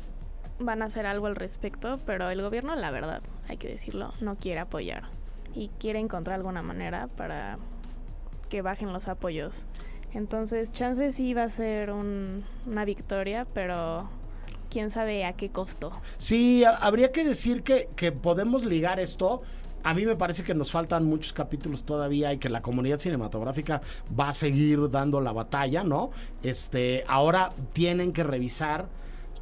van 0.60 0.82
a 0.82 0.86
hacer 0.86 1.06
algo 1.06 1.28
al 1.28 1.36
respecto, 1.36 2.00
pero 2.06 2.30
el 2.30 2.42
gobierno, 2.42 2.76
la 2.76 2.92
verdad, 2.92 3.22
hay 3.48 3.58
que 3.58 3.68
decirlo, 3.68 4.14
no 4.22 4.36
quiere 4.36 4.60
apoyar 4.60 5.04
y 5.54 5.70
quiere 5.80 6.00
encontrar 6.00 6.36
alguna 6.36 6.62
manera 6.62 7.08
para 7.08 7.58
que 8.50 8.62
bajen 8.62 8.94
los 8.94 9.08
apoyos. 9.08 9.66
Entonces, 10.14 10.72
chance 10.72 11.12
sí 11.12 11.34
va 11.34 11.44
a 11.44 11.50
ser 11.50 11.92
un- 11.92 12.44
una 12.68 12.86
victoria, 12.86 13.48
pero 13.54 14.08
quién 14.70 14.92
sabe 14.92 15.26
a 15.26 15.34
qué 15.34 15.50
costo. 15.50 15.92
Sí, 16.18 16.64
a- 16.64 16.76
habría 16.78 17.12
que 17.12 17.24
decir 17.24 17.64
que, 17.64 17.90
que 17.96 18.12
podemos 18.12 18.66
ligar 18.66 19.00
esto. 19.00 19.42
A 19.84 19.94
mí 19.94 20.06
me 20.06 20.16
parece 20.16 20.44
que 20.44 20.54
nos 20.54 20.72
faltan 20.72 21.04
muchos 21.06 21.34
capítulos 21.34 21.84
todavía 21.84 22.32
y 22.32 22.38
que 22.38 22.48
la 22.50 22.62
comunidad 22.62 23.00
cinematográfica 23.00 23.82
va 24.18 24.30
a 24.30 24.34
seguir 24.34 24.90
dando 24.90 25.20
la 25.20 25.32
batalla, 25.34 25.84
¿no? 25.84 26.12
Este, 26.42 27.04
ahora 27.08 27.50
tienen 27.74 28.14
que 28.14 28.24
revisar 28.24 28.88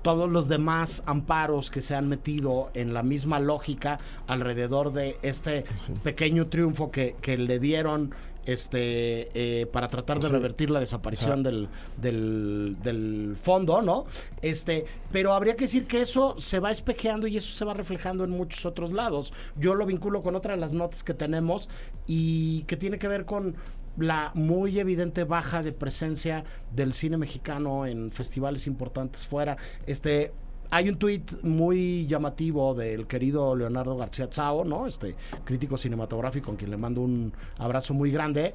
todos 0.02 0.28
los 0.32 0.48
demás 0.48 1.04
amparos 1.06 1.70
que 1.70 1.80
se 1.80 1.96
han 1.96 2.10
metido 2.10 2.72
en 2.74 2.92
la 2.92 3.04
misma 3.04 3.40
lógica 3.40 4.00
alrededor 4.26 4.94
de 4.94 5.18
este 5.22 5.64
pequeño 6.02 6.48
triunfo 6.48 6.90
que, 6.90 7.16
que 7.22 7.38
le 7.38 7.60
dieron 7.60 8.12
este 8.46 9.30
eh, 9.34 9.66
para 9.68 9.88
tratar 9.88 10.20
de 10.20 10.30
revertir 10.30 10.70
la 10.70 10.80
desaparición 10.80 11.44
del, 11.44 11.70
del, 12.02 12.78
del 12.82 13.36
fondo, 13.36 13.82
¿no? 13.82 14.06
Este, 14.42 14.86
pero 15.12 15.34
habría 15.34 15.56
que 15.56 15.66
decir 15.66 15.88
que 15.88 16.02
eso 16.02 16.36
se 16.40 16.60
va 16.60 16.72
espejeando 16.72 17.28
y 17.28 17.38
eso 17.38 17.54
se 17.54 17.66
va 17.66 17.74
reflejando 17.74 18.24
en 18.24 18.32
muchos 18.32 18.66
otros 18.66 18.92
lados. 18.92 19.34
Yo 19.58 19.76
lo 19.76 19.86
vinculo 19.86 20.22
con 20.22 20.36
otra 20.36 20.56
de 20.56 20.60
las 20.60 20.74
notas 20.74 21.04
que 21.04 21.14
tenemos 21.14 21.70
y 22.08 22.64
que 22.64 22.78
tiene 22.78 22.98
que 22.98 23.08
ver 23.08 23.26
con 23.26 23.56
la 23.98 24.32
muy 24.36 24.80
evidente 24.80 25.24
baja 25.24 25.62
de 25.62 25.74
presencia 25.74 26.44
del 26.74 26.94
cine 26.94 27.18
mexicano 27.18 27.86
en 27.86 28.10
festivales 28.10 28.68
importantes 28.68 29.28
fuera. 29.28 29.58
Este, 29.86 30.32
hay 30.72 30.88
un 30.88 30.96
tuit 30.96 31.44
muy 31.44 32.08
llamativo 32.08 32.74
del 32.74 33.06
querido 33.06 33.56
Leonardo 33.56 33.98
García 33.98 34.30
Tsao, 34.30 34.64
¿no? 34.64 34.88
Este 34.88 35.16
crítico 35.44 35.78
cinematográfico 35.78 36.48
con 36.48 36.56
quien 36.56 36.72
le 36.72 36.78
mando 36.78 37.02
un 37.02 37.34
abrazo 37.58 37.94
muy 37.94 38.10
grande, 38.10 38.54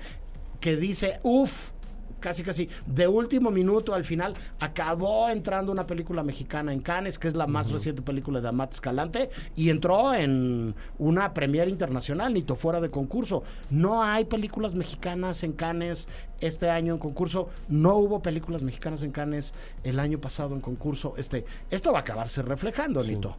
que 0.58 0.76
dice, 0.76 1.20
uff, 1.22 1.72
casi 2.20 2.42
casi 2.42 2.68
de 2.86 3.06
último 3.06 3.50
minuto 3.50 3.94
al 3.94 4.04
final 4.04 4.34
acabó 4.60 5.28
entrando 5.28 5.72
una 5.72 5.86
película 5.86 6.22
mexicana 6.22 6.72
en 6.72 6.80
Cannes, 6.80 7.18
que 7.18 7.28
es 7.28 7.34
la 7.34 7.46
más 7.46 7.70
reciente 7.70 8.02
película 8.02 8.40
de 8.40 8.48
Amat 8.48 8.72
Escalante, 8.72 9.30
y 9.54 9.70
entró 9.70 10.14
en 10.14 10.74
una 10.98 11.32
premiere 11.32 11.70
internacional, 11.70 12.32
ni 12.32 12.42
fuera 12.56 12.80
de 12.80 12.90
concurso. 12.90 13.42
No 13.70 14.02
hay 14.02 14.24
películas 14.24 14.74
mexicanas 14.74 15.42
en 15.42 15.52
Cannes 15.52 16.08
este 16.40 16.70
año 16.70 16.94
en 16.94 16.98
concurso, 16.98 17.48
no 17.68 17.96
hubo 17.96 18.22
películas 18.22 18.62
mexicanas 18.62 19.02
en 19.02 19.10
Cannes 19.10 19.52
el 19.84 19.98
año 19.98 20.20
pasado 20.20 20.54
en 20.54 20.60
concurso. 20.60 21.14
Este, 21.16 21.44
esto 21.70 21.92
va 21.92 21.98
a 21.98 22.02
acabarse 22.02 22.42
reflejando, 22.42 23.02
Nito. 23.02 23.36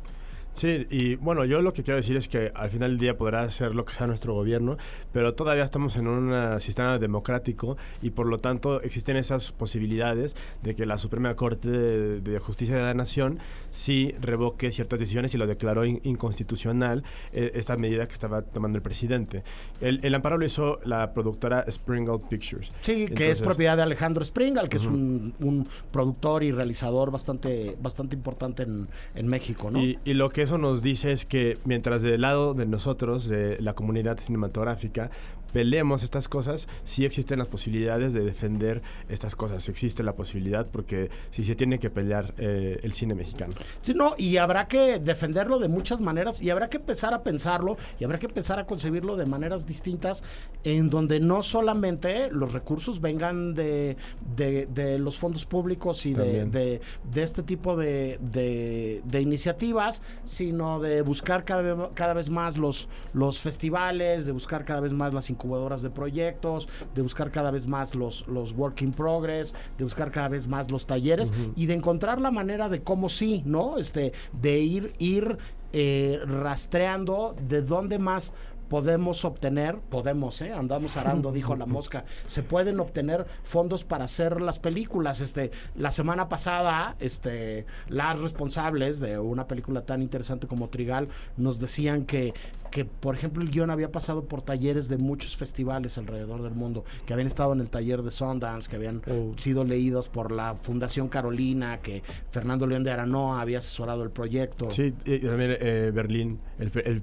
Sí, 0.57 0.87
y 0.89 1.15
bueno, 1.17 1.45
yo 1.45 1.61
lo 1.61 1.71
que 1.71 1.83
quiero 1.83 1.97
decir 1.97 2.17
es 2.17 2.27
que 2.27 2.51
al 2.55 2.71
final 2.71 2.89
del 2.89 2.97
día 2.97 3.15
podrá 3.15 3.43
hacer 3.43 3.75
lo 3.75 3.85
que 3.85 3.93
sea 3.93 4.07
nuestro 4.07 4.33
gobierno, 4.33 4.77
pero 5.13 5.35
todavía 5.35 5.63
estamos 5.63 5.95
en 5.97 6.07
un 6.07 6.33
eh, 6.33 6.59
sistema 6.59 6.97
democrático 6.97 7.77
y 8.01 8.09
por 8.09 8.25
lo 8.25 8.39
tanto 8.39 8.81
existen 8.81 9.17
esas 9.17 9.51
posibilidades 9.51 10.35
de 10.63 10.73
que 10.73 10.87
la 10.87 10.97
Suprema 10.97 11.35
Corte 11.35 11.69
de, 11.69 12.21
de 12.21 12.39
Justicia 12.39 12.75
de 12.75 12.81
la 12.81 12.95
Nación 12.95 13.37
sí 13.69 14.15
revoque 14.19 14.71
ciertas 14.71 14.99
decisiones 14.99 15.35
y 15.35 15.37
lo 15.37 15.45
declaró 15.45 15.85
in- 15.85 16.01
inconstitucional 16.03 17.03
eh, 17.33 17.51
esta 17.53 17.77
medida 17.77 18.07
que 18.07 18.13
estaba 18.13 18.41
tomando 18.41 18.77
el 18.77 18.81
presidente. 18.81 19.43
El, 19.79 19.99
el 20.03 20.15
amparo 20.15 20.39
lo 20.39 20.45
hizo 20.45 20.79
la 20.85 21.13
productora 21.13 21.65
Springle 21.69 22.17
Pictures. 22.27 22.71
Sí, 22.81 23.07
que 23.09 23.29
es 23.29 23.43
propiedad 23.43 23.77
de 23.77 23.83
Alejandro 23.83 24.23
Springal, 24.23 24.69
que 24.69 24.77
es 24.77 24.87
un, 24.87 25.35
un 25.39 25.67
productor 25.91 26.43
y 26.43 26.51
realizador 26.51 27.11
bastante, 27.11 27.75
bastante 27.79 28.15
importante 28.15 28.63
en, 28.63 28.87
en 29.13 29.27
México, 29.27 29.69
¿no? 29.69 29.79
Y, 29.83 29.99
y 30.03 30.15
lo 30.15 30.31
que 30.31 30.46
eso 30.47 30.57
nos 30.57 30.81
dice 30.81 31.11
es 31.11 31.25
que 31.25 31.57
mientras 31.65 32.01
del 32.01 32.21
lado 32.21 32.53
de 32.53 32.65
nosotros, 32.65 33.27
de 33.27 33.59
la 33.59 33.73
comunidad 33.73 34.17
cinematográfica, 34.17 35.11
peleemos 35.53 36.03
estas 36.03 36.27
cosas, 36.27 36.67
sí 36.83 37.05
existen 37.05 37.39
las 37.39 37.47
posibilidades 37.47 38.13
de 38.13 38.21
defender 38.23 38.81
estas 39.09 39.35
cosas. 39.35 39.67
Existe 39.69 40.03
la 40.03 40.13
posibilidad 40.13 40.67
porque 40.71 41.09
sí 41.31 41.43
se 41.43 41.55
tiene 41.55 41.79
que 41.79 41.89
pelear 41.89 42.33
eh, 42.37 42.79
el 42.83 42.93
cine 42.93 43.15
mexicano. 43.15 43.53
Sí, 43.81 43.93
no, 43.93 44.13
y 44.17 44.37
habrá 44.37 44.67
que 44.67 44.99
defenderlo 44.99 45.59
de 45.59 45.67
muchas 45.67 45.99
maneras 45.99 46.41
y 46.41 46.49
habrá 46.49 46.69
que 46.69 46.77
empezar 46.77 47.13
a 47.13 47.23
pensarlo 47.23 47.77
y 47.99 48.03
habrá 48.03 48.19
que 48.19 48.25
empezar 48.27 48.59
a 48.59 48.65
concebirlo 48.65 49.15
de 49.15 49.25
maneras 49.25 49.65
distintas 49.65 50.23
en 50.63 50.89
donde 50.89 51.19
no 51.19 51.43
solamente 51.43 52.29
los 52.31 52.53
recursos 52.53 53.01
vengan 53.01 53.53
de, 53.55 53.97
de- 54.35 54.65
de 54.67 54.99
los 54.99 55.17
fondos 55.17 55.45
públicos 55.45 56.05
y 56.05 56.13
de, 56.13 56.45
de- 56.45 56.81
de 57.13 57.23
este 57.23 57.43
tipo 57.43 57.75
de, 57.75 58.19
de- 58.21 59.21
iniciativas, 59.21 60.01
sino 60.23 60.79
de 60.79 61.01
buscar 61.01 61.43
cada 61.43 61.61
vez, 61.61 61.75
cada 61.93 62.13
vez 62.13 62.29
más 62.29 62.57
los, 62.57 62.87
los 63.13 63.39
festivales, 63.39 64.25
de 64.25 64.31
buscar 64.31 64.63
cada 64.65 64.79
vez 64.79 64.93
más 64.93 65.13
las 65.13 65.29
incubadoras 65.37 65.81
de 65.81 65.89
proyectos, 65.89 66.67
de 66.95 67.01
buscar 67.01 67.31
cada 67.31 67.51
vez 67.51 67.67
más 67.67 67.93
los, 67.93 68.27
los 68.27 68.53
work 68.53 68.81
in 68.81 68.91
progress, 68.91 69.53
de 69.77 69.83
buscar 69.83 70.11
cada 70.11 70.29
vez 70.29 70.47
más 70.47 70.71
los 70.71 70.87
talleres 70.87 71.31
y 71.55 71.67
de 71.67 71.75
encontrar 71.75 72.19
la 72.19 72.31
manera 72.31 72.69
de 72.69 72.81
cómo 72.81 73.07
sí, 73.07 73.43
¿no? 73.45 73.77
Este, 73.77 74.13
de 74.33 74.59
ir, 74.59 74.93
ir 74.97 75.37
eh, 75.73 76.19
rastreando 76.25 77.35
de 77.47 77.61
dónde 77.61 77.99
más 77.99 78.33
podemos 78.67 79.25
obtener, 79.25 79.79
podemos, 79.79 80.41
¿eh? 80.41 80.53
andamos 80.53 80.97
arando, 80.97 81.31
dijo 81.31 81.55
la 81.55 81.65
mosca, 81.65 82.05
se 82.25 82.43
pueden 82.43 82.79
obtener 82.79 83.25
fondos 83.43 83.83
para 83.83 84.05
hacer 84.05 84.41
las 84.41 84.59
películas. 84.59 85.21
Este, 85.21 85.51
la 85.75 85.91
semana 85.91 86.29
pasada, 86.29 86.95
este, 86.99 87.65
las 87.87 88.19
responsables 88.19 88.99
de 88.99 89.19
una 89.19 89.47
película 89.47 89.81
tan 89.81 90.01
interesante 90.01 90.47
como 90.47 90.69
Trigal 90.69 91.07
nos 91.37 91.59
decían 91.59 92.05
que, 92.05 92.33
que, 92.71 92.85
por 92.85 93.15
ejemplo, 93.15 93.41
el 93.43 93.49
guion 93.51 93.69
había 93.69 93.91
pasado 93.91 94.25
por 94.25 94.41
talleres 94.41 94.89
de 94.89 94.97
muchos 94.97 95.35
festivales 95.37 95.97
alrededor 95.97 96.41
del 96.43 96.53
mundo, 96.53 96.83
que 97.05 97.13
habían 97.13 97.27
estado 97.27 97.53
en 97.53 97.59
el 97.61 97.69
taller 97.69 98.01
de 98.01 98.11
Sundance, 98.11 98.69
que 98.69 98.75
habían 98.75 99.01
Oh. 99.07 99.33
sido 99.37 99.63
leídos 99.63 100.09
por 100.09 100.31
la 100.31 100.55
Fundación 100.55 101.07
Carolina, 101.07 101.79
que 101.81 102.03
Fernando 102.29 102.67
León 102.67 102.83
de 102.83 102.91
Aranoa 102.91 103.41
había 103.41 103.59
asesorado 103.59 104.03
el 104.03 104.09
proyecto. 104.11 104.69
Sí, 104.71 104.93
y 105.05 105.19
también 105.19 105.57
eh, 105.59 105.91
Berlín, 105.93 106.39
el, 106.59 106.71
el 106.85 107.01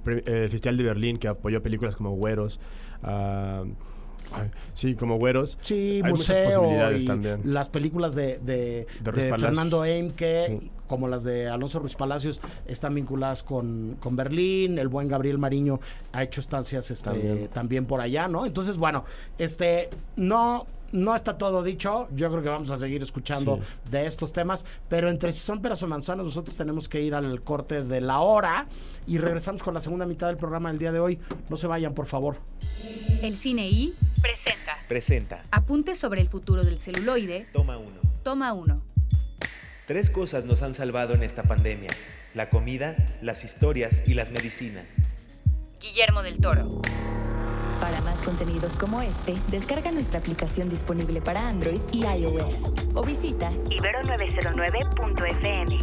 Festival 0.50 0.76
de 0.76 0.82
Berlín 0.84 1.18
que 1.18 1.28
apoyó 1.28 1.62
películas 1.62 1.96
como 1.96 2.10
Güeros. 2.16 2.60
ah, 3.02 3.64
sí, 4.72 4.94
como 4.94 5.16
Güeros. 5.18 5.58
Sí, 5.62 6.00
Hay 6.02 6.10
muchas 6.12 6.36
posibilidades 6.38 7.02
y 7.04 7.06
también. 7.06 7.40
las 7.44 7.68
películas 7.68 8.14
de, 8.14 8.38
de. 8.38 8.86
Fernando 9.04 9.84
Eimke, 9.84 10.42
Sí. 10.46 10.70
Como 10.86 11.08
las 11.08 11.24
de 11.24 11.48
Alonso 11.48 11.78
Ruiz 11.78 11.94
Palacios, 11.94 12.40
están 12.66 12.94
vinculadas 12.94 13.42
con, 13.42 13.96
con 14.00 14.16
Berlín. 14.16 14.78
El 14.78 14.88
buen 14.88 15.08
Gabriel 15.08 15.38
Mariño 15.38 15.80
ha 16.12 16.22
hecho 16.22 16.40
estancias 16.40 16.90
este, 16.90 17.04
también. 17.04 17.48
También. 17.48 17.86
por 17.86 18.00
allá, 18.00 18.28
¿no? 18.28 18.46
Entonces, 18.46 18.76
bueno, 18.76 19.04
este 19.38 19.90
no. 20.16 20.66
No 20.92 21.16
está 21.16 21.36
todo 21.36 21.64
dicho, 21.64 22.06
yo 22.14 22.30
creo 22.30 22.40
que 22.40 22.48
vamos 22.48 22.70
a 22.70 22.76
seguir 22.76 23.02
escuchando 23.02 23.56
Sí. 23.56 23.90
de 23.90 24.06
estos 24.06 24.32
temas, 24.32 24.64
pero 24.88 25.10
entre 25.10 25.32
si 25.32 25.40
son 25.40 25.60
peras 25.60 25.82
o 25.82 25.88
manzanas, 25.88 26.24
nosotros 26.24 26.54
tenemos 26.54 26.88
que 26.88 27.02
ir 27.02 27.16
al 27.16 27.40
corte 27.40 27.82
de 27.82 28.00
la 28.00 28.20
hora 28.20 28.68
y 29.04 29.18
regresamos 29.18 29.60
con 29.64 29.74
la 29.74 29.80
segunda 29.80 30.06
mitad 30.06 30.28
del 30.28 30.36
programa 30.36 30.68
del 30.68 30.78
día 30.78 30.92
de 30.92 31.00
hoy. 31.00 31.18
No 31.48 31.56
se 31.56 31.66
vayan, 31.66 31.94
por 31.94 32.06
favor. 32.06 32.36
El 33.22 33.36
Cine 33.36 33.66
I 33.68 33.92
presenta 34.22 34.72
Presenta. 34.86 35.44
Apuntes 35.50 35.98
sobre 35.98 36.20
el 36.20 36.28
futuro 36.28 36.62
del 36.62 36.78
celuloide. 36.78 37.48
Toma 37.52 37.76
uno. 37.76 37.96
Toma 38.22 38.52
uno. 38.52 38.80
Tres 39.86 40.08
cosas 40.08 40.46
nos 40.46 40.62
han 40.62 40.72
salvado 40.72 41.12
en 41.12 41.22
esta 41.22 41.42
pandemia. 41.42 41.90
La 42.32 42.48
comida, 42.48 42.96
las 43.20 43.44
historias 43.44 44.02
y 44.06 44.14
las 44.14 44.30
medicinas. 44.30 44.96
Guillermo 45.78 46.22
del 46.22 46.40
Toro. 46.40 46.80
Para 47.80 48.00
más 48.00 48.22
contenidos 48.22 48.78
como 48.78 49.02
este, 49.02 49.34
descarga 49.50 49.92
nuestra 49.92 50.20
aplicación 50.20 50.70
disponible 50.70 51.20
para 51.20 51.46
Android 51.46 51.82
y 51.92 52.06
iOS 52.06 52.54
o 52.94 53.04
visita 53.04 53.50
Ibero909.fm. 53.50 55.78